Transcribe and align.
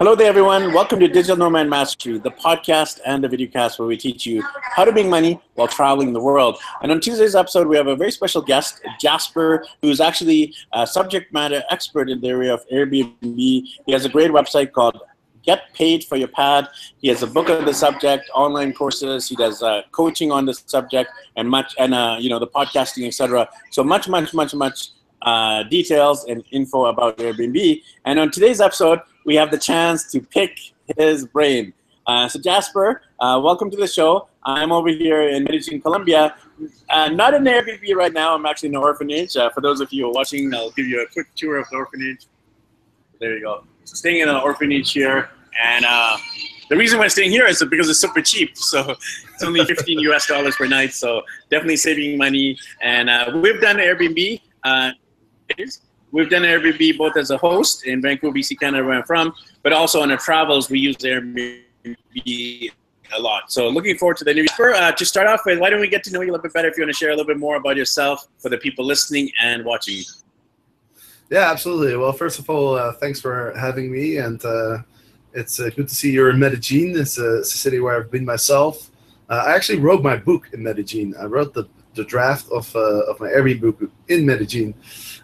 Hello 0.00 0.14
there, 0.14 0.28
everyone. 0.28 0.72
Welcome 0.72 0.98
to 1.00 1.08
Digital 1.08 1.36
Nomad 1.36 1.68
Mastery, 1.68 2.16
the 2.16 2.30
podcast 2.30 3.00
and 3.04 3.22
the 3.22 3.28
videocast 3.28 3.78
where 3.78 3.86
we 3.86 3.98
teach 3.98 4.24
you 4.24 4.42
how 4.62 4.86
to 4.86 4.92
make 4.92 5.06
money 5.06 5.38
while 5.56 5.68
traveling 5.68 6.14
the 6.14 6.20
world. 6.22 6.58
And 6.80 6.90
on 6.90 7.02
Tuesday's 7.02 7.34
episode, 7.34 7.66
we 7.66 7.76
have 7.76 7.86
a 7.86 7.94
very 7.94 8.10
special 8.10 8.40
guest, 8.40 8.80
Jasper, 8.98 9.62
who's 9.82 10.00
actually 10.00 10.54
a 10.72 10.86
subject 10.86 11.34
matter 11.34 11.62
expert 11.68 12.08
in 12.08 12.18
the 12.22 12.28
area 12.28 12.54
of 12.54 12.66
Airbnb. 12.72 13.12
He 13.20 13.92
has 13.92 14.06
a 14.06 14.08
great 14.08 14.30
website 14.30 14.72
called 14.72 14.98
Get 15.42 15.64
Paid 15.74 16.04
for 16.04 16.16
Your 16.16 16.28
Pad. 16.28 16.68
He 17.02 17.08
has 17.08 17.22
a 17.22 17.26
book 17.26 17.50
on 17.50 17.66
the 17.66 17.74
subject, 17.74 18.30
online 18.34 18.72
courses. 18.72 19.28
He 19.28 19.36
does 19.36 19.62
uh, 19.62 19.82
coaching 19.92 20.32
on 20.32 20.46
the 20.46 20.54
subject, 20.54 21.10
and 21.36 21.46
much, 21.46 21.74
and 21.78 21.92
uh, 21.92 22.16
you 22.18 22.30
know 22.30 22.38
the 22.38 22.46
podcasting, 22.46 23.06
etc. 23.06 23.50
So 23.70 23.84
much, 23.84 24.08
much, 24.08 24.32
much, 24.32 24.54
much 24.54 24.92
uh, 25.20 25.64
details 25.64 26.24
and 26.24 26.42
info 26.52 26.86
about 26.86 27.18
Airbnb. 27.18 27.82
And 28.06 28.18
on 28.18 28.30
today's 28.30 28.62
episode, 28.62 29.00
we 29.24 29.34
have 29.36 29.50
the 29.50 29.58
chance 29.58 30.10
to 30.12 30.20
pick 30.20 30.58
his 30.96 31.26
brain. 31.26 31.72
Uh, 32.06 32.28
so 32.28 32.40
Jasper, 32.40 33.02
uh, 33.20 33.40
welcome 33.42 33.70
to 33.70 33.76
the 33.76 33.86
show. 33.86 34.28
I'm 34.44 34.72
over 34.72 34.88
here 34.88 35.28
in 35.28 35.44
Medellin, 35.44 35.80
Colombia. 35.80 36.34
Uh, 36.88 37.08
not 37.08 37.34
in 37.34 37.44
the 37.44 37.50
Airbnb 37.50 37.94
right 37.94 38.12
now. 38.12 38.34
I'm 38.34 38.46
actually 38.46 38.70
in 38.70 38.74
an 38.74 38.82
orphanage. 38.82 39.36
Uh, 39.36 39.50
for 39.50 39.60
those 39.60 39.80
of 39.80 39.92
you 39.92 40.10
watching, 40.10 40.52
I'll 40.54 40.70
give 40.70 40.86
you 40.86 41.02
a 41.02 41.06
quick 41.06 41.28
tour 41.34 41.58
of 41.58 41.68
the 41.70 41.76
orphanage. 41.76 42.26
There 43.20 43.36
you 43.36 43.42
go. 43.42 43.64
So 43.84 43.94
staying 43.94 44.20
in 44.20 44.28
an 44.28 44.36
orphanage 44.36 44.92
here, 44.92 45.30
and 45.62 45.84
uh, 45.84 46.16
the 46.70 46.76
reason 46.76 46.98
we're 46.98 47.08
staying 47.10 47.30
here 47.30 47.46
is 47.46 47.62
because 47.68 47.88
it's 47.90 48.00
super 48.00 48.22
cheap. 48.22 48.56
So 48.56 48.90
it's 48.90 49.42
only 49.42 49.64
15 49.64 49.98
US 50.10 50.26
dollars 50.26 50.56
per 50.56 50.66
night. 50.66 50.94
So 50.94 51.22
definitely 51.50 51.76
saving 51.76 52.16
money. 52.16 52.58
And 52.80 53.10
uh, 53.10 53.32
we've 53.34 53.60
done 53.60 53.76
Airbnb. 53.76 54.40
We've 56.12 56.28
done 56.28 56.42
Airbnb 56.42 56.98
both 56.98 57.16
as 57.16 57.30
a 57.30 57.38
host 57.38 57.86
in 57.86 58.02
Vancouver, 58.02 58.36
BC, 58.36 58.58
Canada, 58.58 58.84
where 58.84 58.94
I'm 58.94 59.04
from, 59.04 59.32
but 59.62 59.72
also 59.72 60.02
on 60.02 60.10
our 60.10 60.16
travels, 60.16 60.68
we 60.68 60.80
use 60.80 60.96
Airbnb 60.96 62.70
a 63.12 63.20
lot. 63.20 63.52
So 63.52 63.68
looking 63.68 63.96
forward 63.96 64.16
to 64.18 64.24
the 64.24 64.34
new. 64.34 64.46
Uh, 64.58 64.92
to 64.92 65.04
start 65.04 65.26
off 65.26 65.42
with, 65.46 65.58
why 65.58 65.70
don't 65.70 65.80
we 65.80 65.88
get 65.88 66.04
to 66.04 66.12
know 66.12 66.20
you 66.20 66.30
a 66.30 66.32
little 66.32 66.42
bit 66.42 66.52
better? 66.52 66.68
If 66.68 66.76
you 66.76 66.82
want 66.82 66.92
to 66.92 66.98
share 66.98 67.10
a 67.10 67.12
little 67.12 67.26
bit 67.26 67.38
more 67.38 67.56
about 67.56 67.76
yourself 67.76 68.28
for 68.38 68.48
the 68.48 68.58
people 68.58 68.84
listening 68.84 69.30
and 69.40 69.64
watching. 69.64 70.02
Yeah, 71.30 71.50
absolutely. 71.50 71.96
Well, 71.96 72.12
first 72.12 72.38
of 72.38 72.50
all, 72.50 72.74
uh, 72.74 72.92
thanks 72.94 73.20
for 73.20 73.54
having 73.56 73.92
me, 73.92 74.16
and 74.16 74.44
uh, 74.44 74.78
it's 75.32 75.60
uh, 75.60 75.70
good 75.76 75.88
to 75.88 75.94
see 75.94 76.10
you're 76.10 76.30
in 76.30 76.38
Medellin. 76.38 76.98
It's 76.98 77.18
a, 77.18 77.38
it's 77.38 77.54
a, 77.54 77.58
city 77.58 77.78
where 77.78 77.96
I've 77.96 78.10
been 78.10 78.24
myself. 78.24 78.90
Uh, 79.28 79.44
I 79.46 79.54
actually 79.54 79.78
wrote 79.78 80.02
my 80.02 80.16
book 80.16 80.48
in 80.52 80.62
Medellin. 80.62 81.14
I 81.20 81.26
wrote 81.26 81.54
the, 81.54 81.68
the 81.94 82.04
draft 82.04 82.50
of, 82.50 82.74
uh, 82.74 83.10
of 83.10 83.20
my 83.20 83.28
Airbnb 83.28 83.60
book 83.60 83.90
in 84.08 84.24
Medellin. 84.24 84.74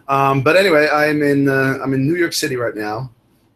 Um, 0.07 0.41
but 0.41 0.55
anyway, 0.55 0.87
I'm 0.91 1.21
in 1.21 1.49
uh, 1.49 1.79
I'm 1.83 1.93
in 1.93 2.07
New 2.07 2.15
York 2.15 2.33
City 2.33 2.55
right 2.55 2.75
now. 2.75 3.11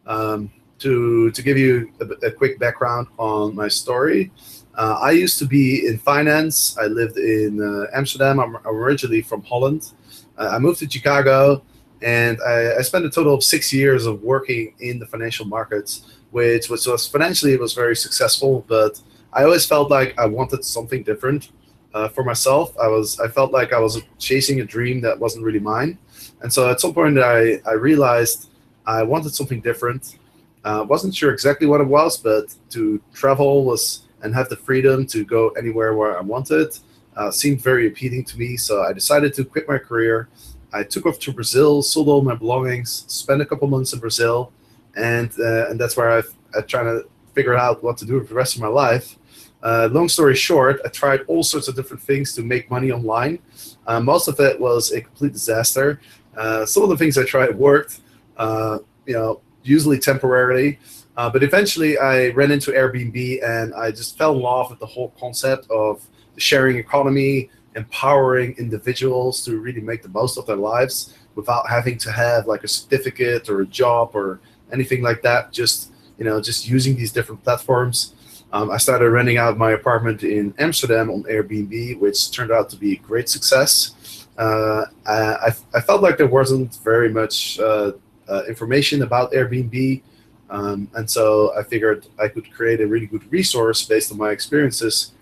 Um, 0.06 0.50
to 0.80 1.30
to 1.30 1.42
give 1.42 1.56
you 1.56 1.92
a, 2.00 2.26
a, 2.26 2.30
quick 2.30 2.58
background 2.58 3.06
on 3.16 3.54
my 3.54 3.68
story, 3.68 4.32
uh, 4.74 4.98
I 5.00 5.12
used 5.12 5.38
to 5.38 5.46
be 5.46 5.86
in 5.86 5.98
finance. 5.98 6.76
I 6.76 6.86
lived 6.86 7.16
in 7.16 7.62
uh, 7.62 7.86
Amsterdam. 7.96 8.40
I'm 8.40 8.56
originally 8.66 9.22
from 9.22 9.42
Holland. 9.44 9.92
Uh, 10.36 10.50
I 10.52 10.58
moved 10.58 10.80
to 10.80 10.90
Chicago, 10.90 11.62
and 12.02 12.38
I, 12.44 12.78
I, 12.78 12.82
spent 12.82 13.04
a 13.04 13.10
total 13.10 13.34
of 13.34 13.44
six 13.44 13.72
years 13.72 14.06
of 14.06 14.22
working 14.22 14.74
in 14.80 14.98
the 14.98 15.06
financial 15.06 15.46
markets, 15.46 16.16
which 16.32 16.68
was, 16.68 16.86
was 16.86 17.06
financially 17.06 17.52
it 17.52 17.60
was 17.60 17.74
very 17.74 17.94
successful. 17.94 18.64
But 18.66 19.00
I 19.32 19.44
always 19.44 19.64
felt 19.64 19.88
like 19.90 20.18
I 20.18 20.26
wanted 20.26 20.64
something 20.64 21.04
different 21.04 21.50
uh, 21.94 22.08
for 22.08 22.24
myself. 22.24 22.76
I 22.78 22.88
was 22.88 23.18
I 23.20 23.28
felt 23.28 23.52
like 23.52 23.72
I 23.72 23.78
was 23.78 24.02
chasing 24.18 24.60
a 24.60 24.64
dream 24.64 25.00
that 25.02 25.18
wasn't 25.18 25.44
really 25.44 25.60
mine. 25.60 25.98
And 26.42 26.52
so 26.52 26.68
at 26.68 26.80
some 26.80 26.92
point, 26.92 27.18
I, 27.18 27.60
I 27.66 27.72
realized 27.72 28.50
I 28.86 29.02
wanted 29.02 29.34
something 29.34 29.60
different. 29.60 30.18
Uh, 30.64 30.84
wasn't 30.88 31.14
sure 31.14 31.32
exactly 31.32 31.66
what 31.66 31.80
it 31.80 31.86
was, 31.86 32.16
but 32.16 32.54
to 32.70 33.00
travel 33.12 33.64
was 33.64 34.02
and 34.22 34.34
have 34.34 34.48
the 34.48 34.56
freedom 34.56 35.06
to 35.06 35.24
go 35.24 35.48
anywhere 35.50 35.94
where 35.94 36.16
I 36.16 36.22
wanted 36.22 36.78
uh, 37.16 37.30
seemed 37.30 37.60
very 37.60 37.86
appealing 37.86 38.24
to 38.24 38.38
me. 38.38 38.56
So 38.56 38.82
I 38.82 38.92
decided 38.92 39.34
to 39.34 39.44
quit 39.44 39.68
my 39.68 39.78
career. 39.78 40.28
I 40.72 40.82
took 40.82 41.06
off 41.06 41.18
to 41.20 41.32
Brazil, 41.32 41.82
sold 41.82 42.08
all 42.08 42.22
my 42.22 42.34
belongings, 42.34 43.04
spent 43.08 43.42
a 43.42 43.46
couple 43.46 43.68
months 43.68 43.92
in 43.92 43.98
Brazil, 43.98 44.52
and 44.96 45.30
uh, 45.38 45.68
and 45.68 45.78
that's 45.78 45.96
where 45.96 46.10
I've, 46.10 46.34
I'm 46.56 46.66
trying 46.66 46.86
to 46.86 47.06
figure 47.34 47.54
out 47.54 47.82
what 47.82 47.96
to 47.98 48.06
do 48.06 48.20
for 48.20 48.26
the 48.26 48.34
rest 48.34 48.56
of 48.56 48.62
my 48.62 48.68
life. 48.68 49.16
Uh, 49.62 49.88
long 49.92 50.08
story 50.08 50.34
short, 50.34 50.80
I 50.84 50.88
tried 50.88 51.20
all 51.28 51.42
sorts 51.42 51.68
of 51.68 51.76
different 51.76 52.02
things 52.02 52.34
to 52.34 52.42
make 52.42 52.70
money 52.70 52.90
online. 52.90 53.38
Uh, 53.86 54.00
most 54.00 54.28
of 54.28 54.38
it 54.40 54.60
was 54.60 54.92
a 54.92 55.00
complete 55.00 55.32
disaster. 55.32 56.00
Uh, 56.36 56.66
some 56.66 56.82
of 56.82 56.88
the 56.88 56.96
things 56.96 57.16
I 57.16 57.24
tried 57.24 57.56
worked, 57.56 58.00
uh, 58.36 58.78
you 59.06 59.14
know, 59.14 59.40
usually 59.62 59.98
temporarily. 59.98 60.78
Uh, 61.16 61.28
but 61.30 61.42
eventually 61.42 61.98
I 61.98 62.28
ran 62.30 62.50
into 62.50 62.72
Airbnb 62.72 63.44
and 63.44 63.74
I 63.74 63.90
just 63.90 64.16
fell 64.16 64.34
in 64.34 64.40
love 64.40 64.70
with 64.70 64.78
the 64.78 64.86
whole 64.86 65.12
concept 65.20 65.70
of 65.70 66.04
the 66.34 66.40
sharing 66.40 66.78
economy, 66.78 67.50
empowering 67.76 68.54
individuals 68.58 69.44
to 69.44 69.58
really 69.58 69.80
make 69.80 70.02
the 70.02 70.08
most 70.08 70.38
of 70.38 70.46
their 70.46 70.56
lives 70.56 71.14
without 71.34 71.68
having 71.68 71.98
to 71.98 72.10
have 72.10 72.46
like 72.46 72.64
a 72.64 72.68
certificate 72.68 73.48
or 73.48 73.60
a 73.60 73.66
job 73.66 74.10
or 74.14 74.40
anything 74.72 75.02
like 75.02 75.22
that. 75.22 75.52
Just, 75.52 75.92
you 76.18 76.24
know, 76.24 76.40
just 76.40 76.66
using 76.66 76.96
these 76.96 77.12
different 77.12 77.42
platforms. 77.44 78.14
Um, 78.52 78.70
I 78.70 78.76
started 78.76 79.10
renting 79.10 79.38
out 79.38 79.56
my 79.56 79.72
apartment 79.72 80.22
in 80.22 80.54
Amsterdam 80.58 81.10
on 81.10 81.22
Airbnb, 81.24 81.98
which 82.00 82.30
turned 82.30 82.52
out 82.52 82.68
to 82.70 82.76
be 82.76 82.92
a 82.92 82.96
great 82.96 83.28
success 83.28 84.22
uh, 84.38 84.84
I, 85.06 85.52
I 85.74 85.80
felt 85.80 86.02
like 86.02 86.16
there 86.16 86.26
wasn't 86.26 86.76
very 86.76 87.08
much 87.08 87.58
uh, 87.60 87.92
uh, 88.28 88.42
information 88.48 89.02
about 89.02 89.32
Airbnb. 89.32 90.02
Um, 90.50 90.88
and 90.94 91.08
so 91.10 91.54
I 91.56 91.62
figured 91.62 92.06
I 92.18 92.28
could 92.28 92.52
create 92.52 92.80
a 92.80 92.86
really 92.86 93.06
good 93.06 93.30
resource 93.32 93.84
based 93.84 94.12
on 94.12 94.18
my 94.18 94.30
experiences. 94.30 95.12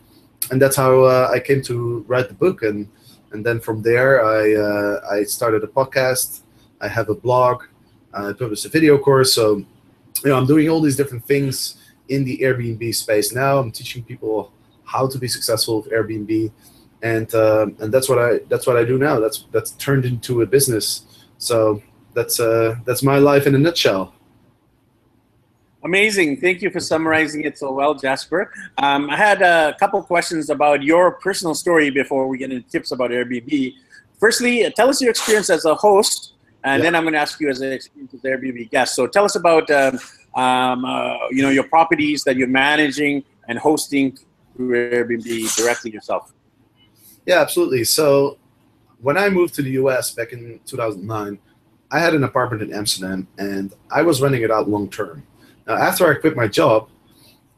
And 0.50 0.60
that's 0.60 0.76
how 0.76 1.04
uh, 1.04 1.30
I 1.32 1.38
came 1.38 1.62
to 1.62 2.04
write 2.08 2.28
the 2.28 2.34
book. 2.34 2.62
And, 2.62 2.88
and 3.32 3.44
then 3.44 3.60
from 3.60 3.82
there, 3.82 4.24
I, 4.24 4.54
uh, 4.54 5.00
I 5.10 5.22
started 5.24 5.62
a 5.62 5.68
podcast. 5.68 6.40
I 6.80 6.88
have 6.88 7.08
a 7.08 7.14
blog. 7.14 7.64
I 8.12 8.32
published 8.32 8.64
a 8.64 8.68
video 8.68 8.98
course. 8.98 9.34
So, 9.34 9.58
you 10.24 10.30
know, 10.30 10.36
I'm 10.36 10.46
doing 10.46 10.68
all 10.68 10.80
these 10.80 10.96
different 10.96 11.24
things 11.24 11.79
in 12.10 12.24
the 12.24 12.38
Airbnb 12.38 12.94
space 12.94 13.32
now. 13.32 13.58
I'm 13.58 13.70
teaching 13.70 14.02
people 14.04 14.52
how 14.84 15.06
to 15.06 15.18
be 15.18 15.28
successful 15.28 15.80
with 15.80 15.90
Airbnb 15.90 16.52
and 17.02 17.34
uh, 17.34 17.66
and 17.78 17.92
that's 17.92 18.08
what 18.08 18.18
I 18.18 18.40
that's 18.48 18.66
what 18.66 18.76
I 18.76 18.84
do 18.84 18.98
now. 18.98 19.20
That's 19.20 19.46
that's 19.52 19.72
turned 19.72 20.04
into 20.04 20.42
a 20.42 20.46
business. 20.46 21.26
So 21.38 21.82
that's 22.14 22.40
uh, 22.40 22.76
that's 22.84 23.02
my 23.02 23.18
life 23.18 23.46
in 23.46 23.54
a 23.54 23.58
nutshell. 23.58 24.14
Amazing. 25.82 26.40
Thank 26.40 26.60
you 26.60 26.70
for 26.70 26.78
summarizing 26.78 27.44
it 27.44 27.56
so 27.56 27.72
well, 27.72 27.94
Jasper. 27.94 28.52
Um, 28.76 29.08
I 29.08 29.16
had 29.16 29.40
a 29.40 29.74
couple 29.80 30.02
questions 30.02 30.50
about 30.50 30.82
your 30.82 31.12
personal 31.12 31.54
story 31.54 31.88
before 31.88 32.28
we 32.28 32.36
get 32.36 32.52
into 32.52 32.68
tips 32.68 32.92
about 32.92 33.10
Airbnb. 33.10 33.74
Firstly, 34.18 34.70
tell 34.76 34.90
us 34.90 35.00
your 35.00 35.10
experience 35.10 35.48
as 35.48 35.64
a 35.64 35.74
host, 35.74 36.34
and 36.64 36.80
yeah. 36.80 36.84
then 36.84 36.94
I'm 36.94 37.04
going 37.04 37.14
to 37.14 37.18
ask 37.18 37.40
you 37.40 37.48
as 37.48 37.62
an 37.62 37.72
experience 37.72 38.12
as 38.12 38.20
Airbnb 38.20 38.70
guest. 38.70 38.94
So 38.94 39.06
tell 39.06 39.24
us 39.24 39.36
about 39.36 39.70
um, 39.70 39.98
um, 40.34 40.84
uh, 40.84 41.16
you 41.30 41.42
know 41.42 41.50
your 41.50 41.64
properties 41.64 42.24
that 42.24 42.36
you're 42.36 42.48
managing 42.48 43.24
and 43.48 43.58
hosting 43.58 44.16
through 44.56 44.90
Airbnb 44.90 45.56
directly 45.56 45.90
yourself. 45.90 46.32
Yeah, 47.26 47.40
absolutely. 47.40 47.84
So 47.84 48.38
when 49.00 49.16
I 49.16 49.28
moved 49.28 49.54
to 49.54 49.62
the 49.62 49.70
US 49.72 50.12
back 50.12 50.32
in 50.32 50.60
2009, 50.66 51.38
I 51.90 51.98
had 51.98 52.14
an 52.14 52.24
apartment 52.24 52.62
in 52.62 52.72
Amsterdam 52.72 53.26
and 53.38 53.74
I 53.90 54.02
was 54.02 54.20
renting 54.20 54.42
it 54.42 54.50
out 54.50 54.68
long 54.68 54.88
term. 54.88 55.26
Now, 55.66 55.74
after 55.74 56.10
I 56.10 56.14
quit 56.14 56.36
my 56.36 56.46
job, 56.46 56.88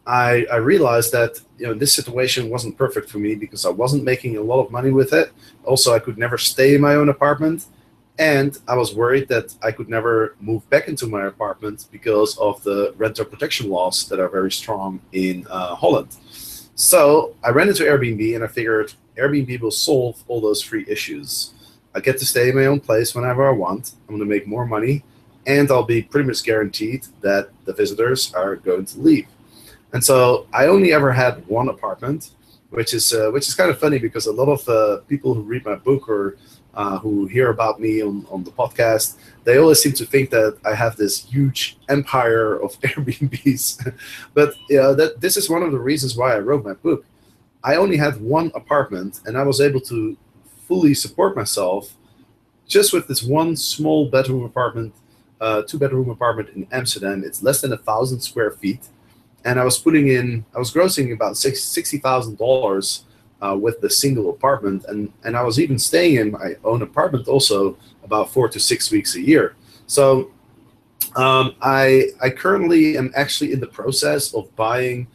I, 0.06 0.46
I 0.50 0.56
realized 0.56 1.12
that 1.12 1.40
you 1.58 1.66
know 1.66 1.74
this 1.74 1.94
situation 1.94 2.50
wasn't 2.50 2.76
perfect 2.76 3.08
for 3.08 3.18
me 3.18 3.34
because 3.34 3.64
I 3.64 3.70
wasn't 3.70 4.04
making 4.04 4.36
a 4.36 4.42
lot 4.42 4.60
of 4.64 4.70
money 4.70 4.90
with 4.90 5.12
it. 5.12 5.30
Also, 5.64 5.94
I 5.94 6.00
could 6.00 6.18
never 6.18 6.38
stay 6.38 6.74
in 6.74 6.80
my 6.80 6.94
own 6.96 7.08
apartment, 7.08 7.66
and 8.18 8.58
I 8.68 8.76
was 8.76 8.94
worried 8.94 9.28
that 9.28 9.54
I 9.62 9.72
could 9.72 9.88
never 9.88 10.36
move 10.40 10.68
back 10.70 10.88
into 10.88 11.06
my 11.06 11.26
apartment 11.26 11.86
because 11.90 12.36
of 12.38 12.62
the 12.62 12.94
renter 12.96 13.24
protection 13.24 13.70
laws 13.70 14.08
that 14.08 14.20
are 14.20 14.28
very 14.28 14.52
strong 14.52 15.00
in 15.12 15.46
uh, 15.50 15.74
Holland. 15.74 16.16
So 16.74 17.34
I 17.42 17.50
ran 17.50 17.68
into 17.68 17.84
Airbnb 17.84 18.34
and 18.34 18.44
I 18.44 18.48
figured 18.48 18.92
Airbnb 19.16 19.60
will 19.60 19.70
solve 19.70 20.22
all 20.28 20.40
those 20.40 20.62
three 20.62 20.84
issues. 20.88 21.52
I 21.94 22.00
get 22.00 22.18
to 22.18 22.26
stay 22.26 22.48
in 22.48 22.56
my 22.56 22.66
own 22.66 22.80
place 22.80 23.14
whenever 23.14 23.46
I 23.46 23.52
want. 23.52 23.92
I'm 24.08 24.16
going 24.16 24.20
to 24.20 24.34
make 24.34 24.46
more 24.46 24.66
money, 24.66 25.04
and 25.46 25.70
I'll 25.70 25.82
be 25.82 26.02
pretty 26.02 26.26
much 26.26 26.42
guaranteed 26.42 27.06
that 27.20 27.50
the 27.66 27.74
visitors 27.74 28.32
are 28.34 28.56
going 28.56 28.86
to 28.86 28.98
leave. 28.98 29.26
And 29.92 30.02
so 30.02 30.46
I 30.54 30.66
only 30.66 30.92
ever 30.92 31.12
had 31.12 31.46
one 31.46 31.68
apartment, 31.68 32.30
which 32.70 32.94
is 32.94 33.12
uh, 33.12 33.30
which 33.30 33.46
is 33.48 33.54
kind 33.54 33.70
of 33.70 33.78
funny 33.78 33.98
because 33.98 34.26
a 34.26 34.32
lot 34.32 34.48
of 34.48 34.66
uh, 34.68 35.02
people 35.06 35.34
who 35.34 35.42
read 35.42 35.66
my 35.66 35.74
book 35.74 36.08
or 36.08 36.38
uh, 36.74 36.98
who 36.98 37.26
hear 37.26 37.50
about 37.50 37.80
me 37.80 38.02
on, 38.02 38.26
on 38.30 38.44
the 38.44 38.50
podcast, 38.50 39.16
they 39.44 39.58
always 39.58 39.80
seem 39.80 39.92
to 39.92 40.06
think 40.06 40.30
that 40.30 40.58
I 40.64 40.74
have 40.74 40.96
this 40.96 41.24
huge 41.24 41.78
empire 41.88 42.54
of 42.56 42.72
Airbnbs. 42.80 43.94
but 44.34 44.54
know, 44.70 44.94
that 44.94 45.20
this 45.20 45.36
is 45.36 45.50
one 45.50 45.62
of 45.62 45.72
the 45.72 45.78
reasons 45.78 46.16
why 46.16 46.34
I 46.34 46.38
wrote 46.38 46.64
my 46.64 46.74
book 46.74 47.04
I 47.64 47.76
only 47.76 47.96
had 47.96 48.20
one 48.20 48.50
apartment 48.54 49.20
and 49.24 49.38
I 49.38 49.44
was 49.44 49.60
able 49.60 49.80
to 49.82 50.16
fully 50.66 50.94
support 50.94 51.36
myself 51.36 51.96
just 52.66 52.92
with 52.92 53.06
this 53.06 53.22
one 53.22 53.56
small 53.56 54.08
bedroom 54.08 54.44
apartment 54.44 54.94
uh, 55.40 55.62
two 55.62 55.78
bedroom 55.78 56.08
apartment 56.08 56.48
in 56.50 56.66
Amsterdam. 56.70 57.24
It's 57.24 57.42
less 57.42 57.60
than 57.60 57.72
a 57.72 57.76
thousand 57.76 58.20
square 58.20 58.52
feet, 58.52 58.88
and 59.44 59.58
I 59.58 59.64
was 59.64 59.76
putting 59.76 60.06
in, 60.06 60.44
I 60.54 60.60
was 60.60 60.72
grossing 60.72 61.12
about 61.12 61.36
sixty 61.36 61.98
thousand 61.98 62.38
dollars 62.38 63.04
uh, 63.42 63.56
with 63.56 63.80
the 63.80 63.90
single 63.90 64.30
apartment, 64.30 64.84
and 64.88 65.12
and 65.24 65.36
I 65.36 65.42
was 65.42 65.58
even 65.58 65.78
staying 65.78 66.16
in 66.16 66.30
my 66.30 66.54
own 66.64 66.82
apartment 66.82 67.28
also 67.28 67.76
about 68.04 68.30
four 68.32 68.48
to 68.48 68.60
six 68.60 68.90
weeks 68.90 69.16
a 69.16 69.20
year. 69.20 69.56
So 69.86 70.30
um, 71.16 71.54
I 71.60 72.10
I 72.22 72.30
currently 72.30 72.96
am 72.96 73.12
actually 73.14 73.52
in 73.52 73.60
the 73.60 73.66
process 73.66 74.32
of 74.34 74.54
buying 74.56 75.06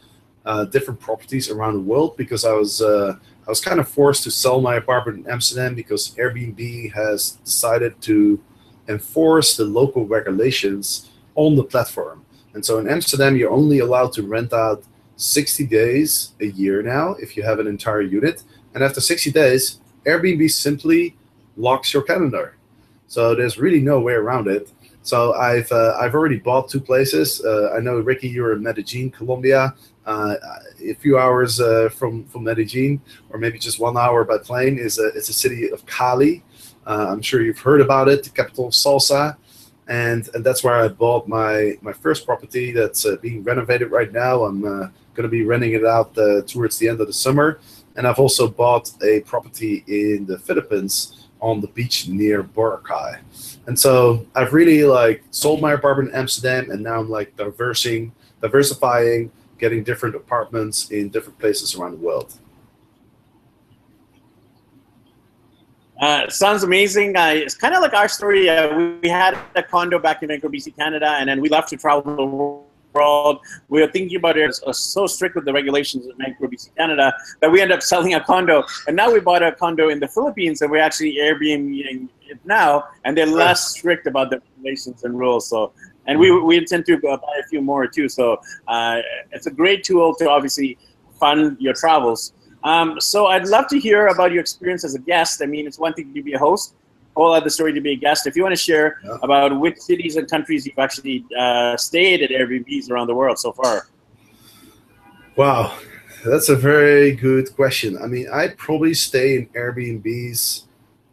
uh, 0.44 0.64
different 0.66 1.00
properties 1.00 1.50
around 1.50 1.74
the 1.74 1.80
world 1.80 2.16
because 2.16 2.44
I 2.44 2.52
was 2.52 2.82
uh, 2.82 3.16
I 3.46 3.50
was 3.50 3.60
kind 3.60 3.80
of 3.80 3.88
forced 3.88 4.24
to 4.24 4.30
sell 4.30 4.60
my 4.60 4.76
apartment 4.76 5.24
in 5.24 5.32
Amsterdam 5.32 5.74
because 5.74 6.14
Airbnb 6.16 6.92
has 6.92 7.38
decided 7.44 8.00
to 8.02 8.38
enforce 8.88 9.56
the 9.56 9.64
local 9.64 10.06
regulations 10.06 11.10
on 11.34 11.54
the 11.56 11.64
platform. 11.64 12.24
And 12.54 12.64
so 12.64 12.78
in 12.78 12.88
Amsterdam, 12.88 13.36
you're 13.36 13.50
only 13.50 13.78
allowed 13.78 14.12
to 14.14 14.22
rent 14.22 14.52
out 14.52 14.82
60 15.18 15.66
days 15.66 16.32
a 16.40 16.46
year 16.46 16.80
now 16.82 17.10
if 17.14 17.36
you 17.36 17.42
have 17.42 17.58
an 17.58 17.66
entire 17.66 18.00
unit. 18.00 18.44
And 18.74 18.82
after 18.82 19.00
60 19.00 19.32
days, 19.32 19.80
Airbnb 20.06 20.50
simply 20.50 21.16
locks 21.56 21.92
your 21.92 22.02
calendar. 22.02 22.56
So 23.08 23.34
there's 23.34 23.58
really 23.58 23.80
no 23.80 24.00
way 24.00 24.14
around 24.14 24.46
it. 24.46 24.70
So 25.02 25.32
I've 25.34 25.70
uh, 25.72 25.96
I've 25.98 26.14
already 26.14 26.38
bought 26.38 26.68
two 26.68 26.80
places. 26.80 27.42
Uh, 27.44 27.72
I 27.74 27.80
know 27.80 27.98
Ricky, 28.00 28.28
you're 28.28 28.52
in 28.52 28.62
Medellin, 28.62 29.10
Colombia, 29.10 29.74
uh, 30.04 30.34
a 30.84 30.94
few 30.94 31.18
hours 31.18 31.60
uh, 31.60 31.88
from 31.88 32.24
from 32.26 32.44
Medellin, 32.44 33.00
or 33.30 33.38
maybe 33.38 33.58
just 33.58 33.80
one 33.80 33.96
hour 33.96 34.24
by 34.24 34.38
plane. 34.38 34.78
is 34.78 34.98
a 34.98 35.06
it's 35.16 35.30
a 35.30 35.32
city 35.32 35.70
of 35.70 35.84
Cali. 35.86 36.44
Uh, 36.86 37.06
I'm 37.08 37.22
sure 37.22 37.42
you've 37.42 37.58
heard 37.58 37.80
about 37.80 38.08
it, 38.08 38.22
the 38.22 38.30
capital 38.30 38.66
of 38.66 38.74
salsa, 38.74 39.36
and 39.86 40.28
and 40.34 40.44
that's 40.44 40.62
where 40.62 40.74
I 40.74 40.88
bought 40.88 41.26
my 41.26 41.78
my 41.80 41.92
first 41.92 42.26
property 42.26 42.72
that's 42.72 43.06
uh, 43.06 43.16
being 43.22 43.42
renovated 43.42 43.90
right 43.90 44.12
now. 44.12 44.44
I'm 44.44 44.92
going 45.18 45.28
to 45.28 45.36
be 45.40 45.44
renting 45.44 45.72
it 45.72 45.84
out 45.84 46.14
towards 46.46 46.78
the 46.78 46.88
end 46.88 47.00
of 47.00 47.08
the 47.08 47.12
summer, 47.12 47.58
and 47.96 48.06
I've 48.06 48.20
also 48.20 48.46
bought 48.46 48.92
a 49.02 49.20
property 49.22 49.82
in 49.88 50.26
the 50.26 50.38
Philippines 50.38 51.28
on 51.40 51.60
the 51.60 51.66
beach 51.66 52.06
near 52.08 52.44
Boracay. 52.44 53.18
And 53.66 53.76
so 53.76 54.24
I've 54.36 54.52
really 54.52 54.84
like 54.84 55.24
sold 55.30 55.60
my 55.60 55.72
apartment 55.72 56.10
in 56.10 56.14
Amsterdam, 56.14 56.70
and 56.70 56.84
now 56.84 57.00
I'm 57.00 57.10
like 57.10 57.36
diversing, 57.36 58.12
diversifying, 58.40 59.32
getting 59.58 59.82
different 59.82 60.14
apartments 60.14 60.90
in 60.92 61.08
different 61.08 61.38
places 61.40 61.74
around 61.74 61.92
the 61.92 62.04
world. 62.06 62.32
Uh, 66.00 66.28
sounds 66.28 66.62
amazing. 66.62 67.16
Uh, 67.16 67.32
it's 67.34 67.56
kind 67.56 67.74
of 67.74 67.82
like 67.82 67.92
our 67.92 68.08
story. 68.08 68.48
Uh, 68.48 68.98
we, 69.02 69.08
had 69.08 69.36
a 69.56 69.62
condo 69.64 69.98
back 69.98 70.22
in 70.22 70.28
Vancouver, 70.28 70.54
BC, 70.54 70.76
Canada, 70.76 71.16
and 71.18 71.28
then 71.28 71.40
we 71.40 71.48
left 71.48 71.70
to 71.70 71.76
travel 71.76 72.67
world. 72.92 73.40
We 73.68 73.82
are 73.82 73.90
thinking 73.90 74.16
about 74.16 74.36
it 74.36 74.58
uh, 74.66 74.72
so 74.72 75.06
strict 75.06 75.34
with 75.34 75.44
the 75.44 75.52
regulations 75.52 76.06
in 76.06 76.16
Vancouver, 76.18 76.48
BC, 76.48 76.76
Canada, 76.76 77.12
that 77.40 77.50
we 77.50 77.60
end 77.60 77.72
up 77.72 77.82
selling 77.82 78.14
a 78.14 78.22
condo. 78.22 78.64
And 78.86 78.96
now 78.96 79.12
we 79.12 79.20
bought 79.20 79.42
a 79.42 79.52
condo 79.52 79.88
in 79.88 80.00
the 80.00 80.08
Philippines, 80.08 80.62
and 80.62 80.70
we're 80.70 80.80
actually 80.82 81.16
Airbnb 81.16 82.08
it 82.28 82.38
now, 82.44 82.84
and 83.04 83.16
they're 83.16 83.26
less 83.26 83.76
strict 83.76 84.06
about 84.06 84.30
the 84.30 84.40
regulations 84.56 85.04
and 85.04 85.18
rules. 85.18 85.48
So, 85.48 85.72
and 86.06 86.18
we 86.18 86.30
we 86.40 86.56
intend 86.56 86.86
to 86.86 86.98
buy 86.98 87.36
a 87.40 87.46
few 87.48 87.60
more 87.60 87.86
too. 87.86 88.08
So, 88.08 88.40
uh, 88.66 89.00
it's 89.32 89.46
a 89.46 89.50
great 89.50 89.84
tool 89.84 90.14
to 90.16 90.28
obviously 90.28 90.78
fund 91.18 91.56
your 91.60 91.74
travels. 91.74 92.32
Um, 92.64 93.00
so, 93.00 93.26
I'd 93.26 93.46
love 93.46 93.68
to 93.68 93.78
hear 93.78 94.08
about 94.08 94.32
your 94.32 94.40
experience 94.40 94.84
as 94.84 94.94
a 94.94 94.98
guest. 94.98 95.42
I 95.42 95.46
mean, 95.46 95.66
it's 95.66 95.78
one 95.78 95.94
thing 95.94 96.12
to 96.14 96.22
be 96.22 96.32
a 96.34 96.38
host, 96.38 96.74
whole 97.18 97.32
other 97.32 97.50
story 97.50 97.72
to 97.72 97.80
be 97.80 97.92
a 97.92 97.96
guest. 97.96 98.26
If 98.26 98.36
you 98.36 98.42
want 98.42 98.54
to 98.54 98.62
share 98.70 99.00
yeah. 99.04 99.16
about 99.22 99.58
which 99.58 99.78
cities 99.78 100.16
and 100.16 100.30
countries 100.30 100.64
you've 100.66 100.78
actually 100.78 101.24
uh, 101.36 101.76
stayed 101.76 102.22
at 102.22 102.30
Airbnbs 102.30 102.90
around 102.90 103.08
the 103.08 103.14
world 103.14 103.38
so 103.38 103.50
far. 103.52 103.88
Wow, 105.34 105.76
that's 106.24 106.48
a 106.48 106.56
very 106.56 107.12
good 107.12 107.54
question. 107.54 107.98
I 108.00 108.06
mean, 108.06 108.28
I 108.32 108.48
probably 108.48 108.94
stay 108.94 109.36
in 109.36 109.46
Airbnbs 109.48 110.64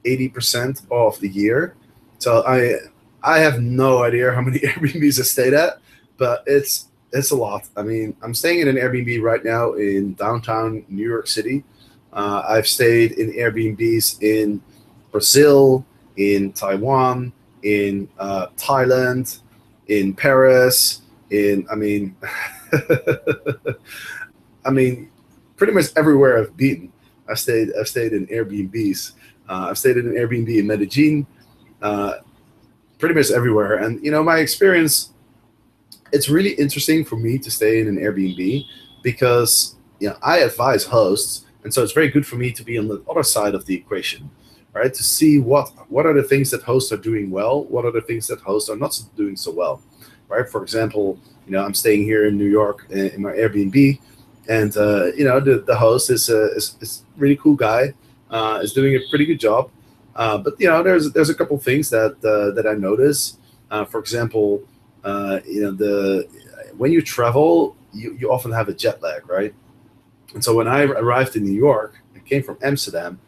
80% 0.05 0.81
of 0.91 1.19
the 1.19 1.29
year. 1.29 1.75
So 2.19 2.43
I 2.45 2.75
I 3.23 3.39
have 3.39 3.59
no 3.59 4.03
idea 4.03 4.31
how 4.31 4.41
many 4.41 4.59
Airbnbs 4.69 5.19
I 5.19 5.23
stayed 5.23 5.53
at, 5.53 5.79
but 6.17 6.43
it's 6.45 6.89
it's 7.11 7.31
a 7.31 7.35
lot. 7.35 7.67
I 7.75 7.81
mean, 7.81 8.15
I'm 8.21 8.33
staying 8.33 8.59
in 8.59 8.67
an 8.67 8.75
Airbnb 8.75 9.21
right 9.21 9.43
now 9.43 9.73
in 9.73 10.13
downtown 10.13 10.85
New 10.87 11.07
York 11.07 11.27
City. 11.27 11.63
Uh, 12.13 12.43
I've 12.47 12.67
stayed 12.67 13.13
in 13.13 13.31
Airbnbs 13.33 14.21
in 14.21 14.61
Brazil, 15.11 15.85
in 16.17 16.51
Taiwan, 16.53 17.33
in 17.63 18.07
uh, 18.19 18.47
Thailand, 18.57 19.39
in 19.87 20.13
Paris, 20.13 21.01
in 21.29 21.65
I 21.71 21.75
mean, 21.75 22.15
I 24.65 24.71
mean, 24.71 25.09
pretty 25.57 25.73
much 25.73 25.85
everywhere 25.95 26.39
I've 26.39 26.55
been, 26.55 26.91
I've 27.29 27.39
stayed. 27.39 27.69
I've 27.79 27.87
stayed 27.87 28.13
in 28.13 28.27
Airbnbs. 28.27 29.13
Uh, 29.49 29.67
I've 29.69 29.77
stayed 29.77 29.97
in 29.97 30.07
an 30.07 30.13
Airbnb 30.13 30.57
in 30.57 30.67
Medellin, 30.67 31.27
uh, 31.81 32.15
pretty 32.99 33.15
much 33.15 33.31
everywhere. 33.31 33.75
And 33.75 34.03
you 34.03 34.11
know, 34.11 34.23
my 34.23 34.39
experience, 34.39 35.13
it's 36.11 36.29
really 36.29 36.51
interesting 36.53 37.03
for 37.03 37.15
me 37.15 37.37
to 37.39 37.51
stay 37.51 37.79
in 37.79 37.87
an 37.87 37.97
Airbnb 37.97 38.65
because 39.03 39.75
you 39.99 40.09
know 40.09 40.17
I 40.21 40.39
advise 40.39 40.83
hosts, 40.83 41.45
and 41.63 41.73
so 41.73 41.83
it's 41.83 41.93
very 41.93 42.09
good 42.09 42.25
for 42.25 42.35
me 42.35 42.51
to 42.51 42.63
be 42.63 42.77
on 42.77 42.87
the 42.87 43.03
other 43.09 43.23
side 43.23 43.55
of 43.55 43.65
the 43.65 43.75
equation, 43.75 44.29
right? 44.75 44.93
To 44.93 45.03
see 45.03 45.39
what 45.39 45.69
what 45.89 46.05
are 46.05 46.13
the 46.13 46.27
things 46.31 46.51
that 46.51 46.61
hosts 46.61 46.91
are 46.91 47.03
doing 47.09 47.31
well, 47.31 47.63
what 47.63 47.85
are 47.85 47.91
the 47.91 48.01
things 48.01 48.27
that 48.27 48.39
hosts 48.41 48.69
are 48.69 48.75
not 48.75 49.01
doing 49.15 49.35
so 49.37 49.51
well, 49.51 49.81
right? 50.27 50.47
For 50.47 50.61
example, 50.61 51.17
you 51.45 51.53
know, 51.53 51.63
I'm 51.63 51.73
staying 51.73 52.03
here 52.03 52.27
in 52.27 52.37
New 52.37 52.51
York 52.61 52.85
in, 52.89 53.07
in 53.15 53.21
my 53.21 53.31
Airbnb, 53.31 53.99
and 54.49 54.77
uh, 54.77 55.05
you 55.17 55.23
know, 55.23 55.39
the, 55.39 55.59
the 55.59 55.75
host 55.75 56.11
is 56.11 56.29
a 56.29 56.51
is, 56.55 56.75
is 56.81 57.03
really 57.17 57.37
cool 57.37 57.55
guy 57.55 57.93
uh, 58.29 58.59
is 58.61 58.73
doing 58.73 58.95
a 58.95 58.99
pretty 59.09 59.25
good 59.25 59.39
job. 59.39 59.71
Uh, 60.15 60.37
but 60.37 60.53
you 60.59 60.67
know, 60.67 60.83
there's 60.83 61.11
there's 61.13 61.29
a 61.29 61.35
couple 61.35 61.57
things 61.57 61.89
that 61.89 62.13
uh, 62.23 62.53
that 62.55 62.67
I 62.67 62.73
notice. 62.73 63.37
Uh, 63.71 63.85
for 63.85 63.99
example, 63.99 64.61
uh, 65.03 65.39
you 65.45 65.61
know, 65.61 65.71
the 65.71 66.27
when 66.77 66.91
you 66.91 67.01
travel, 67.01 67.75
you, 67.93 68.15
you 68.19 68.31
often 68.31 68.51
have 68.51 68.67
a 68.67 68.73
jet 68.73 69.01
lag, 69.01 69.27
right? 69.29 69.53
And 70.33 70.43
so 70.43 70.53
when 70.53 70.67
I 70.67 70.83
arrived 70.83 71.35
in 71.37 71.43
New 71.45 71.53
York, 71.53 71.95
I 72.15 72.19
came 72.19 72.43
from 72.43 72.57
Amsterdam, 72.61 73.19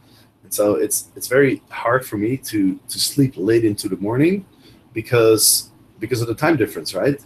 and 0.48 0.54
so 0.54 0.76
it's 0.76 1.10
it's 1.18 1.28
very 1.28 1.62
hard 1.70 2.06
for 2.06 2.18
me 2.18 2.38
to 2.38 2.80
to 2.88 2.98
sleep 2.98 3.34
late 3.36 3.66
into 3.66 3.90
the 3.90 3.98
morning 3.98 4.46
because 4.94 5.72
because 6.00 6.22
of 6.22 6.28
the 6.30 6.34
time 6.34 6.56
difference, 6.56 6.94
right? 6.94 7.20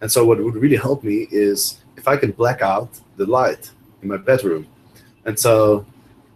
And 0.00 0.08
so 0.12 0.24
what 0.24 0.38
would 0.38 0.54
really 0.54 0.76
help 0.76 1.02
me 1.02 1.26
is 1.32 1.80
if 1.96 2.06
I 2.06 2.16
can 2.16 2.30
black 2.30 2.62
out 2.62 2.90
the 3.16 3.26
light 3.26 3.68
in 4.00 4.06
my 4.08 4.16
bedroom. 4.16 4.68
And 5.24 5.36
so 5.36 5.84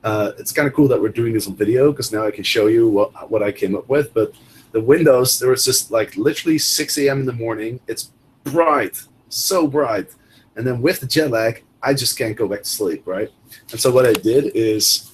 uh, 0.02 0.33
it's 0.37 0.50
kind 0.50 0.67
of 0.67 0.75
cool 0.75 0.88
that 0.88 1.00
we're 1.00 1.17
doing 1.21 1.33
this 1.33 1.47
on 1.47 1.55
video 1.55 1.93
because 1.93 2.11
now 2.12 2.26
I 2.26 2.33
can 2.33 2.43
show 2.43 2.67
you 2.67 2.88
what, 2.88 3.31
what 3.31 3.45
I 3.45 3.52
came 3.52 3.76
up 3.76 3.88
with. 3.88 4.12
But 4.12 4.35
the 4.73 4.81
windows, 4.81 5.38
there 5.38 5.50
was 5.50 5.64
just 5.64 5.93
like 5.93 6.17
literally 6.17 6.59
6 6.59 6.99
a.m. 6.99 7.21
in 7.21 7.26
the 7.26 7.33
morning. 7.45 7.78
It's 7.87 8.11
bright, 8.43 9.00
so 9.28 9.69
bright. 9.69 10.09
And 10.57 10.67
then 10.67 10.83
with 10.83 10.99
the 10.99 11.07
jet 11.07 11.31
lag, 11.31 11.62
I 11.85 11.95
just 11.95 12.19
can't 12.19 12.37
go 12.37 12.49
back 12.49 12.64
to 12.64 12.69
sleep, 12.69 13.07
right? 13.07 13.31
And 13.71 13.78
so 13.78 13.93
what 13.93 14.07
I 14.07 14.12
did 14.12 14.57
is, 14.57 15.12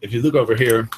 if 0.00 0.12
you 0.12 0.22
look 0.22 0.34
over 0.34 0.54
here, 0.54 0.88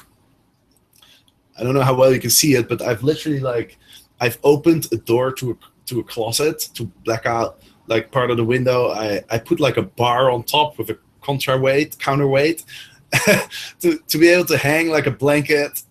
I 1.57 1.63
don't 1.63 1.73
know 1.73 1.81
how 1.81 1.95
well 1.95 2.13
you 2.13 2.19
can 2.19 2.29
see 2.29 2.53
it, 2.55 2.69
but 2.69 2.81
I've 2.81 3.03
literally 3.03 3.39
like, 3.39 3.77
I've 4.19 4.37
opened 4.43 4.87
a 4.91 4.97
door 4.97 5.31
to 5.33 5.51
a, 5.51 5.55
to 5.87 5.99
a 5.99 6.03
closet 6.03 6.69
to 6.75 6.85
black 7.05 7.25
out 7.25 7.59
like 7.87 8.11
part 8.11 8.31
of 8.31 8.37
the 8.37 8.43
window. 8.43 8.91
I, 8.91 9.23
I 9.29 9.37
put 9.37 9.59
like 9.59 9.77
a 9.77 9.81
bar 9.81 10.31
on 10.31 10.43
top 10.43 10.77
with 10.77 10.89
a 10.89 10.97
counterweight, 11.23 11.99
counterweight, 11.99 12.63
to, 13.81 13.97
to 14.07 14.17
be 14.17 14.29
able 14.29 14.45
to 14.45 14.57
hang 14.57 14.89
like 14.89 15.07
a 15.07 15.11
blanket. 15.11 15.83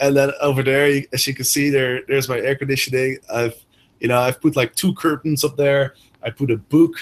And 0.00 0.16
then 0.16 0.30
over 0.40 0.62
there 0.62 1.02
as 1.12 1.26
you 1.26 1.34
can 1.34 1.44
see 1.44 1.70
there 1.70 2.02
there's 2.06 2.28
my 2.28 2.38
air 2.38 2.54
conditioning. 2.54 3.18
I've 3.32 3.56
you 4.00 4.06
know 4.06 4.20
i've 4.20 4.40
put 4.40 4.54
like 4.54 4.74
two 4.76 4.94
curtains 4.94 5.44
up 5.44 5.56
there. 5.56 5.94
I 6.22 6.30
put 6.30 6.50
a 6.50 6.56
book 6.56 6.94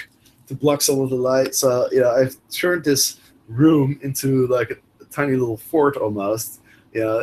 to 0.47 0.55
block 0.55 0.81
some 0.81 0.99
of 0.99 1.09
the 1.11 1.15
light. 1.15 1.53
So 1.53 1.87
you 1.91 2.01
know 2.01 2.11
i've 2.11 2.35
turned 2.49 2.83
this 2.83 3.19
room 3.47 3.99
into 4.01 4.47
like 4.47 4.71
a, 4.71 4.75
a 4.75 4.79
tiny 5.17 5.35
little 5.35 5.61
fort 5.71 5.97
almost 5.97 6.61
you 6.93 7.01
know 7.01 7.15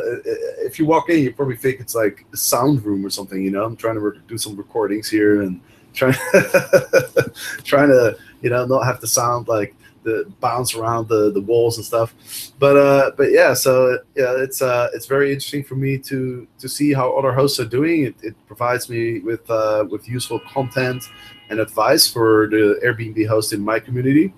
if 0.69 0.77
you 0.77 0.85
walk 0.85 1.09
in 1.09 1.19
you 1.23 1.33
probably 1.33 1.59
think 1.65 1.79
it's 1.79 1.95
like 2.03 2.25
a 2.33 2.37
sound 2.37 2.83
room 2.85 3.05
or 3.05 3.09
something 3.09 3.39
you 3.47 3.51
know 3.51 3.63
i'm 3.63 3.77
trying 3.83 3.95
to 3.95 4.21
do 4.27 4.37
some 4.37 4.55
recordings 4.55 5.09
here 5.09 5.41
and 5.43 5.61
trying 5.93 6.15
trying 7.71 7.89
to 7.89 8.17
you 8.41 8.49
know 8.49 8.65
not 8.65 8.83
have 8.83 8.99
to 8.99 9.07
sound 9.07 9.47
like 9.47 9.75
the 10.05 10.31
bounce 10.39 10.75
around 10.75 11.09
the, 11.09 11.31
the 11.31 11.41
walls 11.41 11.77
and 11.77 11.85
stuff. 11.85 12.13
But 12.59 12.77
uh, 12.77 13.11
but 13.17 13.31
yeah, 13.31 13.53
so 13.53 13.97
yeah, 14.15 14.35
it's 14.37 14.61
uh, 14.61 14.89
it's 14.93 15.07
very 15.07 15.33
interesting 15.33 15.63
for 15.63 15.75
me 15.75 15.97
to 15.97 16.47
to 16.59 16.69
see 16.69 16.93
how 16.93 17.17
other 17.17 17.33
hosts 17.33 17.59
are 17.59 17.65
doing. 17.65 18.03
It, 18.03 18.15
it 18.21 18.35
provides 18.47 18.87
me 18.87 19.19
with 19.19 19.49
uh, 19.49 19.85
with 19.89 20.07
useful 20.07 20.39
content 20.39 21.03
and 21.49 21.59
advice 21.59 22.07
for 22.07 22.47
the 22.49 22.79
Airbnb 22.85 23.27
host 23.27 23.51
in 23.51 23.61
my 23.61 23.79
community. 23.79 24.31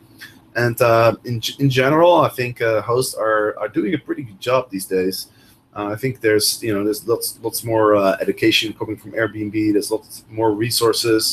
And 0.58 0.82
uh, 0.82 1.16
in 1.24 1.40
in 1.60 1.70
general, 1.70 2.16
I 2.16 2.30
think 2.30 2.62
uh, 2.62 2.82
hosts 2.82 3.14
are 3.14 3.58
are 3.60 3.70
doing 3.70 3.94
a 3.94 3.98
pretty 4.00 4.24
good 4.24 4.40
job 4.40 4.72
these 4.72 4.88
days. 4.88 5.28
Uh, 5.76 5.90
I 5.94 5.96
think 5.96 6.20
there's 6.20 6.62
you 6.64 6.74
know 6.74 6.84
there's 6.84 7.08
lots 7.08 7.40
lots 7.44 7.64
more 7.64 7.96
uh, 7.96 8.18
education 8.20 8.74
coming 8.74 8.98
from 8.98 9.12
Airbnb. 9.12 9.74
There's 9.74 9.92
lots 9.92 10.26
more 10.30 10.52
resources, 10.52 11.24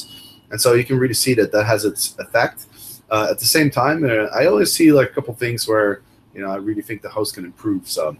and 0.50 0.60
so 0.60 0.74
you 0.74 0.84
can 0.84 0.98
really 0.98 1.14
see 1.14 1.32
that 1.34 1.50
that 1.52 1.64
has 1.64 1.86
its 1.86 2.14
effect. 2.18 2.66
Uh, 3.10 3.28
at 3.30 3.38
the 3.38 3.46
same 3.46 3.70
time, 3.70 4.04
uh, 4.04 4.26
I 4.38 4.44
always 4.46 4.70
see 4.72 4.92
like 4.92 5.10
a 5.10 5.14
couple 5.14 5.32
things 5.34 5.66
where 5.66 6.02
you 6.34 6.42
know 6.42 6.50
I 6.50 6.56
really 6.56 6.82
think 6.82 7.00
the 7.00 7.08
host 7.08 7.34
can 7.34 7.46
improve. 7.46 7.88
So 7.88 8.14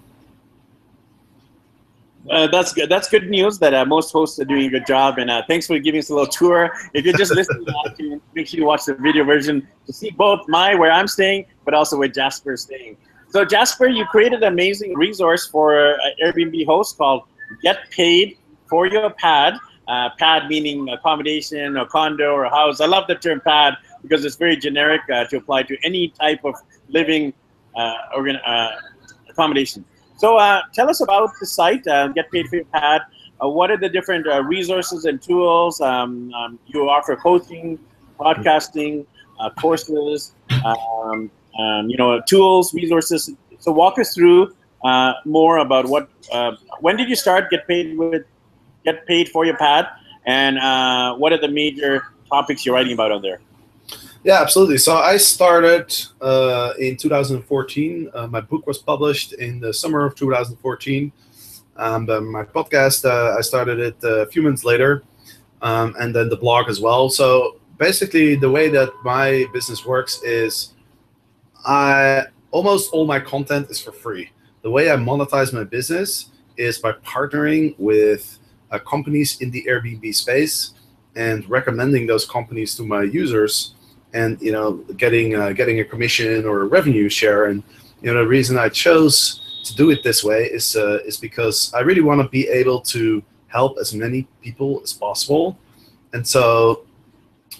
uh, 2.30 2.46
that's 2.46 2.72
good. 2.72 2.88
That's 2.88 3.08
good 3.08 3.28
news 3.28 3.58
that 3.58 3.74
uh, 3.74 3.84
most 3.84 4.12
hosts 4.12 4.38
are 4.38 4.44
doing 4.44 4.66
a 4.66 4.70
good 4.70 4.86
job. 4.86 5.18
And 5.18 5.30
uh, 5.30 5.42
thanks 5.46 5.66
for 5.66 5.78
giving 5.78 5.98
us 5.98 6.10
a 6.10 6.14
little 6.14 6.26
tour. 6.26 6.70
If 6.94 7.04
you're 7.04 7.16
just 7.16 7.34
listening, 7.34 7.66
to 7.98 8.22
make 8.34 8.48
sure 8.48 8.60
you 8.60 8.66
watch 8.66 8.86
the 8.86 8.94
video 8.94 9.24
version 9.24 9.66
to 9.86 9.92
see 9.92 10.10
both 10.10 10.40
my 10.48 10.74
where 10.74 10.90
I'm 10.90 11.08
staying, 11.08 11.46
but 11.64 11.74
also 11.74 11.98
where 11.98 12.08
Jasper 12.08 12.52
is 12.52 12.62
staying. 12.62 12.96
So 13.28 13.44
Jasper, 13.44 13.88
you 13.88 14.04
created 14.06 14.42
an 14.42 14.52
amazing 14.52 14.94
resource 14.94 15.46
for 15.46 15.98
Airbnb 16.24 16.64
hosts 16.66 16.96
called 16.96 17.24
Get 17.62 17.90
Paid 17.90 18.38
for 18.68 18.86
Your 18.86 19.10
Pad. 19.10 19.54
Uh, 19.86 20.08
pad 20.18 20.48
meaning 20.48 20.88
accommodation 20.88 21.76
or 21.76 21.84
condo 21.84 22.32
or 22.32 22.46
house. 22.46 22.80
I 22.80 22.86
love 22.86 23.06
the 23.06 23.16
term 23.16 23.42
pad 23.44 23.74
because 24.00 24.24
it's 24.24 24.36
very 24.36 24.56
generic 24.56 25.02
uh, 25.12 25.24
to 25.26 25.36
apply 25.36 25.64
to 25.64 25.76
any 25.84 26.08
type 26.08 26.42
of 26.42 26.54
living 26.88 27.34
uh, 27.76 27.94
organ- 28.14 28.40
accommodation. 29.28 29.84
So 30.24 30.38
uh, 30.38 30.62
tell 30.72 30.88
us 30.88 31.02
about 31.02 31.32
the 31.38 31.44
site, 31.44 31.86
uh, 31.86 32.08
Get 32.08 32.30
Paid 32.32 32.48
for 32.48 32.56
Your 32.56 32.64
Pad. 32.72 33.02
Uh, 33.42 33.50
what 33.50 33.70
are 33.70 33.76
the 33.76 33.90
different 33.90 34.26
uh, 34.26 34.42
resources 34.42 35.04
and 35.04 35.20
tools 35.20 35.82
um, 35.82 36.32
um, 36.32 36.58
you 36.64 36.88
offer? 36.88 37.14
Coaching, 37.14 37.78
podcasting, 38.18 39.04
uh, 39.38 39.50
courses, 39.50 40.32
um, 40.64 41.30
um, 41.58 41.90
you 41.90 41.98
know, 41.98 42.22
tools, 42.26 42.72
resources. 42.72 43.32
So 43.58 43.70
walk 43.70 43.98
us 43.98 44.14
through 44.14 44.54
uh, 44.82 45.12
more 45.26 45.58
about 45.58 45.84
what. 45.84 46.08
when 46.80 46.96
did 46.96 47.10
you 47.10 47.16
start 47.16 47.50
Get 47.50 47.68
Paid 47.68 47.98
with 47.98 48.24
Get 48.86 49.04
Paid 49.04 49.28
for 49.28 49.44
Your 49.44 49.58
Pad, 49.58 49.88
and 50.24 50.56
what 51.20 51.34
are 51.34 51.38
the 51.46 51.52
major 51.52 52.02
topics 52.30 52.64
you're 52.64 52.74
writing 52.74 52.94
about 52.94 53.12
on 53.12 53.20
there? 53.20 53.40
Yeah, 54.24 54.40
absolutely. 54.40 54.78
So 54.78 54.96
I 54.96 55.18
started 55.18 55.94
uh, 56.22 56.72
in 56.78 56.96
2014. 56.96 58.10
Uh, 58.14 58.26
my 58.26 58.40
book 58.40 58.66
was 58.66 58.78
published 58.78 59.34
in 59.34 59.60
the 59.60 59.72
summer 59.72 60.06
of 60.06 60.14
2014. 60.14 61.12
Um, 61.76 62.06
my 62.32 62.42
podcast, 62.44 63.04
uh, 63.04 63.36
I 63.36 63.42
started 63.42 63.78
it 63.80 63.96
a 64.02 64.24
few 64.26 64.40
months 64.40 64.64
later, 64.64 65.04
um, 65.60 65.94
and 66.00 66.14
then 66.14 66.30
the 66.30 66.36
blog 66.38 66.70
as 66.70 66.80
well. 66.80 67.10
So 67.10 67.60
basically, 67.76 68.34
the 68.34 68.50
way 68.50 68.70
that 68.70 68.88
my 69.04 69.44
business 69.52 69.84
works 69.84 70.22
is 70.22 70.72
I 71.66 72.24
almost 72.50 72.94
all 72.94 73.06
my 73.06 73.20
content 73.20 73.68
is 73.68 73.78
for 73.78 73.92
free. 73.92 74.30
The 74.62 74.70
way 74.70 74.90
I 74.90 74.96
monetize 74.96 75.52
my 75.52 75.64
business 75.64 76.30
is 76.56 76.78
by 76.78 76.92
partnering 76.92 77.74
with 77.78 78.38
uh, 78.70 78.78
companies 78.78 79.42
in 79.42 79.50
the 79.50 79.66
Airbnb 79.68 80.14
space 80.14 80.72
and 81.14 81.46
recommending 81.50 82.06
those 82.06 82.24
companies 82.24 82.74
to 82.76 82.86
my 82.86 83.02
users 83.02 83.74
and 84.14 84.40
you 84.40 84.52
know 84.52 84.75
getting 84.97 85.35
uh, 85.35 85.52
getting 85.52 85.80
a 85.80 85.85
commission 85.85 86.47
or 86.47 86.62
a 86.62 86.66
revenue 86.66 87.11
share. 87.11 87.47
And 87.47 87.62
you 88.00 88.12
know 88.12 88.21
the 88.21 88.26
reason 88.26 88.56
I 88.56 88.71
chose 88.71 89.61
to 89.64 89.75
do 89.75 89.90
it 89.90 90.02
this 90.02 90.25
way 90.25 90.44
is 90.44 90.76
uh, 90.76 91.00
is 91.04 91.18
because 91.18 91.75
I 91.75 91.80
really 91.80 92.00
want 92.00 92.23
to 92.23 92.28
be 92.28 92.49
able 92.49 92.80
to 92.94 93.23
help 93.49 93.76
as 93.78 93.92
many 93.92 94.26
people 94.40 94.80
as 94.83 94.92
possible, 94.92 95.59
and 96.14 96.26
so 96.26 96.85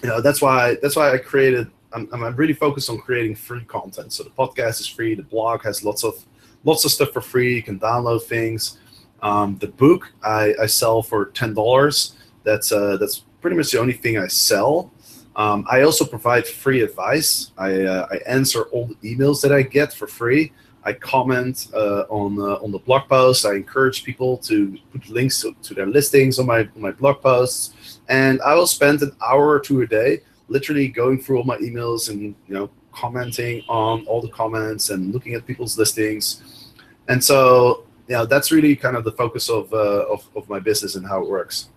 you 0.01 0.09
know 0.09 0.21
that's 0.21 0.41
why 0.41 0.77
that's 0.81 0.95
why 0.95 1.13
I 1.13 1.17
created. 1.19 1.69
I'm, 1.93 2.09
I'm 2.11 2.35
really 2.35 2.53
focused 2.53 2.89
on 2.89 2.97
creating 2.97 3.35
free 3.35 3.63
content. 3.65 4.11
So 4.11 4.23
the 4.23 4.29
podcast 4.31 4.81
is 4.81 4.87
free. 4.87 5.15
The 5.15 5.23
blog 5.23 5.63
has 5.63 5.83
lots 5.83 6.03
of 6.03 6.25
lots 6.63 6.83
of 6.85 6.91
stuff 6.91 7.11
for 7.11 7.21
free. 7.21 7.55
You 7.55 7.63
can 7.63 7.79
download 7.79 8.23
things. 8.23 8.79
Um, 9.21 9.57
the 9.59 9.67
book 9.67 10.11
I, 10.23 10.53
I 10.61 10.65
sell 10.65 11.01
for 11.01 11.25
ten 11.27 11.53
dollars. 11.53 12.15
That's 12.43 12.71
uh, 12.71 12.97
that's 12.97 13.23
pretty 13.41 13.57
much 13.57 13.71
the 13.71 13.79
only 13.79 13.93
thing 13.93 14.17
I 14.17 14.27
sell. 14.27 14.91
Um, 15.35 15.65
I 15.69 15.81
also 15.81 16.05
provide 16.05 16.47
free 16.47 16.81
advice. 16.81 17.51
I, 17.57 17.81
uh, 17.81 18.07
I 18.09 18.17
answer 18.27 18.63
all 18.71 18.87
the 18.87 19.15
emails 19.15 19.41
that 19.41 19.51
I 19.51 19.61
get 19.61 19.93
for 19.93 20.07
free. 20.07 20.53
I 20.85 20.93
comment 20.93 21.67
uh, 21.73 22.03
on 22.09 22.39
uh, 22.39 22.63
on 22.63 22.71
the 22.71 22.77
blog 22.77 23.09
posts. 23.09 23.43
I 23.43 23.55
encourage 23.55 24.03
people 24.03 24.37
to 24.49 24.77
put 24.91 25.09
links 25.09 25.41
to, 25.41 25.55
to 25.63 25.73
their 25.73 25.87
listings 25.87 26.37
on 26.37 26.45
my 26.45 26.59
on 26.59 26.81
my 26.81 26.91
blog 26.91 27.21
posts, 27.21 27.99
and 28.07 28.39
I 28.43 28.53
will 28.53 28.67
spend 28.67 29.01
an 29.01 29.11
hour 29.27 29.49
or 29.49 29.59
two 29.59 29.81
a 29.81 29.87
day, 29.87 30.21
literally 30.47 30.87
going 30.87 31.19
through 31.19 31.37
all 31.39 31.43
my 31.43 31.57
emails 31.57 32.09
and 32.09 32.21
you 32.21 32.53
know 32.53 32.69
commenting 32.91 33.63
on 33.67 34.05
all 34.05 34.21
the 34.21 34.29
comments 34.29 34.91
and 34.91 35.11
looking 35.11 35.33
at 35.33 35.45
people's 35.45 35.77
listings. 35.77 36.71
And 37.07 37.23
so, 37.23 37.85
know, 38.09 38.25
that's 38.25 38.51
really 38.51 38.75
kind 38.75 38.95
of 38.95 39.03
the 39.03 39.11
focus 39.11 39.49
of 39.49 39.73
uh, 39.73 40.05
of, 40.05 40.27
of 40.35 40.47
my 40.47 40.59
business 40.59 40.95
and 40.95 41.05
how 41.05 41.21
it 41.21 41.29
works. 41.29 41.69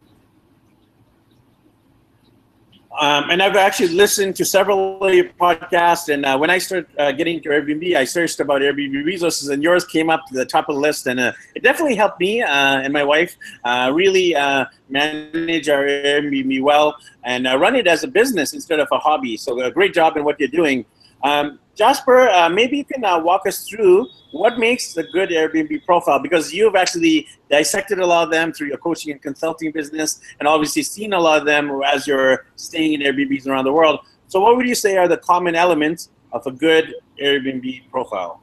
Um, 2.98 3.30
and 3.30 3.40
I've 3.40 3.54
actually 3.54 3.94
listened 3.94 4.34
to 4.36 4.44
several 4.44 5.02
of 5.02 5.14
your 5.14 5.26
podcasts. 5.40 6.12
And 6.12 6.26
uh, 6.26 6.36
when 6.36 6.50
I 6.50 6.58
started 6.58 6.88
uh, 6.98 7.12
getting 7.12 7.36
into 7.36 7.48
Airbnb, 7.50 7.94
I 7.94 8.04
searched 8.04 8.40
about 8.40 8.60
Airbnb 8.60 9.04
resources, 9.04 9.50
and 9.50 9.62
yours 9.62 9.84
came 9.84 10.10
up 10.10 10.26
to 10.26 10.34
the 10.34 10.44
top 10.44 10.68
of 10.68 10.74
the 10.74 10.80
list. 10.80 11.06
And 11.06 11.20
uh, 11.20 11.32
it 11.54 11.62
definitely 11.62 11.94
helped 11.94 12.18
me 12.18 12.42
uh, 12.42 12.80
and 12.80 12.92
my 12.92 13.04
wife 13.04 13.36
uh, 13.64 13.92
really 13.94 14.34
uh, 14.34 14.64
manage 14.88 15.68
our 15.68 15.84
Airbnb 15.84 16.60
well 16.62 16.96
and 17.22 17.44
run 17.44 17.76
it 17.76 17.86
as 17.86 18.02
a 18.02 18.08
business 18.08 18.52
instead 18.52 18.80
of 18.80 18.88
a 18.90 18.98
hobby. 18.98 19.36
So, 19.36 19.60
a 19.60 19.70
great 19.70 19.94
job 19.94 20.16
in 20.16 20.24
what 20.24 20.40
you're 20.40 20.48
doing. 20.48 20.84
Um, 21.22 21.58
Jasper, 21.74 22.28
uh, 22.28 22.48
maybe 22.48 22.78
you 22.78 22.84
can 22.84 23.04
uh, 23.04 23.20
walk 23.20 23.46
us 23.46 23.68
through 23.68 24.08
what 24.32 24.58
makes 24.58 24.96
a 24.96 25.04
good 25.04 25.30
Airbnb 25.30 25.84
profile 25.84 26.18
because 26.18 26.52
you've 26.52 26.74
actually 26.74 27.26
dissected 27.48 28.00
a 28.00 28.06
lot 28.06 28.24
of 28.24 28.30
them 28.30 28.52
through 28.52 28.66
your 28.68 28.78
coaching 28.78 29.12
and 29.12 29.22
consulting 29.22 29.70
business 29.70 30.20
and 30.40 30.48
obviously 30.48 30.82
seen 30.82 31.12
a 31.12 31.20
lot 31.20 31.38
of 31.38 31.46
them 31.46 31.80
as 31.86 32.06
you're 32.06 32.46
staying 32.56 32.94
in 32.94 33.00
Airbnbs 33.02 33.46
around 33.46 33.64
the 33.64 33.72
world. 33.72 34.00
So, 34.26 34.40
what 34.40 34.56
would 34.56 34.66
you 34.66 34.74
say 34.74 34.96
are 34.96 35.08
the 35.08 35.18
common 35.18 35.54
elements 35.54 36.10
of 36.32 36.46
a 36.46 36.50
good 36.50 36.94
Airbnb 37.22 37.88
profile? 37.90 38.42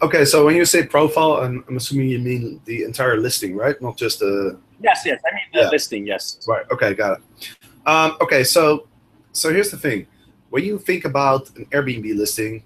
Okay, 0.00 0.24
so 0.24 0.46
when 0.46 0.54
you 0.54 0.64
say 0.64 0.86
profile, 0.86 1.38
I'm, 1.38 1.64
I'm 1.68 1.76
assuming 1.76 2.08
you 2.08 2.20
mean 2.20 2.60
the 2.66 2.84
entire 2.84 3.18
listing, 3.18 3.56
right? 3.56 3.80
Not 3.82 3.96
just 3.96 4.20
the. 4.20 4.56
Yes, 4.80 5.02
yes. 5.04 5.20
I 5.26 5.34
mean 5.34 5.44
the 5.52 5.60
yeah. 5.62 5.68
listing, 5.70 6.06
yes. 6.06 6.38
Right. 6.46 6.64
Okay, 6.70 6.94
got 6.94 7.18
it. 7.18 7.48
Um, 7.84 8.16
okay, 8.20 8.44
so 8.44 8.86
so 9.32 9.52
here's 9.52 9.70
the 9.70 9.76
thing 9.76 10.06
when 10.50 10.64
you 10.64 10.78
think 10.78 11.04
about 11.04 11.50
an 11.56 11.66
Airbnb 11.66 12.16
listing, 12.16 12.62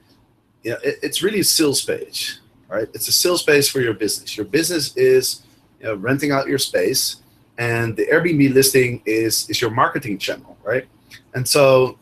you 0.63 0.73
know, 0.73 0.79
it, 0.85 0.99
it's 1.03 1.23
really 1.23 1.41
a 1.41 1.45
sales 1.45 1.85
page, 1.85 2.39
right? 2.69 2.89
It's 2.95 3.09
a 3.09 3.13
sales 3.13 3.43
page 3.43 3.71
for 3.71 3.81
your 3.81 3.95
business. 3.95 4.37
Your 4.37 4.47
business 4.47 4.97
is 4.97 5.43
you 5.81 5.87
know, 5.87 5.95
renting 5.97 6.31
out 6.31 6.47
your 6.47 6.59
space, 6.59 7.17
and 7.59 7.97
the 7.97 8.07
Airbnb 8.07 8.55
listing 8.55 9.03
is 9.05 9.49
is 9.51 9.61
your 9.61 9.71
marketing 9.71 10.19
channel, 10.19 10.57
right? 10.63 10.87
And 11.35 11.47
so 11.47 11.99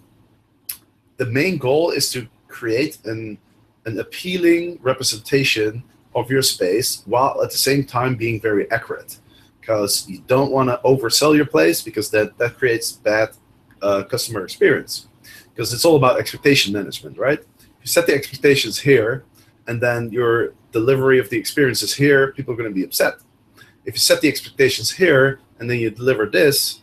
the 1.16 1.26
main 1.26 1.58
goal 1.58 1.90
is 1.90 2.10
to 2.12 2.26
create 2.48 2.98
an 3.04 3.38
an 3.86 3.98
appealing 3.98 4.78
representation 4.82 5.82
of 6.14 6.30
your 6.30 6.42
space 6.42 7.02
while 7.06 7.42
at 7.42 7.50
the 7.50 7.58
same 7.58 7.84
time 7.84 8.14
being 8.14 8.40
very 8.40 8.70
accurate 8.70 9.18
because 9.60 10.08
you 10.08 10.22
don't 10.26 10.50
want 10.50 10.68
to 10.68 10.78
oversell 10.84 11.34
your 11.34 11.46
place 11.46 11.80
because 11.80 12.10
that 12.10 12.36
that 12.36 12.58
creates 12.58 12.92
bad 12.92 13.30
uh, 13.80 14.02
customer 14.02 14.44
experience 14.44 15.06
because 15.60 15.74
it's 15.74 15.84
all 15.84 15.96
about 15.96 16.18
expectation 16.18 16.72
management, 16.72 17.18
right? 17.18 17.38
You 17.58 17.86
set 17.86 18.06
the 18.06 18.14
expectations 18.14 18.78
here, 18.78 19.24
and 19.66 19.78
then 19.78 20.10
your 20.10 20.54
delivery 20.72 21.18
of 21.18 21.28
the 21.28 21.36
experience 21.36 21.82
is 21.82 21.92
here, 21.92 22.32
people 22.32 22.54
are 22.54 22.56
going 22.56 22.70
to 22.70 22.74
be 22.74 22.82
upset. 22.82 23.16
If 23.84 23.92
you 23.92 24.00
set 24.00 24.22
the 24.22 24.28
expectations 24.28 24.90
here 24.90 25.38
and 25.58 25.68
then 25.68 25.78
you 25.78 25.90
deliver 25.90 26.24
this, 26.24 26.80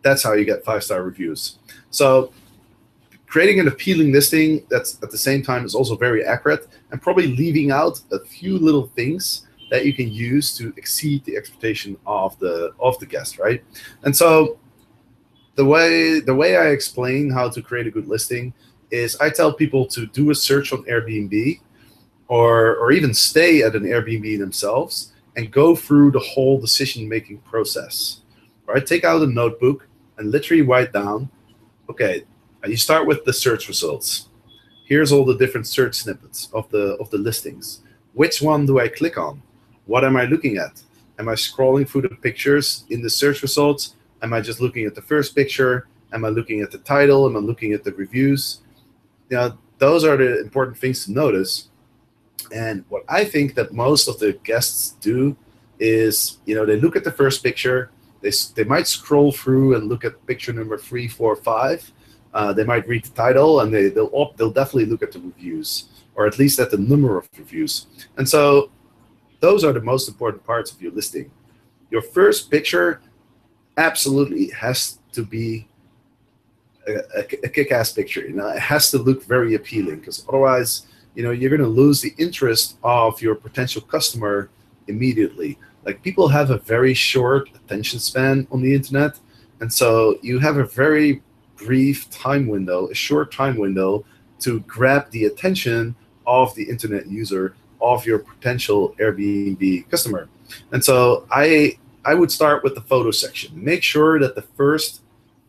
that's 0.00 0.22
how 0.22 0.32
you 0.32 0.46
get 0.46 0.64
five 0.64 0.82
star 0.82 1.02
reviews. 1.02 1.58
So 1.90 2.32
creating 3.26 3.60
an 3.60 3.68
appealing 3.68 4.10
listing 4.10 4.64
that's 4.70 4.98
at 5.02 5.10
the 5.10 5.18
same 5.18 5.42
time 5.42 5.66
is 5.66 5.74
also 5.74 5.94
very 5.94 6.24
accurate 6.24 6.66
and 6.92 7.02
probably 7.02 7.26
leaving 7.26 7.72
out 7.72 8.00
a 8.10 8.20
few 8.20 8.56
little 8.56 8.86
things 8.96 9.46
that 9.70 9.84
you 9.84 9.92
can 9.92 10.10
use 10.10 10.56
to 10.56 10.72
exceed 10.78 11.22
the 11.26 11.36
expectation 11.36 11.98
of 12.06 12.38
the 12.38 12.72
of 12.80 12.98
the 13.00 13.06
guest, 13.06 13.38
right? 13.38 13.62
And 14.04 14.16
so 14.16 14.58
the 15.56 15.64
way 15.64 16.20
the 16.20 16.34
way 16.34 16.56
I 16.56 16.68
explain 16.68 17.30
how 17.30 17.48
to 17.48 17.62
create 17.62 17.86
a 17.86 17.90
good 17.90 18.08
listing 18.08 18.52
is 18.90 19.16
I 19.16 19.30
tell 19.30 19.52
people 19.52 19.86
to 19.86 20.06
do 20.06 20.30
a 20.30 20.34
search 20.34 20.72
on 20.72 20.84
Airbnb 20.84 21.60
or 22.28 22.76
or 22.76 22.92
even 22.92 23.14
stay 23.14 23.62
at 23.62 23.76
an 23.76 23.84
Airbnb 23.84 24.38
themselves 24.38 25.12
and 25.36 25.50
go 25.50 25.74
through 25.74 26.12
the 26.12 26.20
whole 26.20 26.60
decision 26.60 27.08
making 27.08 27.38
process. 27.38 28.20
Right? 28.66 28.84
Take 28.84 29.04
out 29.04 29.22
a 29.22 29.26
notebook 29.26 29.86
and 30.16 30.30
literally 30.30 30.62
write 30.62 30.92
down, 30.92 31.28
okay, 31.90 32.24
uh, 32.64 32.68
you 32.68 32.76
start 32.76 33.06
with 33.06 33.24
the 33.24 33.32
search 33.32 33.68
results. 33.68 34.28
Here's 34.86 35.12
all 35.12 35.24
the 35.24 35.36
different 35.36 35.66
search 35.66 35.96
snippets 35.96 36.48
of 36.52 36.68
the 36.70 36.96
of 36.96 37.10
the 37.10 37.18
listings. 37.18 37.82
Which 38.12 38.40
one 38.40 38.64
do 38.66 38.78
I 38.80 38.88
click 38.88 39.18
on? 39.18 39.42
What 39.86 40.04
am 40.04 40.16
I 40.16 40.24
looking 40.24 40.56
at? 40.56 40.82
Am 41.18 41.28
I 41.28 41.34
scrolling 41.34 41.88
through 41.88 42.02
the 42.02 42.08
pictures 42.08 42.84
in 42.90 43.02
the 43.02 43.10
search 43.10 43.42
results? 43.42 43.94
Am 44.24 44.32
I 44.32 44.40
just 44.40 44.58
looking 44.58 44.86
at 44.86 44.94
the 44.94 45.02
first 45.02 45.36
picture? 45.36 45.86
Am 46.10 46.24
I 46.24 46.30
looking 46.30 46.62
at 46.62 46.70
the 46.70 46.78
title? 46.78 47.26
Am 47.26 47.36
I 47.36 47.40
looking 47.40 47.74
at 47.74 47.84
the 47.84 47.92
reviews? 47.92 48.62
You 49.28 49.36
know, 49.36 49.58
those 49.76 50.02
are 50.02 50.16
the 50.16 50.40
important 50.40 50.78
things 50.78 51.04
to 51.04 51.12
notice. 51.12 51.68
And 52.50 52.86
what 52.88 53.04
I 53.06 53.26
think 53.26 53.54
that 53.56 53.74
most 53.74 54.08
of 54.08 54.18
the 54.18 54.32
guests 54.42 54.92
do 55.02 55.36
is, 55.78 56.38
you 56.46 56.54
know, 56.54 56.64
they 56.64 56.80
look 56.80 56.96
at 56.96 57.04
the 57.04 57.12
first 57.12 57.42
picture, 57.42 57.90
they, 58.22 58.32
they 58.54 58.64
might 58.64 58.86
scroll 58.86 59.30
through 59.30 59.74
and 59.74 59.90
look 59.90 60.06
at 60.06 60.26
picture 60.26 60.54
number 60.54 60.78
three, 60.78 61.06
four, 61.06 61.36
five. 61.36 61.92
Uh, 62.32 62.50
they 62.50 62.64
might 62.64 62.88
read 62.88 63.04
the 63.04 63.10
title 63.10 63.60
and 63.60 63.74
they, 63.74 63.90
they'll, 63.90 64.32
they'll 64.38 64.50
definitely 64.50 64.86
look 64.86 65.02
at 65.02 65.12
the 65.12 65.20
reviews 65.20 65.88
or 66.14 66.26
at 66.26 66.38
least 66.38 66.58
at 66.58 66.70
the 66.70 66.78
number 66.78 67.18
of 67.18 67.28
reviews. 67.36 68.08
And 68.16 68.26
so 68.26 68.70
those 69.40 69.64
are 69.64 69.72
the 69.74 69.82
most 69.82 70.08
important 70.08 70.46
parts 70.46 70.72
of 70.72 70.80
your 70.80 70.92
listing. 70.92 71.30
Your 71.90 72.00
first 72.00 72.50
picture 72.50 73.02
absolutely 73.76 74.48
has 74.50 74.98
to 75.12 75.22
be 75.24 75.66
a, 76.86 76.94
a, 77.16 77.20
a 77.44 77.48
kick-ass 77.48 77.92
picture. 77.92 78.20
You 78.20 78.34
know, 78.34 78.48
it 78.48 78.58
has 78.58 78.90
to 78.90 78.98
look 78.98 79.24
very 79.24 79.54
appealing 79.54 80.00
because 80.00 80.24
otherwise, 80.28 80.86
you 81.14 81.22
know, 81.22 81.30
you're 81.30 81.50
going 81.50 81.62
to 81.62 81.66
lose 81.68 82.00
the 82.00 82.14
interest 82.18 82.76
of 82.82 83.20
your 83.22 83.34
potential 83.34 83.82
customer 83.82 84.50
immediately. 84.88 85.58
Like 85.84 86.02
people 86.02 86.28
have 86.28 86.50
a 86.50 86.58
very 86.58 86.94
short 86.94 87.50
attention 87.54 87.98
span 87.98 88.46
on 88.50 88.62
the 88.62 88.74
internet, 88.74 89.18
and 89.60 89.72
so 89.72 90.18
you 90.22 90.38
have 90.38 90.56
a 90.56 90.64
very 90.64 91.22
brief 91.56 92.10
time 92.10 92.46
window, 92.46 92.88
a 92.88 92.94
short 92.94 93.32
time 93.32 93.56
window 93.56 94.04
to 94.40 94.60
grab 94.60 95.10
the 95.10 95.26
attention 95.26 95.94
of 96.26 96.54
the 96.54 96.64
internet 96.64 97.06
user 97.06 97.54
of 97.80 98.06
your 98.06 98.18
potential 98.18 98.94
Airbnb 98.98 99.88
customer. 99.90 100.28
And 100.72 100.82
so 100.82 101.26
I 101.30 101.78
I 102.04 102.14
would 102.14 102.30
start 102.30 102.62
with 102.62 102.74
the 102.74 102.82
photo 102.82 103.10
section. 103.10 103.52
Make 103.54 103.82
sure 103.82 104.18
that 104.20 104.34
the 104.34 104.42
first 104.42 105.00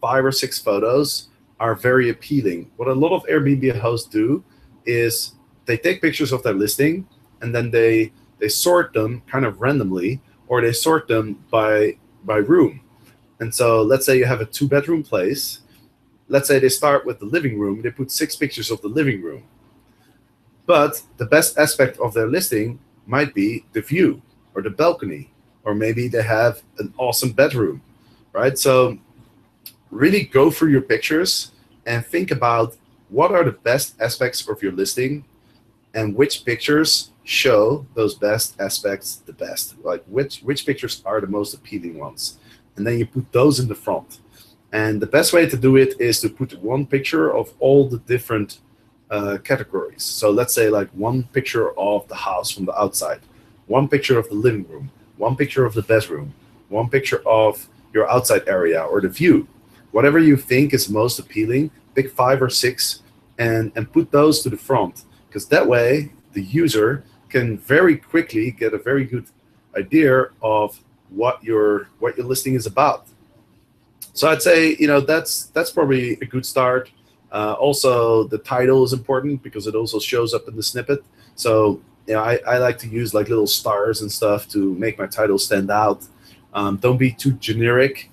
five 0.01 0.23
or 0.23 0.31
six 0.31 0.57
photos 0.57 1.27
are 1.59 1.75
very 1.75 2.09
appealing. 2.09 2.71
What 2.77 2.87
a 2.87 2.93
lot 2.93 3.13
of 3.13 3.23
Airbnb 3.25 3.79
hosts 3.79 4.07
do 4.09 4.43
is 4.85 5.33
they 5.65 5.77
take 5.77 6.01
pictures 6.01 6.31
of 6.31 6.43
their 6.43 6.53
listing 6.53 7.07
and 7.41 7.53
then 7.53 7.71
they 7.71 8.11
they 8.39 8.49
sort 8.49 8.93
them 8.93 9.21
kind 9.27 9.45
of 9.45 9.61
randomly 9.61 10.21
or 10.47 10.61
they 10.61 10.71
sort 10.71 11.07
them 11.07 11.43
by 11.49 11.97
by 12.23 12.37
room. 12.37 12.81
And 13.39 13.53
so 13.53 13.81
let's 13.81 14.05
say 14.05 14.17
you 14.17 14.25
have 14.25 14.41
a 14.41 14.45
two 14.45 14.67
bedroom 14.67 15.03
place. 15.03 15.59
Let's 16.27 16.47
say 16.47 16.59
they 16.59 16.69
start 16.69 17.05
with 17.05 17.19
the 17.19 17.25
living 17.25 17.59
room, 17.59 17.81
they 17.81 17.91
put 17.91 18.11
six 18.11 18.35
pictures 18.35 18.71
of 18.71 18.81
the 18.81 18.87
living 18.87 19.21
room. 19.21 19.43
But 20.65 21.01
the 21.17 21.25
best 21.25 21.57
aspect 21.57 21.99
of 21.99 22.13
their 22.13 22.27
listing 22.27 22.79
might 23.05 23.35
be 23.35 23.65
the 23.73 23.81
view 23.81 24.21
or 24.55 24.61
the 24.63 24.71
balcony, 24.71 25.31
or 25.65 25.75
maybe 25.75 26.07
they 26.07 26.23
have 26.23 26.61
an 26.79 26.93
awesome 26.97 27.31
bedroom, 27.31 27.81
right? 28.33 28.57
So 28.57 28.97
really 29.91 30.23
go 30.23 30.49
through 30.49 30.71
your 30.71 30.81
pictures 30.81 31.51
and 31.85 32.05
think 32.05 32.31
about 32.31 32.77
what 33.09 33.31
are 33.31 33.43
the 33.43 33.51
best 33.51 33.99
aspects 34.01 34.47
of 34.47 34.61
your 34.63 34.71
listing 34.71 35.25
and 35.93 36.15
which 36.15 36.45
pictures 36.45 37.11
show 37.23 37.85
those 37.95 38.15
best 38.15 38.59
aspects 38.59 39.17
the 39.25 39.33
best 39.33 39.75
like 39.83 40.03
which 40.05 40.41
which 40.41 40.65
pictures 40.65 41.01
are 41.05 41.19
the 41.19 41.27
most 41.27 41.55
appealing 41.55 41.97
ones 41.97 42.37
and 42.75 42.85
then 42.85 42.99
you 42.99 43.05
put 43.05 43.31
those 43.31 43.59
in 43.59 43.67
the 43.67 43.73
front 43.73 44.19
and 44.75 45.01
the 45.01 45.07
best 45.07 45.31
way 45.31 45.47
to 45.47 45.55
do 45.55 45.77
it 45.77 45.95
is 46.01 46.19
to 46.19 46.29
put 46.29 46.61
one 46.61 46.85
picture 46.85 47.33
of 47.33 47.53
all 47.59 47.87
the 47.87 47.99
different 47.99 48.59
uh, 49.09 49.37
categories. 49.43 50.03
So 50.03 50.31
let's 50.31 50.53
say 50.53 50.69
like 50.69 50.89
one 50.89 51.23
picture 51.31 51.77
of 51.79 52.07
the 52.09 52.15
house 52.15 52.51
from 52.51 52.65
the 52.65 52.77
outside, 52.77 53.21
one 53.67 53.87
picture 53.87 54.19
of 54.19 54.27
the 54.27 54.35
living 54.35 54.67
room, 54.67 54.91
one 55.17 55.35
picture 55.35 55.65
of 55.65 55.73
the 55.73 55.81
bedroom, 55.81 56.33
one 56.69 56.89
picture 56.89 57.21
of 57.27 57.67
your 57.93 58.09
outside 58.09 58.43
area 58.47 58.81
or 58.81 59.01
the 59.01 59.09
view. 59.09 59.47
Whatever 59.91 60.19
you 60.19 60.35
think 60.35 60.73
is 60.73 60.89
most 60.89 61.19
appealing, 61.19 61.71
pick 61.93 62.11
five 62.11 62.41
or 62.41 62.49
six 62.49 63.01
and, 63.37 63.71
and 63.75 63.91
put 63.91 64.11
those 64.11 64.41
to 64.41 64.49
the 64.49 64.57
front. 64.57 65.03
Because 65.27 65.47
that 65.47 65.65
way 65.67 66.11
the 66.33 66.41
user 66.41 67.03
can 67.29 67.57
very 67.57 67.97
quickly 67.97 68.51
get 68.51 68.73
a 68.73 68.77
very 68.77 69.05
good 69.05 69.25
idea 69.75 70.27
of 70.41 70.79
what 71.09 71.43
your 71.43 71.89
what 71.99 72.17
your 72.17 72.25
listing 72.25 72.55
is 72.55 72.65
about. 72.65 73.07
So 74.13 74.29
I'd 74.29 74.41
say, 74.41 74.75
you 74.79 74.87
know, 74.87 75.01
that's 75.01 75.45
that's 75.47 75.71
probably 75.71 76.13
a 76.21 76.25
good 76.25 76.45
start. 76.45 76.91
Uh, 77.31 77.53
also, 77.59 78.23
the 78.23 78.37
title 78.37 78.83
is 78.85 78.93
important 78.93 79.43
because 79.43 79.67
it 79.67 79.75
also 79.75 79.99
shows 79.99 80.33
up 80.33 80.47
in 80.47 80.55
the 80.55 80.63
snippet. 80.63 81.03
So, 81.35 81.81
you 82.07 82.13
know, 82.13 82.21
I, 82.21 82.39
I 82.47 82.57
like 82.57 82.77
to 82.79 82.87
use 82.87 83.13
like 83.13 83.29
little 83.29 83.47
stars 83.47 84.01
and 84.01 84.11
stuff 84.11 84.47
to 84.49 84.75
make 84.75 84.97
my 84.99 85.07
title 85.07 85.39
stand 85.39 85.71
out. 85.71 86.03
Um, 86.53 86.77
don't 86.77 86.97
be 86.97 87.11
too 87.11 87.33
generic. 87.33 88.11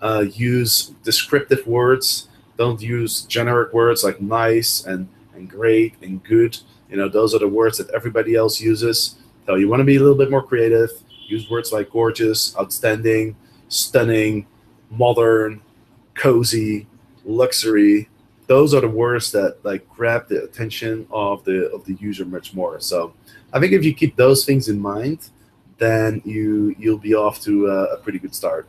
Uh, 0.00 0.24
use 0.32 0.94
descriptive 1.02 1.66
words. 1.66 2.28
Don't 2.56 2.80
use 2.80 3.22
generic 3.22 3.72
words 3.72 4.02
like 4.02 4.20
nice 4.20 4.84
and, 4.84 5.08
and 5.34 5.48
great 5.48 5.94
and 6.02 6.22
good. 6.24 6.58
You 6.90 6.96
know, 6.96 7.08
those 7.08 7.34
are 7.34 7.38
the 7.38 7.48
words 7.48 7.78
that 7.78 7.90
everybody 7.90 8.34
else 8.34 8.60
uses. 8.60 9.16
So 9.46 9.54
you 9.54 9.68
want 9.68 9.80
to 9.80 9.84
be 9.84 9.96
a 9.96 10.00
little 10.00 10.16
bit 10.16 10.30
more 10.30 10.42
creative. 10.42 10.90
Use 11.26 11.48
words 11.48 11.72
like 11.72 11.90
gorgeous, 11.90 12.56
outstanding, 12.58 13.36
stunning, 13.68 14.46
modern, 14.90 15.60
cozy, 16.14 16.86
luxury, 17.24 18.08
those 18.48 18.74
are 18.74 18.80
the 18.80 18.88
words 18.88 19.30
that 19.32 19.58
like 19.62 19.88
grab 19.88 20.26
the 20.28 20.42
attention 20.42 21.06
of 21.10 21.44
the 21.44 21.70
of 21.70 21.84
the 21.84 21.94
user 21.94 22.24
much 22.24 22.54
more. 22.54 22.80
So 22.80 23.14
I 23.52 23.60
think 23.60 23.72
if 23.72 23.84
you 23.84 23.94
keep 23.94 24.16
those 24.16 24.44
things 24.44 24.68
in 24.68 24.80
mind, 24.80 25.30
then 25.76 26.20
you 26.24 26.74
you'll 26.78 26.98
be 26.98 27.14
off 27.14 27.40
to 27.42 27.68
a, 27.68 27.94
a 27.94 27.96
pretty 27.98 28.18
good 28.18 28.34
start. 28.34 28.66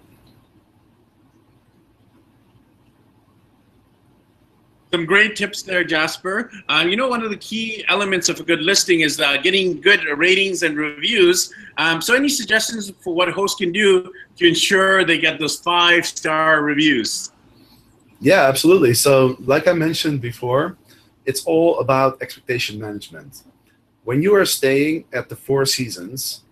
Some 4.91 5.05
great 5.05 5.35
tips 5.35 5.61
there, 5.61 5.83
Jasper. 5.83 6.51
Uh, 6.67 6.83
you 6.87 6.95
know, 6.95 7.07
one 7.07 7.21
of 7.21 7.29
the 7.29 7.37
key 7.37 7.85
elements 7.89 8.27
of 8.27 8.39
a 8.39 8.43
good 8.43 8.61
listing 8.61 9.01
is 9.01 9.21
uh, 9.21 9.37
getting 9.37 9.79
good 9.79 10.03
ratings 10.17 10.63
and 10.63 10.75
reviews. 10.75 11.53
Um, 11.77 12.01
so, 12.01 12.15
any 12.15 12.27
suggestions 12.27 12.91
for 12.99 13.13
what 13.13 13.29
a 13.29 13.31
host 13.31 13.59
can 13.59 13.71
do 13.71 14.11
to 14.37 14.47
ensure 14.47 15.05
they 15.05 15.19
get 15.19 15.39
those 15.39 15.59
five 15.59 16.07
star 16.07 16.63
reviews? 16.63 17.31
Yeah, 18.19 18.47
absolutely. 18.47 18.93
So, 18.93 19.37
like 19.39 19.67
I 19.67 19.73
mentioned 19.73 20.21
before, 20.21 20.77
it's 21.25 21.45
all 21.45 21.79
about 21.79 22.21
expectation 22.21 22.79
management. 22.79 23.43
When 24.03 24.21
you 24.21 24.35
are 24.35 24.45
staying 24.45 25.05
at 25.13 25.29
the 25.29 25.35
Four 25.35 25.65
Seasons, 25.65 26.43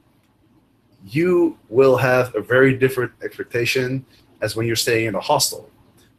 you 1.06 1.58
will 1.70 1.98
have 1.98 2.36
a 2.36 2.42
very 2.42 2.78
different 2.78 3.12
expectation 3.24 4.06
as 4.42 4.56
when 4.56 4.68
you're 4.68 4.76
staying 4.76 5.08
in 5.08 5.16
a 5.16 5.20
hostel. 5.20 5.70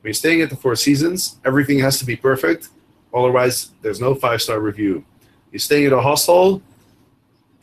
When 0.01 0.11
you're 0.11 0.15
staying 0.15 0.43
at 0.43 0.51
the 0.51 0.57
Four 0.57 0.77
Seasons, 0.77 1.39
everything 1.45 1.79
has 1.81 1.99
to 1.99 2.05
be 2.05 2.17
perfect. 2.17 2.69
Otherwise, 3.15 3.71
there's 3.83 4.01
no 4.01 4.15
five 4.15 4.43
star 4.43 4.61
review. 4.61 5.05
You're 5.51 5.61
staying 5.61 5.87
at 5.87 5.93
a 5.93 6.01
hostel. 6.01 6.63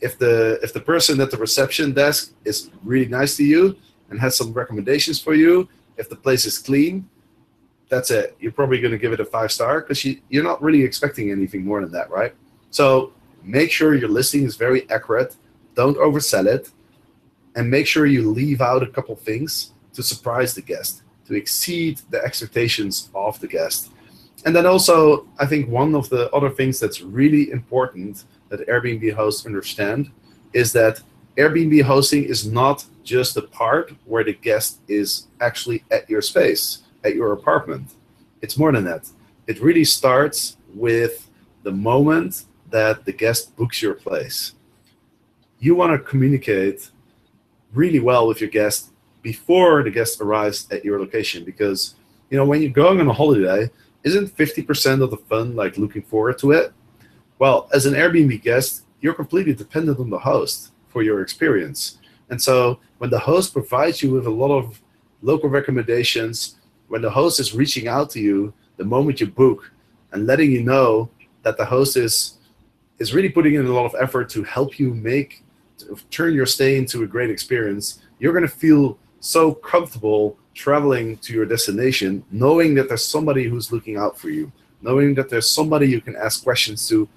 If 0.00 0.18
the 0.18 0.58
if 0.62 0.72
the 0.72 0.80
person 0.80 1.20
at 1.20 1.30
the 1.30 1.36
reception 1.36 1.92
desk 1.92 2.32
is 2.44 2.70
really 2.82 3.06
nice 3.08 3.36
to 3.36 3.44
you 3.44 3.76
and 4.10 4.20
has 4.20 4.36
some 4.36 4.52
recommendations 4.52 5.20
for 5.20 5.34
you, 5.34 5.68
if 5.96 6.08
the 6.08 6.16
place 6.16 6.44
is 6.46 6.58
clean, 6.58 7.08
that's 7.88 8.10
it. 8.10 8.36
You're 8.40 8.52
probably 8.52 8.80
going 8.80 8.92
to 8.92 8.98
give 8.98 9.12
it 9.12 9.20
a 9.20 9.24
five 9.24 9.52
star 9.52 9.80
because 9.80 10.04
you, 10.04 10.20
you're 10.28 10.44
not 10.44 10.62
really 10.62 10.82
expecting 10.82 11.30
anything 11.30 11.64
more 11.64 11.80
than 11.80 11.92
that, 11.92 12.10
right? 12.10 12.34
So 12.70 13.12
make 13.42 13.70
sure 13.70 13.94
your 13.94 14.08
listing 14.08 14.44
is 14.44 14.56
very 14.56 14.88
accurate. 14.90 15.36
Don't 15.74 15.96
oversell 15.96 16.46
it. 16.46 16.70
And 17.54 17.70
make 17.70 17.86
sure 17.86 18.06
you 18.06 18.30
leave 18.30 18.60
out 18.60 18.82
a 18.82 18.86
couple 18.86 19.16
things 19.16 19.72
to 19.94 20.02
surprise 20.02 20.54
the 20.54 20.62
guest, 20.62 21.02
to 21.26 21.34
exceed 21.34 22.00
the 22.10 22.22
expectations 22.22 23.08
of 23.14 23.40
the 23.40 23.46
guest. 23.46 23.90
And 24.44 24.54
then 24.54 24.66
also, 24.66 25.26
I 25.38 25.46
think 25.46 25.68
one 25.68 25.94
of 25.94 26.08
the 26.10 26.30
other 26.32 26.50
things 26.50 26.78
that's 26.78 27.00
really 27.00 27.50
important 27.50 28.24
that 28.50 28.66
Airbnb 28.68 29.14
hosts 29.14 29.46
understand 29.46 30.10
is 30.52 30.72
that 30.72 31.00
Airbnb 31.38 31.82
hosting 31.82 32.24
is 32.24 32.46
not 32.46 32.84
just 33.02 33.34
the 33.34 33.42
part 33.42 33.92
where 34.04 34.24
the 34.24 34.34
guest 34.34 34.80
is 34.88 35.28
actually 35.40 35.84
at 35.90 36.08
your 36.10 36.22
space 36.22 36.82
at 37.06 37.14
your 37.14 37.32
apartment. 37.32 37.94
It's 38.42 38.58
more 38.58 38.72
than 38.72 38.84
that. 38.84 39.08
It 39.46 39.60
really 39.60 39.84
starts 39.84 40.56
with 40.74 41.30
the 41.62 41.72
moment 41.72 42.44
that 42.70 43.04
the 43.04 43.12
guest 43.12 43.56
books 43.56 43.80
your 43.80 43.94
place. 43.94 44.52
You 45.58 45.74
want 45.74 45.92
to 45.92 45.98
communicate 45.98 46.90
really 47.72 48.00
well 48.00 48.26
with 48.26 48.40
your 48.40 48.50
guest 48.50 48.90
before 49.22 49.82
the 49.82 49.90
guest 49.90 50.20
arrives 50.20 50.68
at 50.70 50.84
your 50.84 51.00
location 51.00 51.44
because 51.44 51.96
you 52.30 52.36
know 52.36 52.44
when 52.44 52.62
you're 52.62 52.70
going 52.70 53.00
on 53.00 53.08
a 53.08 53.12
holiday 53.12 53.68
isn't 54.04 54.28
50% 54.36 55.02
of 55.02 55.10
the 55.10 55.16
fun 55.16 55.56
like 55.56 55.76
looking 55.76 56.02
forward 56.02 56.38
to 56.38 56.52
it 56.52 56.72
well 57.40 57.68
as 57.74 57.86
an 57.86 57.94
airbnb 57.94 58.40
guest 58.42 58.84
you're 59.00 59.14
completely 59.14 59.52
dependent 59.52 59.98
on 59.98 60.10
the 60.10 60.18
host 60.18 60.70
for 60.86 61.02
your 61.02 61.22
experience 61.22 61.98
and 62.30 62.40
so 62.40 62.78
when 62.98 63.10
the 63.10 63.18
host 63.18 63.52
provides 63.52 64.00
you 64.00 64.12
with 64.12 64.26
a 64.26 64.30
lot 64.30 64.56
of 64.56 64.80
local 65.22 65.48
recommendations 65.48 66.56
when 66.88 67.02
the 67.02 67.10
host 67.10 67.40
is 67.40 67.54
reaching 67.54 67.88
out 67.88 68.10
to 68.10 68.20
you 68.20 68.52
the 68.76 68.84
moment 68.84 69.20
you 69.20 69.26
book 69.26 69.70
and 70.12 70.26
letting 70.26 70.50
you 70.50 70.62
know 70.62 71.08
that 71.42 71.56
the 71.56 71.64
host 71.64 71.96
is 71.96 72.38
is 72.98 73.14
really 73.14 73.28
putting 73.28 73.54
in 73.54 73.66
a 73.66 73.72
lot 73.72 73.84
of 73.84 73.94
effort 74.00 74.28
to 74.30 74.42
help 74.42 74.78
you 74.78 74.94
make 74.94 75.42
turn 76.10 76.32
your 76.32 76.46
stay 76.46 76.78
into 76.78 77.02
a 77.02 77.06
great 77.06 77.30
experience 77.30 78.00
you're 78.18 78.32
going 78.32 78.46
to 78.46 78.56
feel 78.64 78.98
so 79.20 79.52
comfortable 79.52 80.38
traveling 80.54 81.16
to 81.18 81.34
your 81.34 81.44
destination 81.44 82.24
knowing 82.30 82.74
that 82.74 82.88
there's 82.88 83.04
somebody 83.04 83.44
who's 83.44 83.70
looking 83.70 83.96
out 83.96 84.18
for 84.18 84.30
you 84.30 84.50
knowing 84.80 85.14
that 85.14 85.28
there's 85.28 85.48
somebody 85.48 85.86
you 85.86 86.00
can 86.00 86.16
ask 86.16 86.42
questions 86.42 86.88
to 86.88 87.08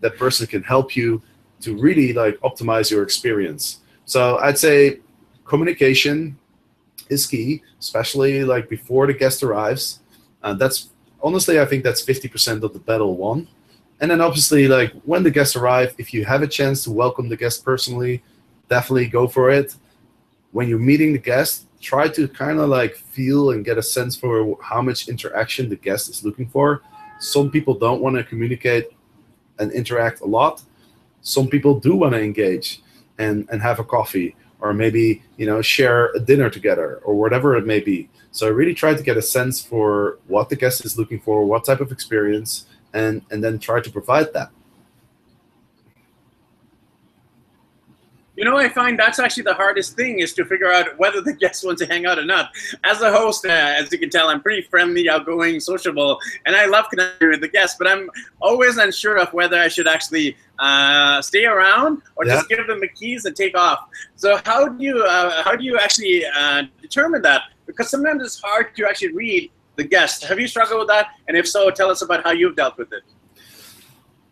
that 0.00 0.16
person 0.18 0.46
can 0.46 0.62
help 0.62 0.94
you 0.94 1.22
to 1.60 1.76
really 1.78 2.12
like 2.12 2.38
optimize 2.40 2.90
your 2.90 3.02
experience. 3.02 3.80
So 4.04 4.36
I'd 4.38 4.58
say 4.58 5.00
communication 5.46 6.38
is 7.08 7.26
key, 7.26 7.62
especially 7.80 8.44
like 8.44 8.68
before 8.68 9.06
the 9.06 9.14
guest 9.14 9.42
arrives. 9.42 10.00
Uh, 10.42 10.54
that's 10.54 10.90
honestly, 11.22 11.60
I 11.60 11.64
think 11.64 11.84
that's 11.84 12.04
50% 12.04 12.62
of 12.62 12.72
the 12.72 12.78
battle 12.78 13.16
won. 13.16 13.48
And 14.00 14.10
then 14.10 14.20
obviously, 14.20 14.68
like 14.68 14.92
when 15.04 15.22
the 15.22 15.30
guests 15.30 15.56
arrive, 15.56 15.94
if 15.98 16.12
you 16.12 16.24
have 16.24 16.42
a 16.42 16.48
chance 16.48 16.84
to 16.84 16.90
welcome 16.90 17.28
the 17.28 17.36
guest 17.36 17.64
personally, 17.64 18.22
definitely 18.68 19.06
go 19.06 19.26
for 19.26 19.50
it. 19.50 19.76
When 20.52 20.68
you're 20.68 20.78
meeting 20.78 21.12
the 21.12 21.18
guest, 21.18 21.66
try 21.80 22.08
to 22.08 22.28
kind 22.28 22.58
of 22.58 22.68
like 22.68 22.96
feel 22.96 23.50
and 23.50 23.64
get 23.64 23.78
a 23.78 23.82
sense 23.82 24.16
for 24.16 24.56
how 24.62 24.82
much 24.82 25.08
interaction 25.08 25.68
the 25.68 25.76
guest 25.76 26.08
is 26.08 26.24
looking 26.24 26.48
for. 26.48 26.82
Some 27.20 27.50
people 27.50 27.74
don't 27.74 28.00
want 28.00 28.16
to 28.16 28.24
communicate 28.24 28.88
and 29.58 29.70
interact 29.72 30.20
a 30.20 30.26
lot. 30.26 30.62
Some 31.22 31.48
people 31.48 31.78
do 31.78 31.94
want 31.94 32.12
to 32.14 32.20
engage 32.20 32.82
and, 33.18 33.48
and 33.50 33.62
have 33.62 33.78
a 33.78 33.84
coffee 33.84 34.34
or 34.64 34.72
maybe 34.72 35.22
you 35.36 35.46
know 35.46 35.60
share 35.60 36.10
a 36.16 36.18
dinner 36.18 36.48
together 36.48 37.00
or 37.04 37.14
whatever 37.14 37.54
it 37.56 37.66
may 37.66 37.80
be. 37.80 38.08
So 38.32 38.46
I 38.46 38.50
really 38.50 38.74
try 38.74 38.94
to 38.94 39.02
get 39.02 39.16
a 39.16 39.22
sense 39.22 39.62
for 39.62 40.18
what 40.26 40.48
the 40.48 40.56
guest 40.56 40.84
is 40.84 40.98
looking 40.98 41.20
for, 41.20 41.44
what 41.44 41.64
type 41.64 41.80
of 41.80 41.92
experience, 41.92 42.66
and 42.92 43.22
and 43.30 43.44
then 43.44 43.58
try 43.58 43.80
to 43.80 43.90
provide 43.90 44.32
that. 44.32 44.50
You 48.36 48.44
know, 48.44 48.56
I 48.56 48.68
find 48.68 48.98
that's 48.98 49.20
actually 49.20 49.44
the 49.44 49.54
hardest 49.54 49.94
thing 49.94 50.18
is 50.18 50.34
to 50.34 50.44
figure 50.44 50.72
out 50.72 50.98
whether 50.98 51.20
the 51.20 51.32
guests 51.40 51.64
want 51.64 51.78
to 51.78 51.86
hang 51.86 52.04
out 52.04 52.18
or 52.18 52.24
not. 52.24 52.50
As 52.82 53.00
a 53.00 53.12
host, 53.12 53.46
uh, 53.46 53.48
as 53.48 53.92
you 53.92 53.98
can 53.98 54.10
tell, 54.10 54.28
I'm 54.28 54.42
pretty 54.42 54.62
friendly, 54.62 55.08
outgoing, 55.08 55.60
sociable, 55.60 56.18
and 56.44 56.56
I 56.56 56.66
love 56.66 56.86
connecting 56.90 57.30
with 57.30 57.40
the 57.40 57.48
guests. 57.48 57.76
But 57.78 57.86
I'm 57.88 58.10
always 58.40 58.76
unsure 58.76 59.18
of 59.18 59.32
whether 59.32 59.58
I 59.58 59.68
should 59.68 59.86
actually 59.86 60.36
uh, 60.58 61.22
stay 61.22 61.44
around 61.44 62.02
or 62.16 62.26
yeah. 62.26 62.34
just 62.34 62.48
give 62.48 62.66
them 62.66 62.80
the 62.80 62.88
keys 62.88 63.24
and 63.24 63.36
take 63.36 63.56
off. 63.56 63.88
So 64.16 64.40
how 64.44 64.68
do 64.68 64.84
you 64.84 65.04
uh, 65.04 65.42
how 65.42 65.54
do 65.54 65.64
you 65.64 65.78
actually 65.78 66.24
uh, 66.26 66.64
determine 66.82 67.22
that? 67.22 67.42
Because 67.66 67.88
sometimes 67.88 68.22
it's 68.22 68.40
hard 68.40 68.74
to 68.76 68.86
actually 68.86 69.12
read 69.12 69.50
the 69.76 69.84
guest. 69.84 70.24
Have 70.24 70.40
you 70.40 70.48
struggled 70.48 70.80
with 70.80 70.88
that? 70.88 71.08
And 71.28 71.36
if 71.36 71.48
so, 71.48 71.70
tell 71.70 71.90
us 71.90 72.02
about 72.02 72.24
how 72.24 72.32
you've 72.32 72.56
dealt 72.56 72.78
with 72.78 72.92
it. 72.92 73.02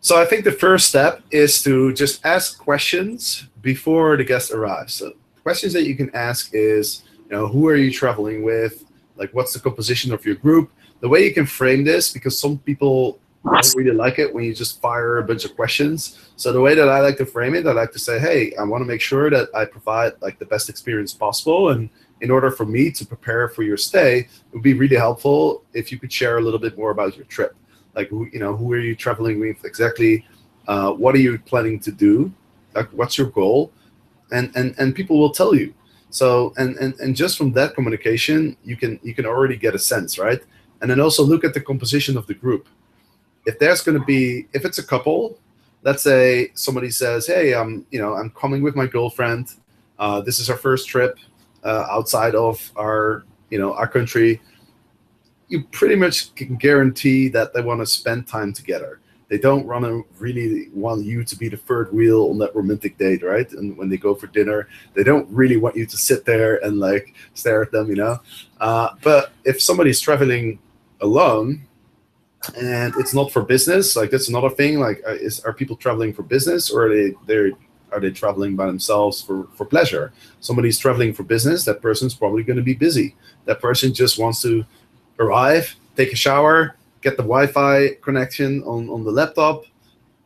So 0.03 0.21
I 0.21 0.25
think 0.25 0.43
the 0.43 0.51
first 0.51 0.89
step 0.89 1.21
is 1.31 1.63
to 1.63 1.93
just 1.93 2.25
ask 2.25 2.59
questions 2.59 3.47
before 3.61 4.17
the 4.17 4.25
guest 4.25 4.51
arrives. 4.51 4.95
So 4.95 5.13
questions 5.43 5.71
that 5.71 5.83
you 5.83 5.95
can 5.95 6.13
ask 6.13 6.49
is, 6.51 7.03
you 7.19 7.31
know, 7.31 7.47
who 7.47 7.69
are 7.69 7.77
you 7.77 7.89
traveling 7.89 8.43
with? 8.43 8.83
Like, 9.15 9.33
what's 9.33 9.53
the 9.53 9.61
composition 9.61 10.13
of 10.13 10.25
your 10.25 10.35
group? 10.35 10.73
The 10.99 11.07
way 11.07 11.23
you 11.23 11.33
can 11.33 11.45
frame 11.45 11.85
this, 11.85 12.11
because 12.11 12.37
some 12.37 12.57
people 12.57 13.17
don't 13.45 13.75
really 13.77 13.95
like 13.95 14.19
it 14.19 14.33
when 14.33 14.43
you 14.43 14.53
just 14.53 14.81
fire 14.81 15.19
a 15.19 15.23
bunch 15.23 15.45
of 15.45 15.55
questions. 15.55 16.19
So 16.35 16.51
the 16.51 16.59
way 16.59 16.75
that 16.75 16.89
I 16.89 16.99
like 16.99 17.15
to 17.19 17.25
frame 17.25 17.55
it, 17.55 17.65
I 17.65 17.71
like 17.71 17.93
to 17.93 17.99
say, 17.99 18.19
hey, 18.19 18.53
I 18.59 18.63
want 18.63 18.81
to 18.81 18.85
make 18.85 18.99
sure 18.99 19.29
that 19.29 19.55
I 19.55 19.63
provide 19.63 20.21
like 20.21 20.37
the 20.37 20.45
best 20.45 20.67
experience 20.67 21.13
possible. 21.13 21.69
And 21.69 21.89
in 22.19 22.29
order 22.29 22.51
for 22.51 22.65
me 22.65 22.91
to 22.91 23.05
prepare 23.05 23.47
for 23.47 23.63
your 23.63 23.77
stay, 23.77 24.19
it 24.19 24.27
would 24.51 24.63
be 24.63 24.73
really 24.73 24.97
helpful 24.97 25.63
if 25.73 25.93
you 25.93 25.97
could 25.97 26.11
share 26.11 26.39
a 26.39 26.41
little 26.41 26.59
bit 26.59 26.77
more 26.77 26.91
about 26.91 27.15
your 27.15 27.25
trip 27.27 27.55
like 27.95 28.09
who 28.09 28.27
you 28.31 28.39
know 28.39 28.55
who 28.55 28.71
are 28.73 28.79
you 28.79 28.95
traveling 28.95 29.39
with 29.39 29.63
exactly? 29.65 30.25
Uh, 30.67 30.91
what 30.91 31.13
are 31.15 31.19
you 31.19 31.37
planning 31.39 31.79
to 31.81 31.91
do? 31.91 32.31
Like 32.75 32.89
what's 32.91 33.17
your 33.17 33.27
goal? 33.27 33.71
And 34.31 34.51
and 34.55 34.75
and 34.77 34.95
people 34.95 35.19
will 35.19 35.31
tell 35.31 35.55
you. 35.55 35.73
So 36.09 36.53
and 36.57 36.75
and, 36.77 36.93
and 36.99 37.15
just 37.15 37.37
from 37.37 37.51
that 37.53 37.75
communication 37.75 38.57
you 38.63 38.75
can 38.75 38.99
you 39.03 39.13
can 39.13 39.25
already 39.25 39.57
get 39.57 39.75
a 39.75 39.79
sense 39.79 40.17
right? 40.17 40.41
And 40.81 40.89
then 40.89 40.99
also 40.99 41.23
look 41.23 41.43
at 41.43 41.53
the 41.53 41.61
composition 41.61 42.17
of 42.17 42.27
the 42.27 42.33
group. 42.33 42.67
If 43.45 43.59
there's 43.59 43.81
going 43.81 43.99
to 43.99 44.05
be 44.05 44.47
if 44.53 44.65
it's 44.65 44.79
a 44.79 44.83
couple 44.83 45.39
let's 45.83 46.01
say 46.01 46.49
somebody 46.53 46.89
says 46.89 47.27
hey 47.27 47.53
i'm 47.53 47.85
you 47.91 47.99
know 47.99 48.13
i'm 48.13 48.29
coming 48.31 48.61
with 48.61 48.75
my 48.75 48.87
girlfriend. 48.87 49.49
Uh, 49.99 50.21
this 50.21 50.39
is 50.39 50.49
our 50.49 50.57
first 50.57 50.87
trip 50.87 51.19
uh, 51.63 51.85
outside 51.89 52.35
of 52.35 52.71
our 52.75 53.23
you 53.49 53.59
know 53.59 53.73
our 53.73 53.87
country 53.87 54.41
you 55.53 55.63
pretty 55.65 55.95
much 55.95 56.33
can 56.35 56.55
guarantee 56.55 57.29
that 57.29 57.53
they 57.53 57.61
want 57.61 57.79
to 57.79 57.85
spend 57.85 58.27
time 58.27 58.51
together. 58.51 58.99
They 59.29 59.37
don't 59.37 59.65
want 59.65 59.85
to 59.85 60.05
really 60.19 60.69
want 60.73 61.05
you 61.05 61.23
to 61.23 61.35
be 61.35 61.47
the 61.47 61.57
third 61.57 61.93
wheel 61.93 62.29
on 62.29 62.37
that 62.39 62.55
romantic 62.55 62.97
date, 62.97 63.23
right? 63.23 63.49
And 63.53 63.77
when 63.77 63.89
they 63.89 63.97
go 63.97 64.13
for 64.13 64.27
dinner, 64.27 64.67
they 64.93 65.03
don't 65.03 65.29
really 65.29 65.57
want 65.57 65.75
you 65.75 65.85
to 65.85 65.97
sit 65.97 66.25
there 66.25 66.63
and 66.65 66.79
like 66.79 67.15
stare 67.33 67.61
at 67.61 67.71
them, 67.71 67.89
you 67.89 67.95
know. 67.95 68.19
Uh, 68.59 68.89
but 69.01 69.31
if 69.45 69.61
somebody's 69.61 70.01
traveling 70.01 70.59
alone 71.01 71.67
and 72.57 72.93
it's 72.97 73.13
not 73.13 73.31
for 73.31 73.41
business, 73.41 73.95
like 73.95 74.11
that's 74.11 74.29
another 74.29 74.49
thing. 74.49 74.79
Like, 74.79 75.01
uh, 75.07 75.13
is 75.13 75.39
are 75.41 75.53
people 75.53 75.77
traveling 75.77 76.13
for 76.13 76.23
business 76.23 76.69
or 76.69 76.87
are 76.87 76.95
they 76.95 77.13
they're 77.25 77.51
are 77.93 77.99
they 77.99 78.11
traveling 78.11 78.55
by 78.55 78.65
themselves 78.65 79.21
for, 79.21 79.47
for 79.55 79.65
pleasure? 79.65 80.11
Somebody's 80.39 80.79
traveling 80.79 81.13
for 81.13 81.23
business, 81.23 81.63
that 81.65 81.81
person's 81.81 82.15
probably 82.15 82.43
going 82.43 82.57
to 82.57 82.63
be 82.63 82.73
busy. 82.73 83.15
That 83.45 83.61
person 83.61 83.93
just 83.93 84.17
wants 84.17 84.41
to 84.41 84.65
arrive, 85.19 85.75
take 85.95 86.11
a 86.11 86.15
shower, 86.15 86.75
get 87.01 87.17
the 87.17 87.23
Wi-Fi 87.23 87.95
connection 88.01 88.63
on, 88.63 88.89
on 88.89 89.03
the 89.03 89.11
laptop, 89.11 89.65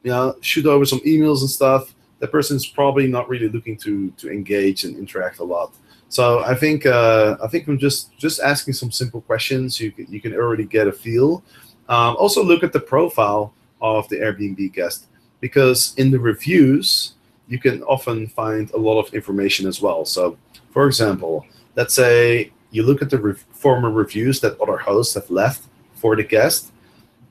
you 0.03 0.11
know, 0.11 0.35
shoot 0.41 0.65
over 0.65 0.85
some 0.85 0.99
emails 0.99 1.41
and 1.41 1.49
stuff. 1.49 1.93
The 2.19 2.27
person's 2.27 2.65
probably 2.65 3.07
not 3.07 3.29
really 3.29 3.49
looking 3.49 3.77
to 3.77 4.09
to 4.11 4.31
engage 4.31 4.83
and 4.85 4.97
interact 4.97 5.39
a 5.39 5.43
lot. 5.43 5.73
So 6.09 6.39
I 6.39 6.55
think 6.55 6.85
uh, 6.85 7.37
I 7.43 7.47
think 7.47 7.67
I'm 7.67 7.77
just 7.77 8.17
just 8.17 8.39
asking 8.39 8.73
some 8.73 8.91
simple 8.91 9.21
questions. 9.21 9.79
You 9.79 9.91
can, 9.91 10.07
you 10.09 10.21
can 10.21 10.33
already 10.33 10.65
get 10.65 10.87
a 10.87 10.91
feel. 10.91 11.43
Um, 11.89 12.15
also 12.17 12.43
look 12.43 12.63
at 12.63 12.73
the 12.73 12.79
profile 12.79 13.53
of 13.81 14.09
the 14.09 14.17
Airbnb 14.17 14.73
guest 14.73 15.05
because 15.39 15.93
in 15.97 16.09
the 16.09 16.19
reviews 16.19 17.13
you 17.47 17.59
can 17.59 17.83
often 17.83 18.27
find 18.27 18.71
a 18.71 18.77
lot 18.77 18.99
of 18.99 19.13
information 19.13 19.67
as 19.67 19.81
well. 19.81 20.03
So, 20.03 20.37
for 20.71 20.85
example, 20.87 21.45
let's 21.75 21.93
say 21.93 22.51
you 22.71 22.83
look 22.83 23.01
at 23.01 23.09
the 23.09 23.17
re- 23.17 23.33
former 23.51 23.89
reviews 23.89 24.39
that 24.41 24.59
other 24.59 24.77
hosts 24.77 25.13
have 25.15 25.29
left 25.29 25.63
for 25.95 26.15
the 26.15 26.23
guest, 26.23 26.71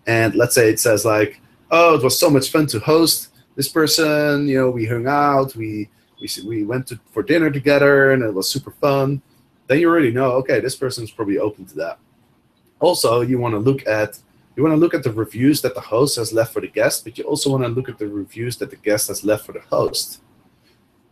and 0.06 0.34
let's 0.34 0.54
say 0.54 0.70
it 0.70 0.80
says 0.80 1.04
like, 1.04 1.40
"Oh, 1.70 1.94
it 1.96 2.02
was 2.02 2.18
so 2.18 2.30
much 2.30 2.50
fun 2.50 2.66
to 2.68 2.78
host 2.80 3.28
this 3.54 3.68
person. 3.68 4.48
You 4.48 4.58
know, 4.58 4.70
we 4.70 4.86
hung 4.86 5.06
out, 5.06 5.54
we 5.54 5.88
we 6.20 6.28
we 6.44 6.64
went 6.64 6.86
to, 6.88 6.98
for 7.12 7.22
dinner 7.22 7.50
together, 7.50 8.12
and 8.12 8.22
it 8.22 8.32
was 8.32 8.48
super 8.48 8.72
fun." 8.80 9.22
Then 9.66 9.80
you 9.80 9.88
already 9.88 10.12
know, 10.12 10.32
okay, 10.32 10.60
this 10.60 10.76
person's 10.76 11.10
probably 11.10 11.38
open 11.38 11.64
to 11.66 11.74
that. 11.76 11.98
Also, 12.78 13.22
you 13.22 13.38
want 13.38 13.54
to 13.54 13.58
look 13.58 13.86
at 13.86 14.18
you 14.56 14.62
want 14.62 14.72
to 14.72 14.80
look 14.80 14.94
at 14.94 15.02
the 15.02 15.12
reviews 15.12 15.60
that 15.60 15.74
the 15.74 15.80
host 15.80 16.16
has 16.16 16.32
left 16.32 16.52
for 16.54 16.60
the 16.60 16.68
guest, 16.68 17.04
but 17.04 17.18
you 17.18 17.24
also 17.24 17.50
want 17.50 17.62
to 17.62 17.68
look 17.68 17.88
at 17.88 17.98
the 17.98 18.08
reviews 18.08 18.56
that 18.56 18.70
the 18.70 18.76
guest 18.76 19.08
has 19.08 19.22
left 19.22 19.44
for 19.44 19.52
the 19.52 19.60
host, 19.60 20.22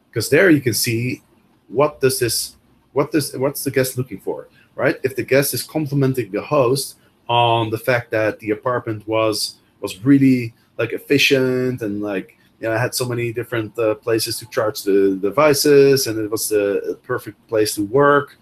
because 0.08 0.30
there 0.30 0.48
you 0.50 0.62
can 0.62 0.72
see 0.72 1.22
what 1.68 2.00
does 2.00 2.18
this 2.18 2.56
what 2.94 3.12
does 3.12 3.36
what's 3.36 3.62
the 3.62 3.70
guest 3.70 3.98
looking 3.98 4.20
for, 4.20 4.48
right? 4.74 4.96
If 5.02 5.14
the 5.14 5.22
guest 5.22 5.52
is 5.52 5.62
complimenting 5.62 6.30
the 6.30 6.42
host 6.42 6.96
on 7.28 7.70
the 7.70 7.78
fact 7.78 8.10
that 8.12 8.38
the 8.38 8.50
apartment 8.50 9.06
was 9.06 9.56
was 9.80 10.02
really 10.04 10.54
like 10.78 10.92
efficient 10.92 11.82
and 11.82 12.02
like 12.02 12.38
you 12.60 12.68
know, 12.68 12.74
I 12.74 12.78
had 12.78 12.94
so 12.94 13.06
many 13.06 13.32
different 13.32 13.78
uh, 13.78 13.94
places 13.96 14.38
to 14.38 14.46
charge 14.48 14.84
the 14.84 15.18
devices, 15.20 16.06
and 16.06 16.18
it 16.18 16.30
was 16.30 16.48
the 16.48 16.98
perfect 17.02 17.46
place 17.46 17.74
to 17.74 17.84
work. 17.84 18.38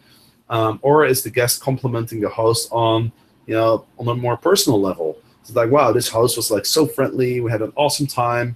Um, 0.48 0.78
or 0.82 1.06
is 1.06 1.22
the 1.22 1.30
guest 1.30 1.60
complimenting 1.60 2.20
the 2.20 2.28
host 2.28 2.68
on, 2.70 3.10
you 3.46 3.54
know, 3.54 3.86
on 3.98 4.06
a 4.06 4.14
more 4.14 4.36
personal 4.36 4.80
level? 4.80 5.18
It's 5.40 5.52
like, 5.54 5.70
wow, 5.70 5.92
this 5.92 6.08
host 6.08 6.36
was 6.36 6.50
like 6.50 6.66
so 6.66 6.86
friendly. 6.86 7.40
We 7.40 7.50
had 7.50 7.62
an 7.62 7.72
awesome 7.74 8.06
time. 8.06 8.54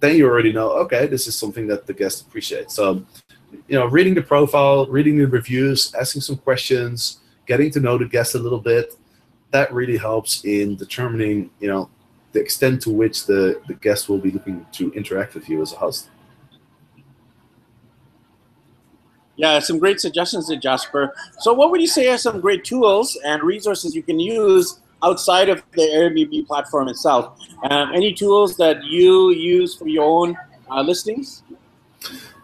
Then 0.00 0.16
you 0.16 0.26
already 0.26 0.52
know, 0.52 0.72
okay, 0.84 1.06
this 1.06 1.26
is 1.26 1.34
something 1.36 1.66
that 1.68 1.86
the 1.86 1.94
guest 1.94 2.26
appreciates. 2.26 2.74
So 2.74 3.02
you 3.68 3.78
know, 3.78 3.86
reading 3.86 4.14
the 4.14 4.22
profile, 4.22 4.86
reading 4.86 5.18
the 5.18 5.26
reviews, 5.26 5.94
asking 5.94 6.22
some 6.22 6.36
questions, 6.36 7.20
getting 7.46 7.70
to 7.72 7.80
know 7.80 7.98
the 7.98 8.06
guest 8.06 8.34
a 8.34 8.38
little 8.38 8.60
bit, 8.60 8.94
that 9.50 9.72
really 9.72 9.96
helps 9.96 10.44
in 10.44 10.76
determining, 10.76 11.50
you 11.60 11.68
know, 11.68 11.88
the 12.32 12.40
extent 12.40 12.82
to 12.82 12.90
which 12.90 13.26
the, 13.26 13.60
the 13.66 13.74
guest 13.74 14.08
will 14.08 14.18
be 14.18 14.30
looking 14.30 14.66
to 14.72 14.92
interact 14.92 15.34
with 15.34 15.48
you 15.48 15.62
as 15.62 15.72
a 15.72 15.76
host. 15.76 16.10
Yeah, 19.36 19.58
some 19.58 19.78
great 19.78 20.00
suggestions 20.00 20.48
there, 20.48 20.58
Jasper. 20.58 21.14
So, 21.40 21.52
what 21.52 21.70
would 21.70 21.80
you 21.80 21.86
say 21.86 22.08
are 22.08 22.18
some 22.18 22.40
great 22.40 22.64
tools 22.64 23.18
and 23.24 23.42
resources 23.42 23.94
you 23.94 24.02
can 24.02 24.18
use 24.18 24.80
outside 25.02 25.50
of 25.50 25.62
the 25.72 25.82
Airbnb 25.82 26.46
platform 26.46 26.88
itself? 26.88 27.38
Um, 27.70 27.92
any 27.94 28.14
tools 28.14 28.56
that 28.56 28.82
you 28.84 29.30
use 29.32 29.76
for 29.76 29.88
your 29.88 30.04
own 30.04 30.36
uh, 30.70 30.80
listings? 30.80 31.42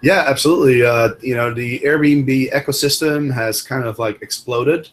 Yeah, 0.02 0.24
absolutely. 0.26 0.82
Uh, 0.84 1.10
you 1.20 1.36
know, 1.36 1.54
the 1.54 1.78
Airbnb 1.80 2.52
ecosystem 2.52 3.32
has 3.32 3.62
kind 3.62 3.84
of 3.84 3.98
like 3.98 4.20
exploded. 4.22 4.88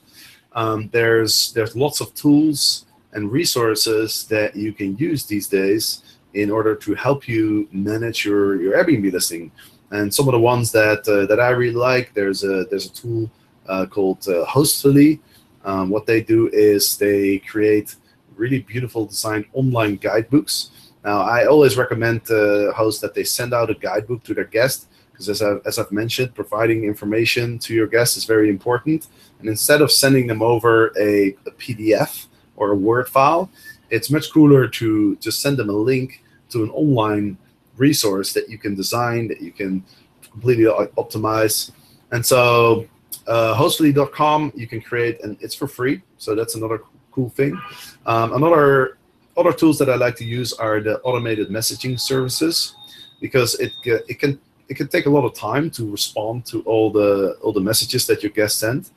Um, 0.54 0.89
there's 0.93 1.52
there's 1.54 1.76
lots 1.76 2.02
of 2.02 2.13
tools 2.13 2.86
and 3.13 3.32
resources 3.32 4.28
that 4.28 4.56
you 4.56 4.72
can 4.74 4.98
use 4.98 5.26
these 5.26 5.48
days 5.48 6.04
in 6.36 6.52
order 6.52 6.76
to 6.76 6.93
help 6.93 7.28
you 7.28 7.67
manage 7.72 8.24
your, 8.26 8.62
your 8.62 8.74
Airbnb 8.78 9.12
listing. 9.12 9.52
And 9.91 10.13
some 10.13 10.28
of 10.28 10.34
the 10.34 10.39
ones 10.39 10.72
that 10.74 11.08
uh, 11.08 11.26
that 11.26 11.39
I 11.39 11.50
really 11.50 11.76
like, 11.76 12.13
there's 12.13 12.43
a 12.43 12.65
there's 12.69 12.86
a 12.86 12.93
tool 12.93 13.32
uh, 13.67 13.88
called 13.88 14.28
uh, 14.28 14.45
Hostfully. 14.45 15.19
Um, 15.65 15.89
what 15.89 16.06
they 16.06 16.22
do 16.22 16.50
is 16.54 16.98
they 16.98 17.39
create 17.39 17.95
really 18.36 18.60
beautiful 18.62 19.06
designed 19.06 19.45
online 19.54 19.95
guidebooks 19.98 20.69
Now, 21.04 21.22
I 21.22 21.45
always 21.45 21.78
recommend 21.78 22.22
the 22.26 22.72
host 22.76 23.02
that 23.02 23.13
they 23.13 23.24
send 23.24 23.54
out 23.54 23.69
a 23.69 23.74
guidebook 23.76 24.24
to 24.26 24.34
their 24.34 24.45
guest 24.45 24.88
because, 25.19 25.41
as, 25.41 25.41
I, 25.41 25.58
as 25.65 25.77
I've 25.77 25.91
mentioned, 25.91 26.34
providing 26.34 26.86
information 26.86 27.60
to 27.60 27.73
your 27.73 27.88
guests 27.88 28.15
is 28.15 28.23
very 28.23 28.49
important. 28.49 29.08
And 29.39 29.49
instead 29.49 29.82
of 29.82 29.91
sending 29.91 30.27
them 30.27 30.41
over 30.41 30.93
a, 30.97 31.36
a 31.45 31.51
PDF 31.51 32.27
or 32.55 32.71
a 32.71 32.75
Word 32.75 33.10
file, 33.10 33.51
it's 33.89 34.10
much 34.10 34.32
cooler 34.32 34.65
to 34.69 35.17
just 35.17 35.41
send 35.41 35.58
them 35.58 35.69
a 35.69 35.73
link 35.73 36.23
to 36.51 36.63
an 36.63 36.69
online 36.69 37.38
resource 37.75 38.32
that 38.32 38.49
you 38.49 38.58
can 38.58 38.75
design, 38.75 39.27
that 39.27 39.41
you 39.41 39.51
can 39.51 39.84
completely 40.21 40.63
optimize. 40.63 41.71
And 42.12 42.25
so, 42.25 42.88
uh, 43.27 43.53
hostfully.com, 43.58 44.53
you 44.55 44.67
can 44.67 44.79
create, 44.79 45.21
and 45.21 45.38
it's 45.41 45.53
for 45.53 45.67
free. 45.67 46.01
So 46.17 46.34
that's 46.34 46.55
another 46.55 46.82
cool 47.12 47.29
thing. 47.29 47.60
Um, 48.05 48.32
another 48.34 48.97
other 49.36 49.51
tools 49.51 49.77
that 49.79 49.89
I 49.89 49.95
like 49.95 50.15
to 50.17 50.25
use 50.25 50.53
are 50.53 50.79
the 50.79 50.99
automated 51.01 51.49
messaging 51.49 51.99
services 51.99 52.75
because 53.19 53.55
it 53.55 53.71
it 53.84 54.19
can 54.19 54.39
it 54.69 54.77
can 54.77 54.88
take 54.88 55.08
a 55.08 55.10
lot 55.10 55.25
of 55.25 55.34
time 55.34 55.69
to 55.71 55.91
respond 55.91 56.45
to 56.45 56.62
all 56.62 56.91
the 56.91 57.38
all 57.41 57.51
the 57.51 57.60
messages 57.60 58.05
that 58.08 58.23
your 58.23 58.32
guests 58.32 58.60
send, 58.60 58.91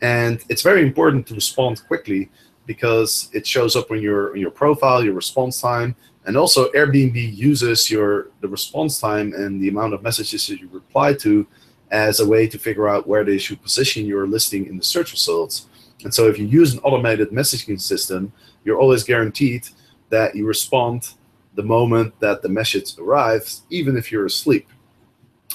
and 0.00 0.42
it's 0.48 0.62
very 0.62 0.82
important 0.82 1.26
to 1.26 1.34
respond 1.34 1.86
quickly 1.86 2.30
because 2.66 3.28
it 3.32 3.46
shows 3.46 3.76
up 3.76 3.90
on 3.90 4.00
your 4.00 4.32
on 4.32 4.38
your 4.38 4.50
profile, 4.50 5.04
your 5.04 5.14
response 5.14 5.60
time, 5.60 5.94
and 6.26 6.36
also 6.36 6.70
Airbnb 6.72 7.36
uses 7.36 7.90
your 7.90 8.30
the 8.40 8.48
response 8.48 9.00
time 9.00 9.32
and 9.34 9.60
the 9.60 9.68
amount 9.68 9.94
of 9.94 10.02
messages 10.02 10.46
that 10.46 10.60
you 10.60 10.68
reply 10.72 11.12
to 11.14 11.46
as 11.90 12.20
a 12.20 12.26
way 12.26 12.46
to 12.48 12.58
figure 12.58 12.88
out 12.88 13.06
where 13.06 13.24
they 13.24 13.38
should 13.38 13.62
position 13.62 14.06
your 14.06 14.26
listing 14.26 14.66
in 14.66 14.76
the 14.76 14.82
search 14.82 15.12
results. 15.12 15.66
And 16.04 16.12
so 16.12 16.28
if 16.28 16.38
you 16.38 16.46
use 16.46 16.74
an 16.74 16.80
automated 16.80 17.30
messaging 17.30 17.80
system, 17.80 18.32
you're 18.64 18.78
always 18.78 19.04
guaranteed 19.04 19.68
that 20.10 20.34
you 20.34 20.46
respond 20.46 21.10
the 21.54 21.62
moment 21.62 22.18
that 22.20 22.42
the 22.42 22.48
message 22.48 22.98
arrives, 22.98 23.62
even 23.70 23.96
if 23.96 24.12
you're 24.12 24.26
asleep. 24.26 24.68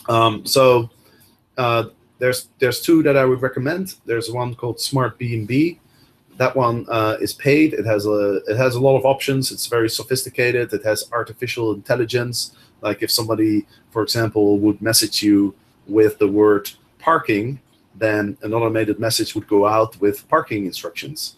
Um, 0.09 0.45
so 0.45 0.89
uh, 1.57 1.85
there's 2.19 2.49
there's 2.59 2.81
two 2.81 3.03
that 3.03 3.17
I 3.17 3.25
would 3.25 3.41
recommend. 3.41 3.95
There's 4.05 4.29
one 4.29 4.55
called 4.55 4.77
Smartbnb. 4.77 5.79
That 6.37 6.55
one 6.55 6.85
uh, 6.89 7.17
is 7.19 7.33
paid. 7.33 7.73
It 7.73 7.85
has 7.85 8.05
a 8.05 8.41
it 8.47 8.57
has 8.57 8.75
a 8.75 8.79
lot 8.79 8.97
of 8.97 9.05
options. 9.05 9.51
It's 9.51 9.67
very 9.67 9.89
sophisticated. 9.89 10.73
It 10.73 10.83
has 10.83 11.09
artificial 11.11 11.73
intelligence. 11.73 12.55
Like 12.81 13.03
if 13.03 13.11
somebody, 13.11 13.67
for 13.91 14.01
example, 14.01 14.57
would 14.59 14.81
message 14.81 15.21
you 15.21 15.53
with 15.87 16.17
the 16.17 16.27
word 16.27 16.71
parking, 16.99 17.59
then 17.95 18.37
an 18.41 18.53
automated 18.53 18.99
message 18.99 19.35
would 19.35 19.47
go 19.47 19.67
out 19.67 19.99
with 19.99 20.27
parking 20.29 20.65
instructions. 20.65 21.37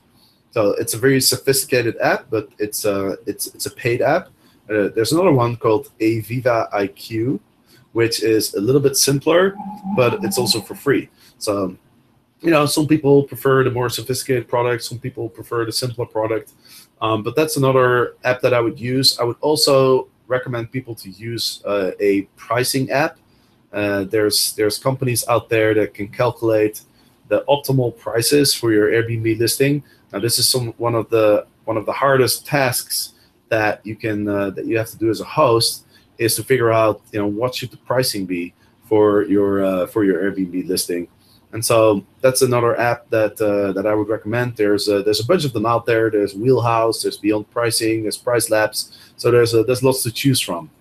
So 0.52 0.72
it's 0.74 0.94
a 0.94 0.98
very 0.98 1.20
sophisticated 1.20 1.98
app, 1.98 2.28
but 2.30 2.50
it's 2.60 2.86
a 2.86 3.18
it's 3.26 3.48
it's 3.56 3.66
a 3.66 3.72
paid 3.72 4.02
app. 4.02 4.28
Uh, 4.70 4.90
there's 4.96 5.12
another 5.12 5.32
one 5.34 5.56
called 5.56 5.92
Aviva 6.00 6.72
IQ, 6.72 7.40
which 7.94 8.22
is 8.22 8.54
a 8.54 8.62
little 8.62 8.82
bit 8.82 8.98
simpler, 8.98 9.56
but 9.96 10.24
it's 10.24 10.38
also 10.38 10.62
for 10.62 10.76
free. 10.76 11.10
So, 11.38 11.76
you 12.42 12.52
know, 12.52 12.66
some 12.66 12.88
people 12.88 13.24
prefer 13.24 13.64
the 13.64 13.72
more 13.72 13.90
sophisticated 13.90 14.48
product, 14.48 14.84
some 14.84 15.00
people 15.00 15.30
prefer 15.30 15.66
the 15.66 15.72
simpler 15.72 16.06
product. 16.06 16.52
Um, 17.02 17.24
but 17.24 17.36
that's 17.36 17.58
another 17.58 18.16
app 18.24 18.42
that 18.42 18.54
I 18.54 18.62
would 18.62 18.80
use. 18.80 19.20
I 19.20 19.24
would 19.24 19.38
also 19.42 20.08
recommend 20.28 20.72
people 20.72 20.96
to 20.96 21.10
use 21.10 21.62
uh, 21.66 21.92
a 22.00 22.24
pricing 22.36 22.92
app. 22.92 23.18
Uh, 23.72 24.04
there's 24.04 24.54
there's 24.54 24.78
companies 24.78 25.28
out 25.28 25.50
there 25.50 25.74
that 25.74 25.94
can 25.94 26.08
calculate 26.08 26.82
the 27.28 27.44
optimal 27.50 27.98
prices 27.98 28.54
for 28.54 28.72
your 28.72 28.92
Airbnb 28.92 29.40
listing 29.40 29.84
now, 30.14 30.20
this 30.20 30.38
is 30.38 30.48
some 30.48 30.74
one 30.78 30.94
of 30.94 31.10
the 31.10 31.48
one 31.66 31.76
of 31.76 31.88
the 31.88 31.92
hardest 31.92 32.46
tasks 32.46 33.14
that 33.50 33.84
you 33.84 33.96
can 33.96 34.30
uh, 34.30 34.52
that 34.52 34.68
you 34.68 34.78
have 34.78 34.90
to 34.92 34.98
do 34.98 35.10
as 35.10 35.22
a 35.22 35.26
host 35.26 35.86
is 36.18 36.36
to 36.36 36.44
figure 36.44 36.72
out 36.72 37.02
you 37.12 37.20
know 37.20 37.28
what 37.28 37.56
should 37.56 37.72
the 37.72 37.78
pricing 37.78 38.26
be 38.26 38.54
for 38.86 39.24
your 39.24 39.64
uh, 39.64 39.88
for 39.88 40.04
your 40.04 40.22
Airbnb 40.24 40.68
listing. 40.68 41.08
And 41.54 41.64
so 41.64 42.04
that's 42.22 42.42
another 42.42 42.80
app 42.80 43.10
that 43.12 43.40
uh, 43.40 43.74
that 43.74 43.86
I 43.86 43.94
would 43.94 44.10
recommend. 44.10 44.56
There's 44.56 44.88
a, 44.88 45.04
there's 45.04 45.20
a 45.20 45.26
bunch 45.26 45.46
of 45.46 45.54
them 45.54 45.68
out 45.68 45.86
there. 45.86 46.10
There's 46.10 46.34
Wheelhouse, 46.34 47.04
there's 47.04 47.18
Beyond 47.18 47.50
Pricing, 47.52 48.02
there's 48.02 48.18
PriceLabs. 48.18 48.98
So 49.18 49.30
there's 49.30 49.54
a, 49.54 49.64
there's 49.64 49.84
lots 49.84 50.02
to 50.04 50.12
choose 50.12 50.42
from. 50.42 50.72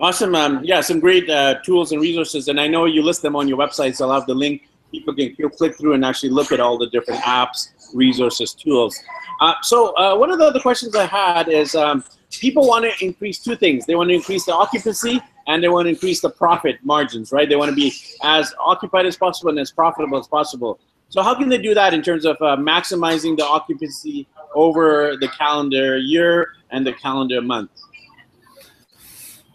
Awesome. 0.00 0.34
Um, 0.34 0.60
yeah, 0.62 0.80
some 0.80 1.00
great 1.00 1.30
uh, 1.30 1.54
tools 1.64 1.92
and 1.92 2.02
resources, 2.02 2.48
and 2.48 2.60
I 2.60 2.66
know 2.66 2.84
you 2.86 3.02
list 3.02 3.22
them 3.22 3.36
on 3.36 3.46
your 3.48 3.56
website. 3.56 3.94
So 3.94 4.08
I'll 4.08 4.18
have 4.18 4.26
the 4.26 4.34
link. 4.34 4.68
People 4.90 5.14
can 5.14 5.34
click 5.50 5.76
through 5.78 5.94
and 5.94 6.04
actually 6.04 6.30
look 6.30 6.52
at 6.52 6.60
all 6.60 6.76
the 6.76 6.88
different 6.90 7.20
apps 7.22 7.70
resources, 7.94 8.52
tools. 8.52 8.98
Uh, 9.40 9.54
so 9.62 9.94
uh, 9.96 10.16
one 10.16 10.30
of 10.30 10.38
the 10.38 10.44
other 10.44 10.60
questions 10.60 10.94
I 10.96 11.06
had 11.06 11.48
is 11.48 11.74
um, 11.74 12.04
people 12.30 12.66
want 12.66 12.84
to 12.84 13.04
increase 13.04 13.38
two 13.38 13.56
things. 13.56 13.86
They 13.86 13.94
want 13.94 14.10
to 14.10 14.14
increase 14.14 14.44
the 14.44 14.54
occupancy 14.54 15.20
and 15.46 15.62
they 15.62 15.68
want 15.68 15.86
to 15.86 15.90
increase 15.90 16.20
the 16.20 16.30
profit 16.30 16.78
margins, 16.82 17.32
right? 17.32 17.48
They 17.48 17.56
want 17.56 17.70
to 17.70 17.74
be 17.74 17.94
as 18.22 18.54
occupied 18.60 19.06
as 19.06 19.16
possible 19.16 19.50
and 19.50 19.58
as 19.58 19.70
profitable 19.70 20.18
as 20.18 20.26
possible. 20.26 20.78
So 21.08 21.22
how 21.22 21.34
can 21.34 21.48
they 21.48 21.58
do 21.58 21.72
that 21.74 21.94
in 21.94 22.02
terms 22.02 22.24
of 22.24 22.36
uh, 22.40 22.56
maximizing 22.56 23.36
the 23.36 23.44
occupancy 23.44 24.26
over 24.54 25.16
the 25.20 25.28
calendar 25.28 25.96
year 25.98 26.48
and 26.70 26.86
the 26.86 26.92
calendar 26.92 27.40
month? 27.40 27.70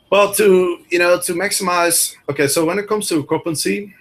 Well, 0.10 0.34
to 0.34 0.84
you 0.90 1.00
know, 1.00 1.20
to 1.20 1.34
maximize. 1.34 2.16
Okay, 2.30 2.48
so 2.48 2.66
when 2.66 2.78
it 2.80 2.88
comes 2.88 3.08
to 3.10 3.20
occupancy, 3.24 3.94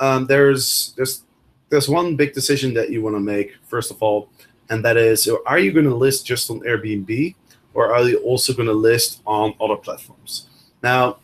um, 0.00 0.26
there's 0.26 0.94
there's 0.96 1.24
there's 1.68 1.88
one 1.88 2.16
big 2.16 2.32
decision 2.32 2.72
that 2.74 2.90
you 2.90 3.02
want 3.02 3.16
to 3.16 3.20
make 3.20 3.54
first 3.64 3.90
of 3.90 4.02
all, 4.02 4.30
and 4.70 4.82
that 4.84 4.96
is: 4.96 5.28
Are 5.46 5.58
you 5.58 5.72
going 5.72 5.84
to 5.84 5.94
list 5.94 6.24
just 6.24 6.50
on 6.50 6.60
Airbnb, 6.60 7.34
or 7.74 7.94
are 7.94 8.02
you 8.08 8.18
also 8.18 8.52
going 8.52 8.68
to 8.68 8.74
list 8.74 9.22
on 9.26 9.54
other 9.60 9.76
platforms? 9.76 10.48
Now, 10.82 11.18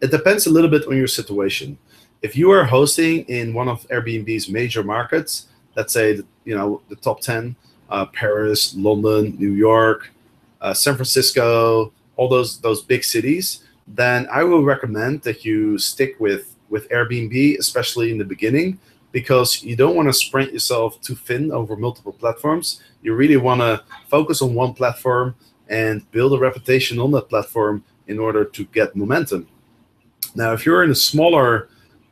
it 0.00 0.10
depends 0.10 0.46
a 0.46 0.50
little 0.50 0.70
bit 0.70 0.86
on 0.86 0.96
your 0.96 1.06
situation. 1.06 1.78
If 2.22 2.36
you 2.36 2.50
are 2.50 2.64
hosting 2.64 3.24
in 3.24 3.54
one 3.54 3.68
of 3.68 3.86
Airbnb's 3.88 4.48
major 4.48 4.82
markets, 4.82 5.48
let's 5.76 5.92
say 5.92 6.20
you 6.44 6.56
know 6.56 6.82
the 6.88 6.96
top 6.96 7.20
ten, 7.20 7.56
uh, 7.88 8.06
Paris, 8.06 8.74
London, 8.76 9.36
New 9.38 9.52
York, 9.52 10.10
uh, 10.60 10.74
San 10.74 10.94
Francisco, 10.94 11.92
all 12.16 12.28
those 12.28 12.60
those 12.60 12.82
big 12.82 13.04
cities, 13.04 13.64
then 13.86 14.28
I 14.30 14.44
will 14.44 14.62
recommend 14.62 15.22
that 15.22 15.44
you 15.44 15.78
stick 15.78 16.18
with 16.18 16.56
with 16.68 16.88
Airbnb, 16.88 17.58
especially 17.58 18.10
in 18.10 18.18
the 18.18 18.24
beginning, 18.24 18.78
because 19.12 19.62
you 19.62 19.76
don't 19.76 19.94
want 19.94 20.08
to 20.08 20.12
spread 20.12 20.52
yourself 20.52 21.00
too 21.00 21.14
thin 21.14 21.52
over 21.52 21.76
multiple 21.76 22.12
platforms. 22.12 22.80
You 23.02 23.14
really 23.14 23.36
want 23.36 23.60
to 23.60 23.82
focus 24.08 24.42
on 24.42 24.54
one 24.54 24.74
platform 24.74 25.34
and 25.72 26.08
build 26.12 26.34
a 26.34 26.38
reputation 26.38 26.98
on 26.98 27.10
that 27.12 27.28
platform 27.30 27.82
in 28.06 28.18
order 28.18 28.44
to 28.44 28.64
get 28.66 28.94
momentum. 28.94 29.48
Now, 30.34 30.52
if 30.52 30.66
you're 30.66 30.84
in 30.84 30.90
a 30.90 30.94
smaller 31.10 31.68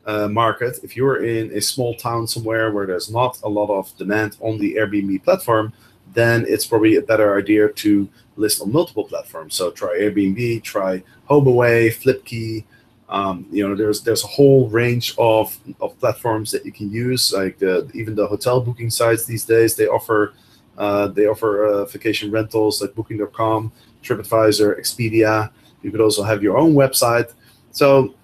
uh, 0.06 0.28
market, 0.28 0.78
if 0.82 0.96
you're 0.96 1.24
in 1.24 1.52
a 1.52 1.60
small 1.60 1.94
town 1.94 2.26
somewhere 2.26 2.72
where 2.72 2.86
there's 2.86 3.10
not 3.10 3.38
a 3.42 3.48
lot 3.48 3.70
of 3.70 3.94
demand 3.98 4.38
on 4.40 4.58
the 4.58 4.74
Airbnb 4.76 5.22
platform, 5.24 5.72
then 6.14 6.46
it's 6.48 6.66
probably 6.66 6.96
a 6.96 7.02
better 7.02 7.38
idea 7.38 7.68
to 7.68 8.08
list 8.36 8.62
on 8.62 8.72
multiple 8.72 9.04
platforms. 9.04 9.54
So 9.54 9.70
try 9.70 9.92
Airbnb, 10.00 10.62
try 10.62 11.02
HomeAway, 11.28 11.94
Flipkey, 12.00 12.64
um, 13.10 13.44
you 13.50 13.68
know, 13.68 13.74
there's 13.74 14.02
there's 14.02 14.24
a 14.24 14.28
whole 14.28 14.68
range 14.68 15.14
of, 15.18 15.58
of 15.80 15.98
platforms 15.98 16.50
that 16.52 16.64
you 16.64 16.72
can 16.72 16.90
use. 16.90 17.32
Like 17.32 17.58
the, 17.58 17.90
even 17.92 18.14
the 18.14 18.26
hotel 18.26 18.60
booking 18.60 18.88
sites 18.88 19.24
these 19.26 19.44
days, 19.44 19.74
they 19.74 19.88
offer 19.88 20.32
uh, 20.80 21.08
they 21.08 21.26
offer 21.26 21.66
uh, 21.66 21.84
vacation 21.84 22.30
rentals 22.30 22.80
like 22.80 22.94
Booking.com, 22.94 23.70
TripAdvisor, 24.02 24.78
Expedia. 24.80 25.50
You 25.82 25.90
could 25.90 26.00
also 26.00 26.22
have 26.22 26.42
your 26.42 26.58
own 26.58 26.74
website. 26.74 27.32
So, 27.70 28.14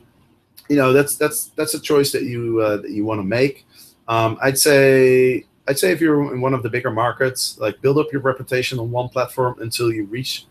you 0.69 0.77
know, 0.77 0.93
that's 0.93 1.17
that's 1.17 1.51
that's 1.57 1.75
a 1.75 1.81
choice 1.81 2.11
that 2.13 2.23
you 2.23 2.61
uh, 2.61 2.79
that 2.79 2.91
you 2.91 3.05
want 3.05 3.21
to 3.21 3.25
make. 3.25 3.67
Um, 4.09 4.39
I'd 4.43 4.59
say 4.59 5.45
I'd 5.69 5.79
say 5.79 5.93
if 5.93 6.01
you're 6.01 6.35
in 6.35 6.41
one 6.41 6.55
of 6.55 6.63
the 6.63 6.71
bigger 6.71 6.91
markets, 6.91 7.59
like 7.59 7.81
build 7.81 7.99
up 7.99 8.07
your 8.13 8.23
reputation 8.23 8.79
on 8.79 8.91
one 8.91 9.09
platform 9.09 9.61
until 9.61 9.93
you 9.93 10.05
reach 10.07 10.47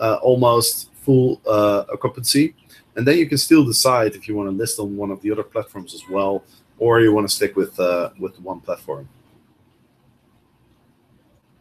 uh, 0.00 0.18
almost 0.22 0.90
full 0.94 1.40
uh, 1.46 1.84
occupancy 1.92 2.54
and 2.96 3.06
then 3.06 3.18
you 3.18 3.26
can 3.26 3.38
still 3.38 3.64
decide 3.64 4.14
if 4.14 4.28
you 4.28 4.36
want 4.36 4.48
to 4.48 4.54
list 4.54 4.78
on 4.78 4.96
one 4.96 5.10
of 5.10 5.20
the 5.22 5.30
other 5.30 5.42
platforms 5.42 5.94
as 5.94 6.02
well, 6.10 6.42
or 6.78 7.00
you 7.00 7.12
want 7.12 7.28
to 7.28 7.34
stick 7.34 7.56
with 7.56 7.78
uh, 7.78 8.10
with 8.18 8.38
one 8.40 8.60
platform. 8.60 9.08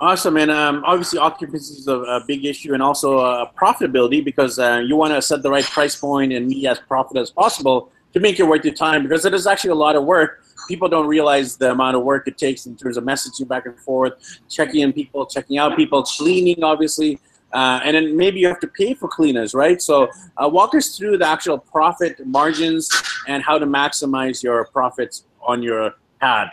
Awesome, 0.02 0.38
and 0.38 0.50
um, 0.50 0.82
obviously 0.86 1.20
occupancy 1.20 1.74
is 1.74 1.88
a, 1.90 2.00
a, 2.00 2.24
big 2.26 2.46
issue, 2.46 2.74
and 2.74 2.82
also 2.82 3.18
uh, 3.18 3.52
profitability 3.52 4.24
because 4.24 4.58
uh, 4.58 4.82
you 4.86 4.96
want 4.96 5.14
to 5.14 5.22
set 5.22 5.44
the 5.44 5.52
right 5.52 5.66
price 5.66 5.98
point 5.98 6.32
and 6.32 6.48
be 6.48 6.66
as 6.68 6.80
profitable 6.80 7.22
as 7.22 7.30
possible 7.30 7.92
to 8.14 8.22
make 8.22 8.40
it 8.40 8.44
worth 8.44 8.64
your 8.64 8.74
time 8.74 9.04
because 9.04 9.26
it 9.26 9.34
is 9.34 9.46
actually 9.46 9.72
a 9.72 9.76
lot 9.76 9.98
of 9.98 10.06
work. 10.06 10.42
People 10.70 10.88
don't 10.88 11.08
realize 11.08 11.58
the 11.58 11.72
amount 11.72 11.98
of 11.98 12.04
work 12.04 12.30
it 12.30 12.38
takes 12.38 12.66
in 12.66 12.78
terms 12.78 12.96
of 12.96 13.04
messaging 13.04 13.46
back 13.46 13.66
and 13.66 13.78
forth, 13.78 14.14
checking 14.48 14.82
in 14.82 14.94
people, 14.94 15.26
checking 15.26 15.58
out 15.58 15.76
people, 15.76 16.02
cleaning, 16.04 16.64
obviously. 16.64 17.20
Uh, 17.52 17.82
and 17.84 17.96
then 17.96 18.16
maybe 18.16 18.40
you 18.40 18.48
have 18.48 18.60
to 18.60 18.68
pay 18.68 18.94
for 18.94 19.10
cleaners, 19.10 19.54
right? 19.54 19.82
So 19.82 20.10
uh, 20.38 20.48
walk 20.48 20.76
us 20.76 20.96
through 20.96 21.18
the 21.18 21.28
actual 21.28 21.58
profit 21.58 22.26
margins 22.26 22.90
and 23.28 23.44
how 23.44 23.58
to 23.58 23.66
maximize 23.66 24.44
your 24.44 24.66
profits 24.66 25.26
on 25.42 25.62
your 25.62 25.96
ad. 26.22 26.52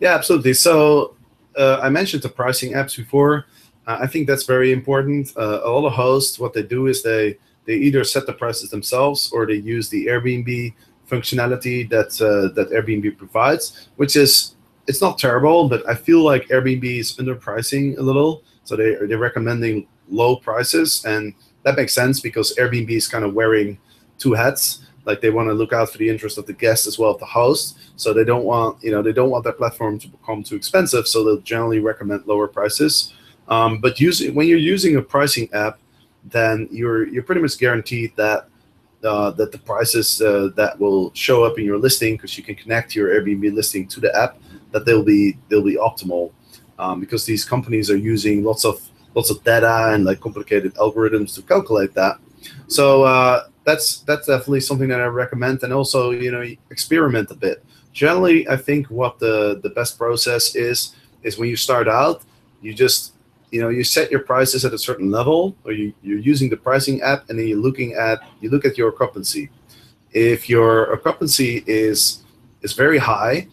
Yeah, 0.00 0.14
absolutely. 0.14 0.54
So 0.54 1.14
uh, 1.58 1.80
I 1.82 1.88
mentioned 1.88 2.22
the 2.22 2.28
pricing 2.28 2.72
apps 2.72 2.96
before. 2.96 3.46
Uh, 3.86 3.98
I 4.00 4.06
think 4.06 4.26
that's 4.26 4.44
very 4.44 4.72
important. 4.72 5.32
Uh, 5.36 5.60
a 5.64 5.68
lot 5.68 5.86
of 5.86 5.92
hosts, 5.92 6.38
what 6.38 6.52
they 6.52 6.62
do 6.62 6.86
is 6.86 7.02
they 7.02 7.38
they 7.64 7.74
either 7.74 8.02
set 8.04 8.24
the 8.26 8.32
prices 8.32 8.70
themselves 8.70 9.30
or 9.32 9.46
they 9.46 9.54
use 9.54 9.90
the 9.90 10.06
Airbnb 10.06 10.72
functionality 11.10 11.88
that 11.90 12.10
uh, 12.20 12.54
that 12.54 12.70
Airbnb 12.70 13.18
provides, 13.18 13.88
which 13.96 14.16
is 14.16 14.54
it's 14.86 15.02
not 15.02 15.18
terrible, 15.18 15.68
but 15.68 15.86
I 15.88 15.94
feel 15.94 16.22
like 16.22 16.48
Airbnb 16.48 16.84
is 16.84 17.16
underpricing 17.16 17.98
a 17.98 18.02
little. 18.02 18.42
So 18.64 18.76
they 18.76 18.94
they're 19.06 19.18
recommending 19.18 19.86
low 20.08 20.36
prices, 20.36 21.04
and 21.04 21.34
that 21.64 21.76
makes 21.76 21.94
sense 21.94 22.20
because 22.20 22.54
Airbnb 22.56 22.90
is 22.90 23.08
kind 23.08 23.24
of 23.24 23.34
wearing 23.34 23.78
two 24.18 24.32
hats. 24.32 24.86
Like 25.08 25.22
they 25.22 25.30
want 25.30 25.48
to 25.48 25.54
look 25.54 25.72
out 25.72 25.88
for 25.90 25.96
the 25.96 26.08
interest 26.08 26.36
of 26.36 26.44
the 26.44 26.52
guest 26.52 26.86
as 26.86 26.98
well 26.98 27.14
as 27.14 27.18
the 27.18 27.24
host. 27.24 27.78
So 27.96 28.12
they 28.12 28.24
don't 28.24 28.44
want 28.44 28.82
you 28.84 28.90
know 28.92 29.00
they 29.00 29.14
don't 29.14 29.30
want 29.30 29.42
their 29.42 29.54
platform 29.54 29.98
to 30.00 30.08
become 30.08 30.42
too 30.42 30.54
expensive. 30.54 31.08
So 31.08 31.24
they'll 31.24 31.40
generally 31.54 31.80
recommend 31.80 32.26
lower 32.26 32.46
prices. 32.46 33.14
Um, 33.48 33.78
but 33.78 33.98
using 33.98 34.34
when 34.34 34.46
you're 34.46 34.58
using 34.74 34.96
a 34.96 35.02
pricing 35.02 35.48
app, 35.54 35.78
then 36.24 36.68
you're 36.70 37.08
you're 37.08 37.22
pretty 37.22 37.40
much 37.40 37.56
guaranteed 37.58 38.14
that 38.16 38.48
uh, 39.02 39.30
that 39.30 39.50
the 39.50 39.58
prices 39.58 40.20
uh, 40.20 40.50
that 40.56 40.78
will 40.78 41.10
show 41.14 41.42
up 41.42 41.58
in 41.58 41.64
your 41.64 41.78
listing 41.78 42.16
because 42.16 42.36
you 42.36 42.44
can 42.44 42.54
connect 42.54 42.94
your 42.94 43.08
Airbnb 43.08 43.54
listing 43.54 43.88
to 43.88 44.00
the 44.00 44.14
app 44.14 44.36
that 44.72 44.84
they'll 44.84 45.08
be 45.14 45.38
they'll 45.48 45.64
be 45.64 45.76
optimal 45.76 46.32
um, 46.78 47.00
because 47.00 47.24
these 47.24 47.46
companies 47.46 47.90
are 47.90 47.96
using 47.96 48.44
lots 48.44 48.66
of 48.66 48.86
lots 49.14 49.30
of 49.30 49.42
data 49.42 49.90
and 49.94 50.04
like 50.04 50.20
complicated 50.20 50.74
algorithms 50.74 51.34
to 51.34 51.40
calculate 51.40 51.94
that. 51.94 52.16
So 52.66 53.04
uh, 53.04 53.48
that's 53.68 54.00
that's 54.08 54.26
definitely 54.26 54.60
something 54.60 54.88
that 54.88 55.00
I 55.00 55.06
recommend, 55.06 55.62
and 55.62 55.72
also 55.72 56.10
you 56.10 56.32
know 56.32 56.44
experiment 56.70 57.30
a 57.30 57.34
bit. 57.34 57.64
Generally, 57.92 58.48
I 58.48 58.56
think 58.56 58.86
what 59.00 59.18
the 59.18 59.60
the 59.62 59.70
best 59.70 59.98
process 59.98 60.54
is 60.54 60.94
is 61.22 61.38
when 61.38 61.48
you 61.48 61.56
start 61.56 61.86
out, 61.88 62.22
you 62.62 62.72
just 62.72 63.12
you 63.50 63.60
know 63.62 63.68
you 63.68 63.84
set 63.84 64.10
your 64.10 64.20
prices 64.32 64.64
at 64.64 64.72
a 64.72 64.78
certain 64.78 65.10
level 65.10 65.56
or 65.64 65.72
you, 65.72 65.92
you're 66.02 66.24
using 66.32 66.48
the 66.50 66.56
pricing 66.56 67.00
app 67.02 67.28
and 67.28 67.38
then 67.38 67.46
you're 67.48 67.64
looking 67.68 67.94
at 67.94 68.18
you 68.40 68.50
look 68.50 68.64
at 68.64 68.76
your 68.76 68.88
occupancy 68.92 69.48
if 70.12 70.48
your 70.48 70.92
occupancy 70.92 71.64
is 71.66 72.24
is 72.60 72.72
very 72.74 72.98
high 72.98 73.48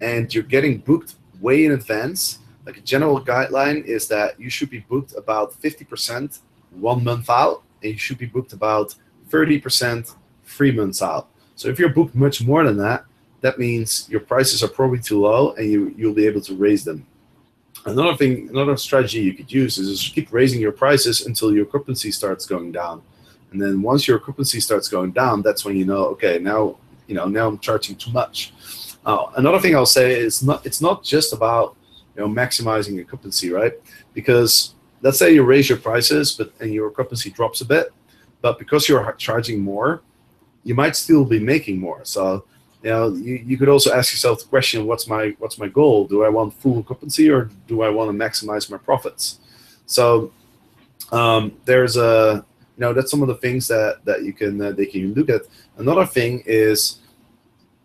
and 0.00 0.32
you're 0.32 0.50
getting 0.56 0.78
booked 0.78 1.16
way 1.40 1.64
in 1.64 1.72
advance 1.72 2.38
like 2.66 2.76
a 2.76 2.80
general 2.92 3.18
guideline 3.20 3.84
is 3.84 4.06
that 4.06 4.38
you 4.38 4.48
should 4.48 4.70
be 4.70 4.80
booked 4.90 5.12
about 5.16 5.60
50% 5.60 6.38
one 6.70 7.02
month 7.02 7.28
out 7.28 7.62
and 7.82 7.92
you 7.92 7.98
should 7.98 8.18
be 8.18 8.26
booked 8.26 8.52
about 8.52 8.94
30% 9.32 10.14
three 10.44 10.72
months 10.72 11.00
out 11.02 11.28
so 11.56 11.68
if 11.68 11.78
you're 11.78 11.88
booked 11.88 12.14
much 12.14 12.42
more 12.42 12.64
than 12.64 12.76
that 12.76 13.04
that 13.40 13.58
means 13.58 14.06
your 14.08 14.20
prices 14.20 14.62
are 14.62 14.68
probably 14.68 15.00
too 15.00 15.20
low 15.20 15.52
and 15.54 15.70
you, 15.70 15.94
you'll 15.96 16.14
be 16.14 16.26
able 16.26 16.40
to 16.40 16.54
raise 16.54 16.84
them 16.84 17.06
Another 17.84 18.16
thing, 18.16 18.48
another 18.48 18.76
strategy 18.76 19.20
you 19.20 19.34
could 19.34 19.50
use 19.50 19.76
is 19.76 20.00
just 20.00 20.14
keep 20.14 20.32
raising 20.32 20.60
your 20.60 20.70
prices 20.70 21.26
until 21.26 21.52
your 21.52 21.66
occupancy 21.66 22.12
starts 22.12 22.46
going 22.46 22.70
down. 22.70 23.02
And 23.50 23.60
then 23.60 23.82
once 23.82 24.06
your 24.06 24.18
occupancy 24.18 24.60
starts 24.60 24.88
going 24.88 25.10
down, 25.10 25.42
that's 25.42 25.64
when 25.64 25.76
you 25.76 25.84
know, 25.84 26.04
okay, 26.14 26.38
now 26.38 26.76
you 27.08 27.14
know 27.16 27.26
now 27.26 27.48
I'm 27.48 27.58
charging 27.58 27.96
too 27.96 28.12
much. 28.12 28.52
Uh, 29.04 29.26
another 29.36 29.58
thing 29.58 29.74
I'll 29.74 29.84
say 29.84 30.12
is 30.12 30.44
not 30.44 30.64
it's 30.64 30.80
not 30.80 31.02
just 31.02 31.32
about 31.32 31.76
you 32.14 32.22
know 32.22 32.28
maximizing 32.28 32.94
your 32.94 33.04
occupancy, 33.04 33.50
right? 33.50 33.72
Because 34.14 34.74
let's 35.02 35.18
say 35.18 35.34
you 35.34 35.42
raise 35.42 35.68
your 35.68 35.78
prices, 35.78 36.32
but 36.36 36.52
and 36.60 36.72
your 36.72 36.88
occupancy 36.88 37.30
drops 37.30 37.62
a 37.62 37.64
bit, 37.64 37.92
but 38.42 38.58
because 38.58 38.88
you're 38.88 39.10
charging 39.14 39.60
more, 39.60 40.02
you 40.64 40.74
might 40.74 40.96
still 40.96 41.24
be 41.24 41.38
making 41.38 41.78
more. 41.78 42.04
So 42.04 42.44
you 42.82 42.90
know, 42.90 43.14
you, 43.14 43.34
you 43.46 43.56
could 43.56 43.68
also 43.68 43.92
ask 43.92 44.12
yourself 44.12 44.40
the 44.40 44.46
question, 44.46 44.86
what's 44.86 45.06
my 45.06 45.34
what's 45.38 45.58
my 45.58 45.68
goal? 45.68 46.06
Do 46.06 46.24
I 46.24 46.28
want 46.28 46.52
full 46.54 46.78
occupancy 46.80 47.30
or 47.30 47.48
do 47.68 47.82
I 47.82 47.88
want 47.88 48.10
to 48.10 48.16
maximize 48.16 48.70
my 48.70 48.76
profits? 48.76 49.38
So 49.86 50.32
um, 51.12 51.56
there's 51.64 51.96
a 51.96 52.44
you 52.76 52.80
know 52.80 52.92
that's 52.92 53.10
some 53.10 53.22
of 53.22 53.28
the 53.28 53.36
things 53.36 53.68
that 53.68 54.04
that 54.04 54.24
you 54.24 54.32
can 54.32 54.60
uh, 54.60 54.72
they 54.72 54.86
can 54.86 55.14
look 55.14 55.30
at. 55.30 55.42
Another 55.78 56.04
thing 56.04 56.42
is 56.44 56.98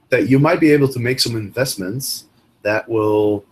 that 0.10 0.30
you 0.30 0.40
might 0.40 0.60
be 0.60 0.72
able 0.72 0.88
to 0.88 1.00
make 1.00 1.20
some 1.20 1.36
investments 1.36 2.26
that 2.64 2.88
will 2.90 3.46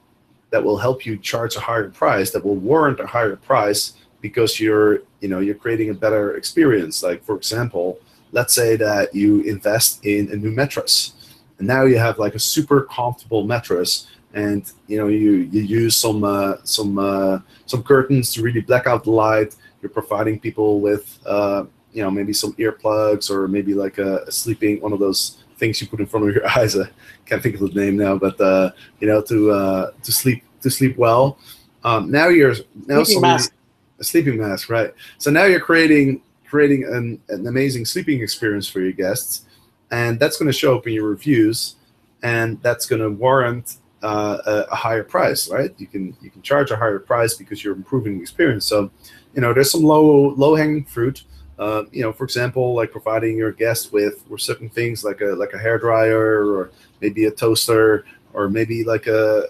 that 0.49 0.63
will 0.63 0.77
help 0.77 1.05
you 1.05 1.17
charge 1.17 1.55
a 1.55 1.59
higher 1.59 1.89
price 1.89 2.31
that 2.31 2.43
will 2.43 2.55
warrant 2.55 2.99
a 2.99 3.05
higher 3.05 3.35
price 3.35 3.93
because 4.27 4.51
you're 4.59 4.91
you 5.21 5.29
know 5.31 5.39
you're 5.45 5.61
creating 5.63 5.89
a 5.89 5.97
better 6.05 6.35
experience. 6.41 6.95
Like 7.07 7.23
for 7.27 7.35
example 7.41 7.87
let's 8.31 8.53
say 8.53 8.75
that 8.75 9.15
you 9.15 9.41
invest 9.53 10.05
in 10.05 10.29
a 10.33 10.35
new 10.35 10.51
mattress 10.51 11.15
and 11.57 11.67
now 11.67 11.83
you 11.85 11.97
have 11.97 12.19
like 12.19 12.35
a 12.35 12.39
super 12.39 12.81
comfortable 12.81 13.43
mattress 13.45 14.07
and 14.33 14.71
you 14.87 14.97
know 14.97 15.07
you 15.07 15.31
you 15.53 15.61
use 15.61 15.95
some 15.95 16.23
uh, 16.23 16.55
some 16.63 16.99
uh, 16.99 17.39
some 17.65 17.81
curtains 17.81 18.33
to 18.33 18.41
really 18.41 18.61
black 18.61 18.85
out 18.85 19.05
the 19.05 19.11
light. 19.11 19.55
You're 19.81 19.89
providing 20.01 20.39
people 20.39 20.81
with 20.81 21.05
uh, 21.25 21.63
you 21.93 22.03
know 22.03 22.11
maybe 22.11 22.33
some 22.33 22.51
earplugs 22.53 23.29
or 23.29 23.47
maybe 23.47 23.73
like 23.73 23.97
a, 23.97 24.25
a, 24.27 24.31
sleeping 24.31 24.81
one 24.81 24.91
of 24.91 24.99
those 24.99 25.43
things 25.57 25.79
you 25.79 25.87
put 25.87 26.01
in 26.01 26.05
front 26.05 26.27
of 26.27 26.35
your 26.35 26.45
eyes. 26.57 26.77
I 26.77 26.89
can't 27.25 27.41
think 27.41 27.55
of 27.55 27.61
the 27.61 27.79
name 27.79 27.95
now 27.95 28.17
but 28.17 28.39
uh, 28.41 28.71
you 28.99 29.07
know 29.07 29.21
to 29.21 29.51
uh, 29.51 29.91
to 30.03 30.11
sleep 30.11 30.43
to 30.61 30.69
sleep 30.69 30.97
well. 30.97 31.37
Um, 31.85 32.11
now 32.11 32.27
you're 32.27 32.55
now 32.87 33.03
sleeping 33.03 33.21
mask. 33.21 33.53
A 33.99 34.03
sleeping 34.03 34.37
mask 34.37 34.69
right 34.69 34.93
so 35.17 35.31
now 35.31 35.45
you're 35.45 35.59
creating 35.59 36.21
creating 36.45 36.83
an, 36.85 37.19
an 37.29 37.47
amazing 37.47 37.85
sleeping 37.85 38.21
experience 38.21 38.67
for 38.69 38.79
your 38.79 38.91
guests 38.91 39.45
and 39.91 40.19
that's 40.19 40.37
going 40.37 40.47
to 40.47 40.53
show 40.53 40.77
up 40.77 40.87
in 40.87 40.93
your 40.93 41.07
reviews, 41.07 41.75
and 42.23 42.61
that's 42.61 42.85
going 42.85 43.01
to 43.01 43.09
warrant 43.09 43.77
uh, 44.03 44.37
a, 44.45 44.51
a, 44.71 44.75
higher 44.75 45.03
price, 45.03 45.49
right? 45.49 45.73
You 45.77 45.87
can 45.87 46.15
you 46.21 46.29
can 46.29 46.41
charge 46.41 46.71
a 46.71 46.75
higher 46.75 46.99
price 46.99 47.33
because 47.35 47.63
you're 47.63 47.75
improving 47.75 48.17
the 48.17 48.21
experience. 48.21 48.65
So, 48.65 48.91
you 49.33 49.41
know, 49.41 49.53
there's 49.53 49.71
some 49.71 49.83
low 49.83 50.33
low 50.35 50.55
hanging 50.55 50.85
fruit. 50.85 51.23
Uh, 51.57 51.83
you 51.91 52.01
know, 52.01 52.11
for 52.11 52.25
example, 52.25 52.73
like 52.75 52.91
providing 52.91 53.37
your 53.37 53.51
guest 53.51 53.93
with 53.93 54.23
certain 54.37 54.69
things 54.69 55.03
like 55.03 55.21
a 55.21 55.27
like 55.27 55.53
a 55.53 55.57
hair 55.57 55.79
dryer 55.79 56.45
or 56.45 56.71
maybe 57.01 57.25
a 57.25 57.31
toaster 57.31 58.05
or 58.33 58.49
maybe 58.49 58.83
like 58.83 59.07
a 59.07 59.45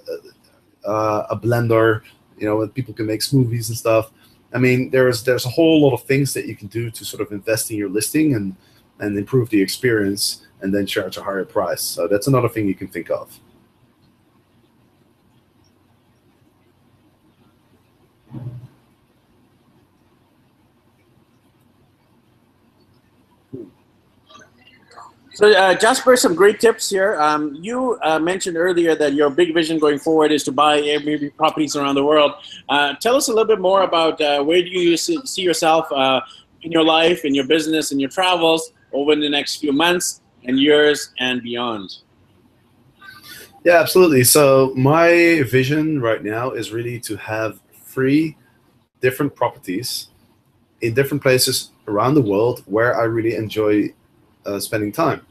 a, 0.86 0.92
a 1.32 1.40
blender. 1.40 2.02
You 2.38 2.46
know, 2.48 2.68
people 2.68 2.94
can 2.94 3.08
make 3.08 3.22
smoothies 3.22 3.70
and 3.70 3.78
stuff. 3.78 4.12
I 4.56 4.58
mean, 4.58 4.90
there's 4.90 5.24
there's 5.24 5.46
a 5.46 5.50
whole 5.50 5.82
lot 5.82 5.94
of 5.94 6.04
things 6.04 6.34
that 6.34 6.46
you 6.48 6.56
can 6.56 6.70
do 6.70 6.90
to 6.90 7.06
sort 7.06 7.22
of 7.22 7.34
invest 7.34 7.70
in 7.70 7.78
your 7.78 7.90
listing 7.90 8.36
and 8.36 8.56
and 9.00 9.18
improve 9.18 9.50
the 9.50 9.62
experience 9.62 10.48
and 10.62 10.74
then 10.74 10.86
charge 10.86 11.18
a 11.18 11.22
higher 11.22 11.44
price. 11.44 11.82
So 11.82 12.08
that's 12.08 12.28
another 12.28 12.48
thing 12.48 12.66
you 12.66 12.74
can 12.74 12.88
think 12.88 13.12
of. 13.12 13.38
So 25.36 25.52
uh, 25.52 25.74
Jasper, 25.76 26.16
some 26.16 26.34
great 26.34 26.62
tips 26.62 26.90
here. 26.90 27.20
Um, 27.20 27.58
you 27.60 28.00
uh, 28.04 28.18
mentioned 28.20 28.56
earlier 28.56 28.96
that 28.96 29.14
your 29.16 29.30
big 29.30 29.54
vision 29.54 29.78
going 29.78 30.00
forward 30.00 30.32
is 30.32 30.46
to 30.46 30.54
buy 30.54 30.80
Airbnb 30.80 31.36
properties 31.36 31.76
around 31.76 31.96
the 31.96 32.06
world. 32.06 32.32
Uh, 32.70 32.94
tell 33.02 33.18
us 33.18 33.28
a 33.28 33.32
little 33.32 33.46
bit 33.46 33.60
more 33.60 33.84
about 33.84 34.22
uh, 34.22 34.42
where 34.42 34.62
do 34.62 34.70
you 34.70 34.96
see 34.96 35.42
yourself 35.42 35.92
uh, 35.92 36.22
in 36.62 36.72
your 36.72 36.86
life, 36.86 37.26
in 37.26 37.36
your 37.36 37.46
business, 37.48 37.92
in 37.92 38.00
your 38.00 38.10
travels, 38.10 38.72
over 38.94 39.14
the 39.14 39.28
next 39.28 39.58
few 39.58 39.74
months 39.74 40.22
and 40.46 40.58
years 40.58 41.10
and 41.20 41.44
beyond? 41.44 41.98
Yeah, 43.66 43.82
absolutely. 43.82 44.24
So 44.24 44.72
my 44.78 45.44
vision 45.52 46.00
right 46.00 46.24
now 46.24 46.52
is 46.52 46.72
really 46.72 46.98
to 47.02 47.18
have 47.18 47.60
three 47.84 48.38
different 49.02 49.36
properties 49.36 50.08
in 50.80 50.94
different 50.94 51.22
places 51.22 51.72
around 51.90 52.14
the 52.14 52.22
world 52.22 52.64
where 52.68 52.98
I 52.98 53.04
really 53.04 53.36
enjoy 53.36 53.94
uh, 54.46 54.60
spending 54.60 54.92
time. 54.92 55.26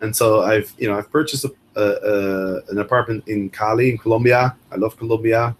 And 0.00 0.14
so 0.14 0.42
I've, 0.42 0.72
you 0.78 0.88
know, 0.88 0.96
I've 0.96 1.10
purchased 1.10 1.44
a, 1.44 1.52
a, 1.76 2.62
an 2.70 2.78
apartment 2.78 3.26
in 3.26 3.50
Cali 3.50 3.90
in 3.90 3.98
Colombia. 3.98 4.56
I 4.70 4.76
love 4.76 4.96
Colombia, 4.96 5.56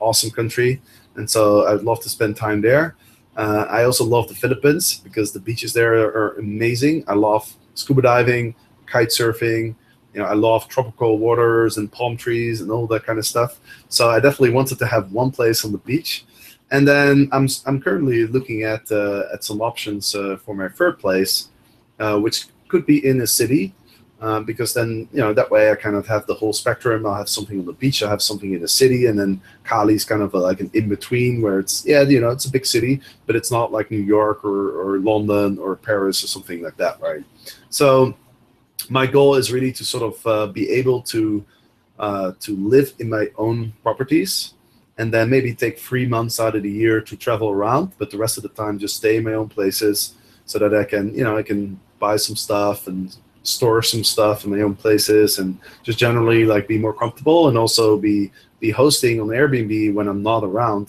awesome 0.00 0.30
country, 0.30 0.80
and 1.16 1.28
so 1.28 1.66
I'd 1.66 1.82
love 1.82 2.00
to 2.00 2.08
spend 2.08 2.36
time 2.36 2.60
there. 2.60 2.96
Uh, 3.36 3.66
I 3.68 3.84
also 3.84 4.04
love 4.04 4.28
the 4.28 4.34
Philippines 4.34 5.00
because 5.02 5.32
the 5.32 5.40
beaches 5.40 5.72
there 5.72 5.94
are, 5.94 6.08
are, 6.08 6.38
amazing. 6.38 7.04
I 7.08 7.14
love 7.14 7.54
scuba 7.74 8.02
diving, 8.02 8.54
kite 8.86 9.08
surfing. 9.08 9.74
You 10.12 10.20
know, 10.20 10.26
I 10.26 10.34
love 10.34 10.68
tropical 10.68 11.18
waters 11.18 11.78
and 11.78 11.90
palm 11.90 12.18
trees 12.18 12.60
and 12.60 12.70
all 12.70 12.86
that 12.88 13.04
kind 13.04 13.18
of 13.18 13.24
stuff. 13.24 13.60
So 13.88 14.10
I 14.10 14.20
definitely 14.20 14.50
wanted 14.50 14.78
to 14.80 14.86
have 14.86 15.12
one 15.12 15.30
place 15.30 15.64
on 15.64 15.72
the 15.72 15.78
beach. 15.78 16.26
And 16.70 16.86
then 16.86 17.28
I'm, 17.32 17.48
I'm 17.66 17.80
currently 17.80 18.26
looking 18.26 18.64
at 18.64 18.90
uh, 18.92 19.24
at 19.32 19.44
some 19.44 19.62
options 19.62 20.14
uh, 20.14 20.36
for 20.36 20.54
my 20.54 20.68
third 20.68 20.98
place, 20.98 21.48
uh, 22.02 22.18
which 22.18 22.46
could 22.68 22.84
be 22.84 22.98
in 23.06 23.20
a 23.20 23.26
city 23.26 23.72
um, 24.22 24.44
because 24.44 24.72
then 24.72 25.08
you 25.12 25.20
know 25.20 25.32
that 25.32 25.50
way 25.50 25.70
I 25.70 25.74
kind 25.74 25.96
of 25.96 26.06
have 26.06 26.26
the 26.26 26.34
whole 26.34 26.52
spectrum. 26.52 27.04
I'll 27.04 27.14
have 27.14 27.28
something 27.28 27.58
on 27.58 27.66
the 27.66 27.72
beach, 27.72 28.02
I'll 28.02 28.08
have 28.08 28.22
something 28.22 28.52
in 28.54 28.60
the 28.60 28.68
city, 28.68 29.06
and 29.06 29.18
then 29.18 29.40
Cali's 29.64 30.04
kind 30.04 30.22
of 30.22 30.32
a, 30.34 30.38
like 30.38 30.60
an 30.60 30.70
in 30.74 30.88
between 30.88 31.42
where 31.42 31.58
it's 31.58 31.84
yeah 31.84 32.02
you 32.02 32.20
know 32.20 32.30
it's 32.30 32.46
a 32.46 32.50
big 32.50 32.66
city, 32.66 33.00
but 33.26 33.34
it's 33.34 33.50
not 33.50 33.72
like 33.72 33.90
New 33.90 34.06
York 34.16 34.44
or, 34.44 34.60
or 34.80 34.98
London 34.98 35.58
or 35.58 35.74
Paris 35.74 36.22
or 36.22 36.28
something 36.28 36.62
like 36.62 36.76
that, 36.76 37.00
right? 37.00 37.24
So 37.68 38.14
my 38.88 39.06
goal 39.06 39.34
is 39.34 39.52
really 39.52 39.72
to 39.72 39.84
sort 39.84 40.04
of 40.10 40.26
uh, 40.26 40.46
be 40.46 40.70
able 40.70 41.02
to 41.14 41.44
uh, 41.98 42.32
to 42.40 42.56
live 42.56 42.94
in 43.00 43.08
my 43.08 43.26
own 43.36 43.72
properties 43.82 44.54
and 44.98 45.12
then 45.12 45.30
maybe 45.30 45.54
take 45.54 45.78
three 45.78 46.06
months 46.06 46.38
out 46.38 46.54
of 46.54 46.62
the 46.62 46.70
year 46.70 47.00
to 47.00 47.16
travel 47.16 47.48
around, 47.48 47.92
but 47.98 48.10
the 48.10 48.18
rest 48.18 48.36
of 48.36 48.42
the 48.42 48.54
time 48.60 48.78
just 48.78 48.96
stay 48.96 49.16
in 49.16 49.24
my 49.24 49.34
own 49.34 49.48
places 49.48 50.14
so 50.44 50.58
that 50.58 50.74
I 50.74 50.84
can, 50.84 51.14
you 51.14 51.24
know, 51.24 51.36
I 51.36 51.42
can 51.42 51.80
buy 52.06 52.16
some 52.16 52.36
stuff 52.46 52.78
and 52.90 53.16
store 53.44 53.82
some 53.82 54.04
stuff 54.14 54.44
in 54.44 54.50
my 54.50 54.60
own 54.66 54.74
places 54.84 55.38
and 55.38 55.58
just 55.86 55.98
generally 56.06 56.44
like 56.44 56.66
be 56.74 56.78
more 56.86 56.96
comfortable 57.02 57.48
and 57.48 57.56
also 57.62 57.84
be 58.08 58.16
be 58.64 58.70
hosting 58.82 59.20
on 59.20 59.28
Airbnb 59.38 59.94
when 59.96 60.06
I'm 60.08 60.22
not 60.22 60.42
around 60.50 60.86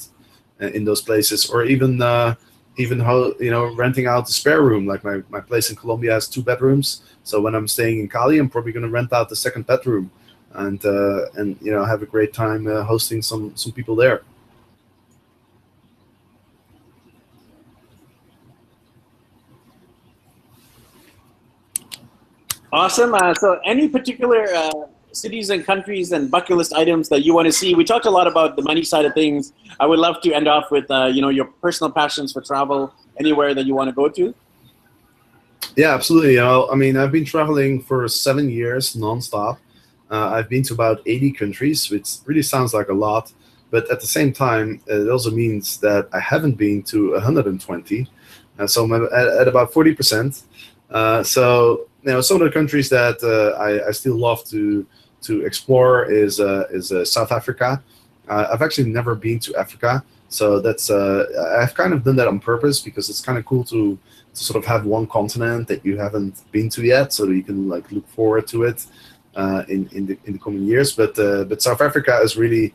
uh, 0.61 0.71
in 0.77 0.85
those 0.85 1.01
places 1.09 1.39
or 1.51 1.59
even 1.73 2.01
uh, 2.01 2.35
even 2.83 2.99
how 2.99 3.17
you 3.45 3.51
know 3.53 3.65
renting 3.83 4.07
out 4.07 4.25
the 4.27 4.33
spare 4.41 4.63
room 4.69 4.85
like 4.91 5.03
my, 5.03 5.17
my 5.35 5.41
place 5.49 5.69
in 5.69 5.75
Colombia 5.75 6.11
has 6.13 6.27
two 6.27 6.43
bedrooms 6.49 6.87
so 7.29 7.35
when 7.43 7.55
I'm 7.55 7.67
staying 7.67 7.99
in 8.01 8.07
Cali 8.15 8.37
I'm 8.39 8.49
probably 8.49 8.73
to 8.73 8.89
rent 8.99 9.13
out 9.13 9.29
the 9.29 9.35
second 9.45 9.65
bedroom 9.65 10.11
and 10.53 10.85
uh, 10.85 11.25
and 11.35 11.57
you 11.61 11.71
know 11.73 11.83
have 11.85 12.01
a 12.01 12.05
great 12.05 12.33
time 12.33 12.67
uh, 12.67 12.83
hosting 12.83 13.21
some 13.21 13.55
some 13.55 13.71
people 13.71 13.95
there. 13.95 14.21
Awesome. 22.73 23.13
Uh, 23.13 23.35
so, 23.35 23.59
any 23.63 23.87
particular 23.87 24.47
uh, 24.51 24.71
cities 25.11 25.51
and 25.51 25.63
countries 25.63 26.11
and 26.11 26.31
bucket 26.31 26.57
list 26.57 26.73
items 26.73 27.07
that 27.09 27.23
you 27.23 27.31
want 27.31 27.45
to 27.45 27.51
see? 27.51 27.75
We 27.75 27.83
talked 27.83 28.07
a 28.07 28.09
lot 28.09 28.25
about 28.25 28.55
the 28.55 28.63
money 28.63 28.83
side 28.83 29.05
of 29.05 29.13
things. 29.13 29.53
I 29.79 29.85
would 29.85 29.99
love 29.99 30.21
to 30.21 30.33
end 30.33 30.47
off 30.47 30.71
with 30.71 30.89
uh, 30.89 31.05
you 31.05 31.21
know 31.21 31.29
your 31.29 31.45
personal 31.61 31.91
passions 31.91 32.33
for 32.33 32.41
travel 32.41 32.91
anywhere 33.19 33.53
that 33.53 33.67
you 33.67 33.75
want 33.75 33.89
to 33.89 33.93
go 33.93 34.09
to. 34.09 34.33
Yeah, 35.75 35.93
absolutely. 35.93 36.39
I 36.39 36.73
mean, 36.73 36.97
I've 36.97 37.11
been 37.11 37.25
traveling 37.25 37.79
for 37.79 38.07
seven 38.07 38.49
years 38.49 38.95
nonstop. 38.95 39.59
Uh, 40.09 40.29
I've 40.29 40.49
been 40.49 40.63
to 40.63 40.73
about 40.73 41.01
80 41.05 41.31
countries, 41.33 41.91
which 41.91 42.17
really 42.25 42.41
sounds 42.41 42.73
like 42.73 42.89
a 42.89 42.93
lot, 42.93 43.31
but 43.69 43.89
at 43.91 44.01
the 44.01 44.07
same 44.07 44.33
time, 44.33 44.81
it 44.87 45.09
also 45.09 45.29
means 45.29 45.77
that 45.77 46.09
I 46.11 46.19
haven't 46.19 46.57
been 46.57 46.81
to 46.83 47.13
120. 47.13 48.07
Uh, 48.57 48.67
so 48.67 48.83
I'm 48.83 48.93
at, 48.93 49.11
at 49.13 49.47
about 49.47 49.71
40%. 49.71 50.43
Uh, 50.91 51.23
so 51.23 51.87
know, 52.11 52.21
some 52.21 52.41
of 52.41 52.45
the 52.45 52.51
countries 52.51 52.89
that 52.89 53.23
uh, 53.23 53.57
I, 53.61 53.87
I, 53.87 53.91
still 53.91 54.17
love 54.17 54.43
to 54.49 54.85
to 55.21 55.45
explore 55.45 56.11
is 56.11 56.39
uh, 56.39 56.65
is 56.71 56.91
uh, 56.91 57.05
South 57.05 57.31
Africa. 57.31 57.81
I've 58.27 58.61
actually 58.61 58.89
never 58.89 59.15
been 59.15 59.39
to 59.39 59.55
Africa, 59.57 60.03
so 60.29 60.59
that's 60.59 60.89
I've 60.89 61.73
kind 61.75 61.93
of 61.93 62.03
done 62.03 62.15
that 62.15 62.27
on 62.27 62.39
purpose 62.39 62.79
because 62.79 63.09
it's 63.09 63.21
kind 63.21 63.37
of 63.37 63.45
cool 63.45 63.63
to 63.65 63.97
to 64.33 64.43
sort 64.43 64.57
of 64.57 64.65
have 64.65 64.85
one 64.85 65.07
continent 65.07 65.67
that 65.67 65.85
you 65.85 65.97
haven't 65.97 66.49
been 66.51 66.69
to 66.69 66.83
yet, 66.83 67.13
so 67.13 67.25
that 67.25 67.35
you 67.35 67.43
can 67.43 67.69
like 67.69 67.91
look 67.91 68.07
forward 68.09 68.47
to 68.47 68.63
it 68.63 68.85
uh, 69.35 69.63
in 69.67 69.89
in 69.93 70.05
the 70.05 70.17
in 70.25 70.33
the 70.33 70.39
coming 70.39 70.63
years. 70.63 70.93
But 70.93 71.17
uh, 71.19 71.43
but 71.45 71.61
South 71.61 71.81
Africa 71.81 72.19
is 72.23 72.35
really 72.37 72.73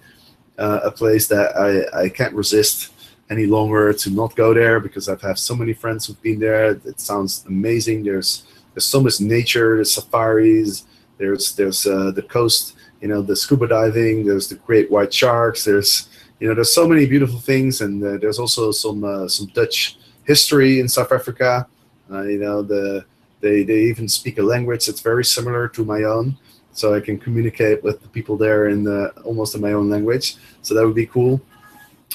uh, 0.59 0.81
a 0.85 0.91
place 0.91 1.27
that 1.29 1.57
I 1.57 2.05
I 2.05 2.09
can't 2.09 2.35
resist 2.35 2.93
any 3.31 3.47
longer 3.47 3.93
to 3.93 4.11
not 4.11 4.35
go 4.37 4.55
there 4.55 4.81
because 4.81 5.09
I've 5.09 5.21
had 5.21 5.39
so 5.39 5.55
many 5.55 5.73
friends 5.73 6.07
who've 6.07 6.23
been 6.23 6.39
there. 6.39 6.71
It 6.71 7.01
sounds 7.01 7.45
amazing. 7.47 8.05
There's 8.05 8.45
there's 8.79 8.87
so 8.87 9.03
much 9.03 9.21
nature. 9.21 9.75
There's 9.75 9.93
safaris. 9.93 10.87
There's 11.19 11.57
there's 11.57 11.85
uh, 11.85 12.13
the 12.13 12.23
coast. 12.23 12.77
You 13.01 13.09
know 13.09 13.23
the 13.23 13.35
scuba 13.35 13.67
diving. 13.67 14.25
There's 14.25 14.49
the 14.49 14.55
great 14.55 14.89
white 14.89 15.13
sharks. 15.13 15.65
There's 15.65 16.09
you 16.39 16.47
know 16.47 16.55
there's 16.55 16.73
so 16.73 16.87
many 16.87 17.05
beautiful 17.05 17.41
things, 17.41 17.81
and 17.81 18.03
uh, 18.05 18.19
there's 18.19 18.39
also 18.39 18.71
some 18.71 19.03
uh, 19.03 19.27
some 19.27 19.47
Dutch 19.47 19.99
history 20.25 20.79
in 20.79 20.87
South 20.89 21.11
Africa. 21.11 21.67
you 22.09 22.39
know 22.39 22.63
the 22.63 23.05
they, 23.41 23.65
they 23.65 23.81
even 23.91 24.09
speak 24.09 24.39
a 24.39 24.43
language 24.43 24.87
that's 24.87 25.01
very 25.01 25.25
similar 25.25 25.69
to 25.69 25.85
my 25.85 26.03
own 26.05 26.37
so 26.73 26.95
I 26.95 27.01
can 27.01 27.19
communicate 27.19 27.83
with 27.83 28.01
the 28.03 28.09
people 28.09 28.37
there 28.37 28.69
in 28.69 28.83
the, 28.83 29.11
almost 29.25 29.55
in 29.55 29.61
my 29.61 29.73
own 29.73 29.89
language. 29.89 30.37
So 30.63 30.75
that 30.75 30.85
would 30.85 30.97
be 30.97 31.07
cool. 31.07 31.41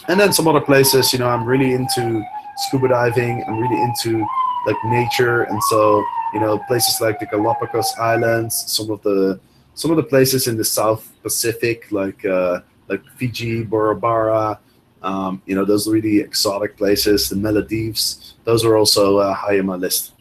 And 0.10 0.20
then 0.20 0.34
some 0.34 0.50
other 0.50 0.60
places, 0.60 1.14
you 1.14 1.20
know, 1.20 1.30
I'm 1.30 1.46
really 1.46 1.72
into 1.72 2.24
scuba 2.58 2.90
diving. 2.90 3.42
I'm 3.48 3.58
really 3.58 3.82
into 3.82 4.26
like 4.66 4.78
nature, 4.86 5.44
and 5.44 5.62
so 5.64 6.04
you 6.34 6.40
know, 6.40 6.58
places 6.68 7.00
like 7.00 7.20
the 7.20 7.28
Galapagos 7.28 7.94
Islands, 8.00 8.56
some 8.68 8.90
of 8.90 9.02
the 9.04 9.40
some 9.76 9.92
of 9.92 9.98
the 9.98 10.04
places 10.04 10.48
in 10.48 10.58
the 10.58 10.66
South 10.66 11.12
Pacific, 11.22 11.92
like 11.92 12.26
uh, 12.26 12.62
like 12.88 13.02
Fiji, 13.18 13.64
Bora 13.64 13.96
Bora. 13.96 14.60
Um, 15.02 15.42
you 15.46 15.54
know, 15.54 15.66
those 15.66 15.88
really 15.88 16.20
exotic 16.20 16.78
places. 16.78 17.28
The 17.28 17.36
Maldives, 17.36 18.36
those 18.46 18.64
are 18.64 18.78
also 18.78 19.18
uh, 19.18 19.34
high 19.34 19.60
on 19.60 19.66
my 19.66 19.76
list. 19.76 20.14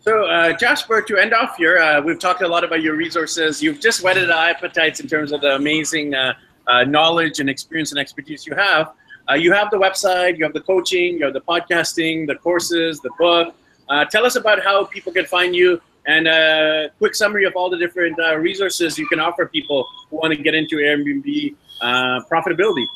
So, 0.00 0.24
uh, 0.24 0.52
Jasper, 0.56 1.02
to 1.02 1.16
end 1.18 1.34
off 1.34 1.56
here, 1.56 1.78
uh, 1.78 2.00
we've 2.00 2.18
talked 2.18 2.40
a 2.40 2.48
lot 2.48 2.64
about 2.64 2.80
your 2.80 2.96
resources. 2.96 3.62
You've 3.62 3.78
just 3.78 4.02
whetted 4.02 4.30
our 4.30 4.48
appetites 4.48 5.00
in 5.00 5.06
terms 5.06 5.32
of 5.32 5.40
the 5.40 5.54
amazing 5.54 6.14
uh, 6.14 6.32
uh 6.68 6.84
knowledge 6.84 7.40
and 7.40 7.50
experience 7.50 7.90
and 7.92 7.98
expertise 7.98 8.46
you 8.46 8.54
have. 8.54 8.92
Uh, 9.30 9.34
you 9.34 9.52
have 9.52 9.70
the 9.70 9.76
website, 9.76 10.38
you 10.38 10.44
have 10.44 10.54
the 10.54 10.60
coaching, 10.60 11.18
you 11.18 11.24
have 11.24 11.34
the 11.34 11.40
podcasting, 11.40 12.26
the 12.26 12.34
courses, 12.36 13.00
the 13.00 13.10
book. 13.18 13.54
Uh, 13.88 14.04
tell 14.04 14.24
us 14.24 14.36
about 14.36 14.62
how 14.62 14.84
people 14.84 15.12
can 15.12 15.26
find 15.26 15.54
you 15.54 15.80
and 16.06 16.26
a 16.26 16.90
quick 16.98 17.14
summary 17.14 17.44
of 17.44 17.52
all 17.54 17.68
the 17.68 17.76
different 17.76 18.16
resources 18.38 18.98
you 18.98 19.06
can 19.08 19.20
offer 19.20 19.44
people 19.46 19.86
who 20.08 20.16
want 20.16 20.32
to 20.32 20.42
get 20.42 20.54
into 20.54 20.76
Airbnb 20.76 21.54
profitability. 22.30 22.86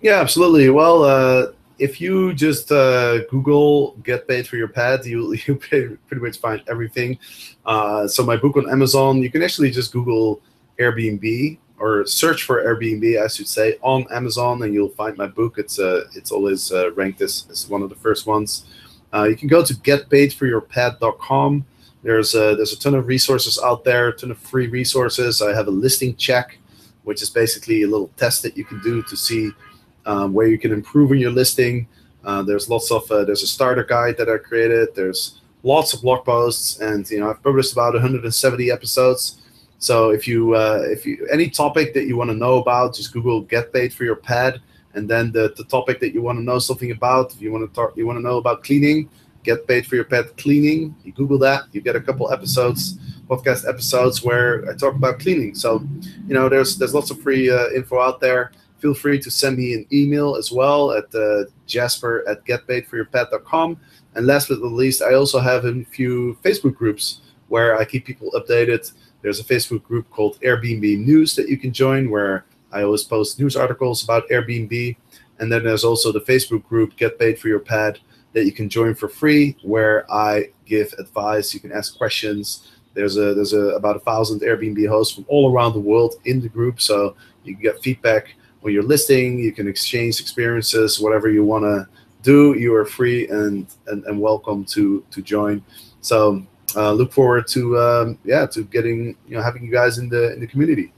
Yeah, 0.00 0.20
absolutely. 0.20 0.70
Well, 0.70 1.52
if 1.78 2.00
you 2.00 2.32
just 2.34 2.70
uh, 2.70 3.24
Google 3.24 3.96
"get 4.02 4.28
paid 4.28 4.46
for 4.46 4.56
your 4.56 4.68
pad," 4.68 5.04
you 5.04 5.34
you 5.46 5.56
pretty 5.56 6.22
much 6.22 6.38
find 6.38 6.62
everything. 6.68 7.18
Uh, 7.66 8.06
so 8.06 8.24
my 8.24 8.36
book 8.36 8.56
on 8.56 8.70
Amazon, 8.70 9.22
you 9.22 9.30
can 9.30 9.42
actually 9.42 9.70
just 9.70 9.92
Google 9.92 10.40
Airbnb 10.78 11.58
or 11.84 12.06
search 12.06 12.44
for 12.44 12.64
Airbnb, 12.64 13.22
I 13.22 13.28
should 13.28 13.46
say, 13.46 13.76
on 13.82 14.06
Amazon, 14.10 14.62
and 14.62 14.72
you'll 14.72 14.96
find 15.02 15.18
my 15.18 15.26
book. 15.26 15.58
It's 15.58 15.78
uh, 15.78 16.04
it's 16.14 16.32
always 16.32 16.72
uh, 16.72 16.92
ranked 16.92 17.20
as, 17.20 17.46
as 17.50 17.68
one 17.68 17.82
of 17.82 17.90
the 17.90 18.00
first 18.06 18.26
ones. 18.26 18.64
Uh, 19.12 19.24
you 19.24 19.36
can 19.36 19.48
go 19.48 19.62
to 19.62 19.74
getpaidforyourpad.com. 19.74 21.66
There's 22.02 22.34
a, 22.34 22.54
there's 22.56 22.72
a 22.72 22.78
ton 22.78 22.94
of 22.94 23.06
resources 23.06 23.60
out 23.62 23.84
there, 23.84 24.08
a 24.08 24.16
ton 24.16 24.30
of 24.30 24.38
free 24.38 24.66
resources. 24.66 25.42
I 25.42 25.54
have 25.54 25.68
a 25.68 25.70
listing 25.70 26.16
check, 26.16 26.58
which 27.02 27.20
is 27.20 27.28
basically 27.28 27.82
a 27.82 27.86
little 27.86 28.10
test 28.16 28.42
that 28.44 28.56
you 28.56 28.64
can 28.64 28.80
do 28.80 29.02
to 29.02 29.14
see 29.14 29.50
um, 30.06 30.32
where 30.32 30.46
you 30.46 30.58
can 30.58 30.72
improve 30.72 31.12
in 31.12 31.18
your 31.18 31.32
listing. 31.32 31.86
Uh, 32.24 32.42
there's 32.42 32.70
lots 32.70 32.90
of 32.90 33.10
uh, 33.10 33.26
there's 33.26 33.42
a 33.42 33.46
starter 33.46 33.84
guide 33.84 34.16
that 34.16 34.30
I 34.30 34.38
created. 34.38 34.88
There's 34.94 35.38
lots 35.62 35.92
of 35.92 36.00
blog 36.00 36.24
posts, 36.24 36.80
and 36.80 37.08
you 37.10 37.20
know 37.20 37.28
I've 37.28 37.42
published 37.42 37.72
about 37.74 37.92
170 37.92 38.70
episodes. 38.70 39.42
So 39.84 40.10
if 40.16 40.26
you 40.26 40.54
uh, 40.54 40.80
if 40.84 41.04
you 41.04 41.28
any 41.30 41.50
topic 41.50 41.92
that 41.92 42.06
you 42.08 42.16
want 42.16 42.30
to 42.30 42.36
know 42.44 42.54
about, 42.56 42.94
just 42.94 43.12
Google 43.12 43.42
"get 43.42 43.70
paid 43.70 43.92
for 43.92 44.04
your 44.04 44.16
pad," 44.16 44.62
and 44.94 45.04
then 45.10 45.30
the, 45.30 45.52
the 45.58 45.64
topic 45.64 46.00
that 46.00 46.14
you 46.14 46.22
want 46.22 46.38
to 46.38 46.42
know 46.42 46.58
something 46.58 46.90
about. 46.90 47.34
If 47.34 47.42
you 47.42 47.52
want 47.52 47.68
to 47.68 47.74
talk, 47.74 47.94
you 47.94 48.06
want 48.06 48.16
to 48.16 48.22
know 48.22 48.38
about 48.38 48.64
cleaning, 48.64 49.10
"get 49.42 49.68
paid 49.68 49.84
for 49.86 49.96
your 49.96 50.06
pad 50.06 50.34
cleaning." 50.38 50.94
You 51.04 51.12
Google 51.12 51.38
that, 51.40 51.64
you 51.72 51.82
get 51.82 51.96
a 51.96 52.00
couple 52.00 52.32
episodes, 52.32 52.96
podcast 53.28 53.68
episodes 53.68 54.24
where 54.24 54.66
I 54.70 54.74
talk 54.74 54.94
about 54.94 55.18
cleaning. 55.18 55.54
So 55.54 55.86
you 56.26 56.32
know 56.32 56.48
there's 56.48 56.78
there's 56.78 56.94
lots 56.94 57.10
of 57.10 57.20
free 57.20 57.50
uh, 57.50 57.68
info 57.76 58.00
out 58.00 58.20
there 58.20 58.52
feel 58.78 58.94
free 58.94 59.18
to 59.18 59.30
send 59.30 59.56
me 59.56 59.72
an 59.72 59.86
email 59.94 60.36
as 60.36 60.52
well 60.52 60.92
at 60.92 61.06
uh, 61.14 61.44
jasper 61.66 62.22
at 62.28 62.44
getpaidforyourpad.com. 62.44 63.80
And 64.14 64.26
last 64.26 64.48
but 64.48 64.60
not 64.60 64.72
least, 64.72 65.00
I 65.00 65.14
also 65.14 65.38
have 65.40 65.64
a 65.64 65.84
few 65.84 66.36
Facebook 66.44 66.74
groups 66.74 67.22
where 67.48 67.78
I 67.78 67.86
keep 67.86 68.04
people 68.04 68.30
updated. 68.32 68.92
There's 69.24 69.40
a 69.40 69.44
Facebook 69.44 69.82
group 69.84 70.10
called 70.10 70.38
Airbnb 70.42 70.98
News 70.98 71.34
that 71.36 71.48
you 71.48 71.56
can 71.56 71.72
join 71.72 72.10
where 72.10 72.44
I 72.70 72.82
always 72.82 73.04
post 73.04 73.40
news 73.40 73.56
articles 73.56 74.04
about 74.04 74.28
Airbnb. 74.28 74.96
And 75.38 75.50
then 75.50 75.64
there's 75.64 75.82
also 75.82 76.12
the 76.12 76.20
Facebook 76.20 76.62
group 76.68 76.94
Get 76.96 77.18
Paid 77.18 77.38
for 77.38 77.48
Your 77.48 77.58
Pad 77.58 77.98
that 78.34 78.44
you 78.44 78.52
can 78.52 78.68
join 78.68 78.94
for 78.94 79.08
free 79.08 79.56
where 79.62 80.04
I 80.12 80.50
give 80.66 80.92
advice. 80.98 81.54
You 81.54 81.60
can 81.60 81.72
ask 81.72 81.96
questions. 81.96 82.70
There's 82.92 83.16
a 83.16 83.32
there's 83.32 83.54
a 83.54 83.68
about 83.70 83.96
a 83.96 84.00
thousand 84.00 84.42
Airbnb 84.42 84.86
hosts 84.88 85.14
from 85.14 85.24
all 85.26 85.50
around 85.50 85.72
the 85.72 85.80
world 85.80 86.16
in 86.26 86.42
the 86.42 86.48
group, 86.50 86.82
so 86.82 87.16
you 87.44 87.54
can 87.54 87.62
get 87.62 87.82
feedback 87.82 88.34
when 88.60 88.74
you're 88.74 88.82
listing, 88.82 89.38
you 89.38 89.52
can 89.52 89.66
exchange 89.66 90.20
experiences, 90.20 91.00
whatever 91.00 91.30
you 91.30 91.44
want 91.44 91.64
to 91.64 91.88
do. 92.22 92.58
You 92.58 92.74
are 92.74 92.84
free 92.84 93.26
and, 93.28 93.66
and, 93.86 94.04
and 94.04 94.20
welcome 94.20 94.66
to 94.66 95.02
to 95.10 95.22
join. 95.22 95.64
So 96.02 96.46
uh, 96.76 96.92
look 96.92 97.12
forward 97.12 97.46
to 97.48 97.78
um, 97.78 98.18
yeah 98.24 98.46
to 98.46 98.64
getting 98.64 99.16
you 99.26 99.36
know 99.36 99.42
having 99.42 99.64
you 99.64 99.70
guys 99.70 99.98
in 99.98 100.08
the 100.08 100.32
in 100.32 100.40
the 100.40 100.46
community. 100.46 100.92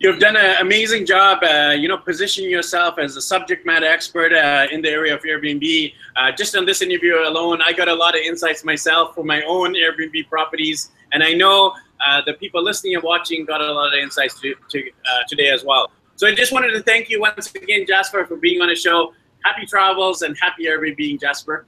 You've 0.00 0.20
done 0.20 0.36
an 0.36 0.58
amazing 0.60 1.06
job, 1.06 1.42
uh, 1.42 1.74
you 1.76 1.88
know, 1.88 1.98
positioning 1.98 2.48
yourself 2.48 3.00
as 3.00 3.16
a 3.16 3.20
subject 3.20 3.66
matter 3.66 3.86
expert 3.86 4.32
uh, 4.32 4.68
in 4.70 4.80
the 4.80 4.88
area 4.88 5.12
of 5.12 5.22
Airbnb. 5.22 5.92
Uh, 6.14 6.30
just 6.30 6.54
on 6.54 6.64
this 6.64 6.82
interview 6.82 7.16
alone, 7.26 7.60
I 7.66 7.72
got 7.72 7.88
a 7.88 7.94
lot 7.94 8.14
of 8.14 8.20
insights 8.20 8.64
myself 8.64 9.16
for 9.16 9.24
my 9.24 9.42
own 9.42 9.74
Airbnb 9.74 10.28
properties, 10.28 10.92
and 11.12 11.24
I 11.24 11.32
know 11.32 11.74
uh, 12.06 12.22
the 12.24 12.34
people 12.34 12.62
listening 12.62 12.94
and 12.94 13.02
watching 13.02 13.44
got 13.44 13.60
a 13.60 13.72
lot 13.72 13.92
of 13.92 13.98
insights 13.98 14.40
to, 14.40 14.54
to, 14.70 14.88
uh, 14.88 15.18
today 15.26 15.48
as 15.48 15.64
well. 15.64 15.90
So 16.14 16.28
I 16.28 16.34
just 16.34 16.52
wanted 16.52 16.70
to 16.72 16.82
thank 16.82 17.10
you 17.10 17.20
once 17.20 17.52
again, 17.52 17.84
Jasper, 17.84 18.24
for 18.24 18.36
being 18.36 18.60
on 18.60 18.68
the 18.68 18.76
show. 18.76 19.14
Happy 19.42 19.66
travels 19.66 20.22
and 20.22 20.36
happy 20.38 20.66
Airbnb, 20.66 21.20
Jasper. 21.20 21.66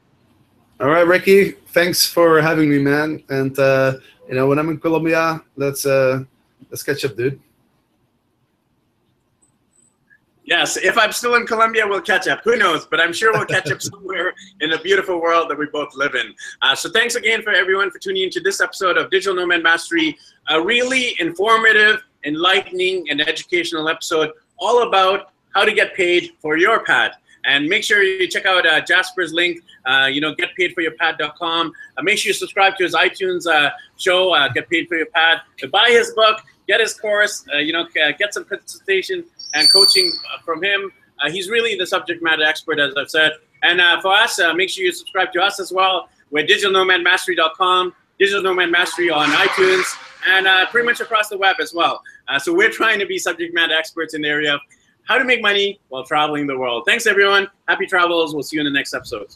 All 0.81 0.89
right, 0.89 1.07
Ricky. 1.07 1.51
Thanks 1.51 2.07
for 2.07 2.41
having 2.41 2.71
me, 2.71 2.79
man. 2.79 3.23
And 3.29 3.59
uh, 3.59 3.99
you 4.27 4.35
know, 4.35 4.47
when 4.47 4.59
I'm 4.59 4.71
in 4.71 4.81
Colombia, 4.81 5.43
let's 5.57 5.85
uh, 5.85 6.25
let's 6.71 6.83
catch 6.83 7.05
up, 7.05 7.17
dude. 7.17 7.39
Yes, 10.45 10.79
if 10.79 10.97
I'm 10.97 11.13
still 11.13 11.35
in 11.35 11.47
Colombia, 11.47 11.87
we'll 11.87 12.01
catch 12.01 12.27
up. 12.29 12.41
Who 12.45 12.57
knows? 12.57 12.87
But 12.87 12.99
I'm 12.99 13.13
sure 13.13 13.31
we'll 13.33 13.45
catch 13.45 13.71
up 13.71 13.83
somewhere 13.93 14.33
in 14.63 14.71
the 14.71 14.79
beautiful 14.79 15.21
world 15.21 15.51
that 15.51 15.59
we 15.59 15.67
both 15.67 15.95
live 15.95 16.15
in. 16.15 16.35
Uh, 16.63 16.75
so 16.75 16.91
thanks 16.91 17.15
again 17.15 17.43
for 17.43 17.53
everyone 17.53 17.91
for 17.91 17.99
tuning 17.99 18.23
into 18.23 18.41
this 18.41 18.61
episode 18.61 18.97
of 18.97 19.11
Digital 19.11 19.37
Nomad 19.37 19.63
Mastery, 19.63 20.19
a 20.49 20.61
really 20.61 21.15
informative, 21.21 22.03
enlightening, 22.25 23.09
and 23.11 23.21
educational 23.21 23.87
episode 23.89 24.31
all 24.59 24.89
about 24.89 25.31
how 25.55 25.65
to 25.65 25.73
get 25.73 25.95
paid 25.95 26.33
for 26.41 26.57
your 26.57 26.83
pad. 26.85 27.13
And 27.45 27.69
make 27.69 27.85
sure 27.85 28.03
you 28.03 28.29
check 28.29 28.47
out 28.47 28.67
uh, 28.67 28.81
Jasper's 28.83 29.33
link, 29.33 29.61
uh, 29.87 30.09
you 30.11 30.21
know, 30.21 30.35
getpaidforyourpad.com. 30.35 31.73
Uh, 31.97 32.03
make 32.03 32.19
sure 32.19 32.31
you 32.31 32.35
subscribe 32.35 32.77
to 32.77 32.85
his 32.85 32.95
iTunes 32.95 33.47
uh, 33.47 33.71
show, 33.97 34.35
uh, 34.35 34.49
Get 34.49 34.69
Paid 34.69 34.89
for 34.89 34.97
Your 34.97 35.07
Pad. 35.07 35.41
buy 35.73 35.89
his 35.89 36.13
book, 36.13 36.43
get 36.69 36.81
his 36.81 36.95
course, 36.95 37.45
uh, 37.53 37.59
you 37.59 37.73
know, 37.73 37.87
get 38.19 38.35
some 38.35 38.45
consultation 38.45 39.25
and 39.55 39.71
coaching 39.73 40.13
from 40.45 40.63
him. 40.63 40.93
he's 41.31 41.49
really 41.49 41.77
the 41.77 41.87
subject 41.87 42.23
matter 42.23 42.45
expert, 42.45 42.79
as 42.79 42.95
I've 42.97 43.11
said. 43.11 43.33
And 43.63 43.81
for 44.03 44.13
us, 44.13 44.41
make 44.55 44.71
sure 44.71 44.85
you 44.85 44.93
subscribe 44.93 45.33
to 45.33 45.43
us 45.43 45.61
as 45.61 45.73
well. 45.73 46.09
We're 46.31 46.47
digitalnomadmastery.com, 46.47 47.95
Digital 48.19 48.43
Nomad 48.43 48.71
Mastery 48.71 49.11
on 49.11 49.29
iTunes, 49.31 49.85
and 50.29 50.47
pretty 50.71 50.87
much 50.87 51.01
across 51.01 51.29
the 51.29 51.37
web 51.39 51.57
as 51.61 51.75
well. 51.75 52.03
so 52.39 52.55
we're 52.55 52.71
trying 52.71 52.99
to 53.01 53.07
be 53.07 53.19
subject 53.19 53.55
matter 53.55 53.75
experts 53.75 54.15
in 54.15 54.23
the 54.23 54.29
area 54.29 54.59
how 55.11 55.19
to 55.19 55.25
make 55.25 55.43
money 55.43 55.81
while 55.89 56.05
traveling 56.05 56.47
the 56.47 56.57
world. 56.57 56.85
Thanks, 56.87 57.05
everyone. 57.05 57.49
Happy 57.67 57.85
travels. 57.85 58.33
We'll 58.33 58.45
see 58.45 58.57
you 58.57 58.61
in 58.61 58.65
the 58.65 58.71
next 58.71 58.95
episode. 58.95 59.35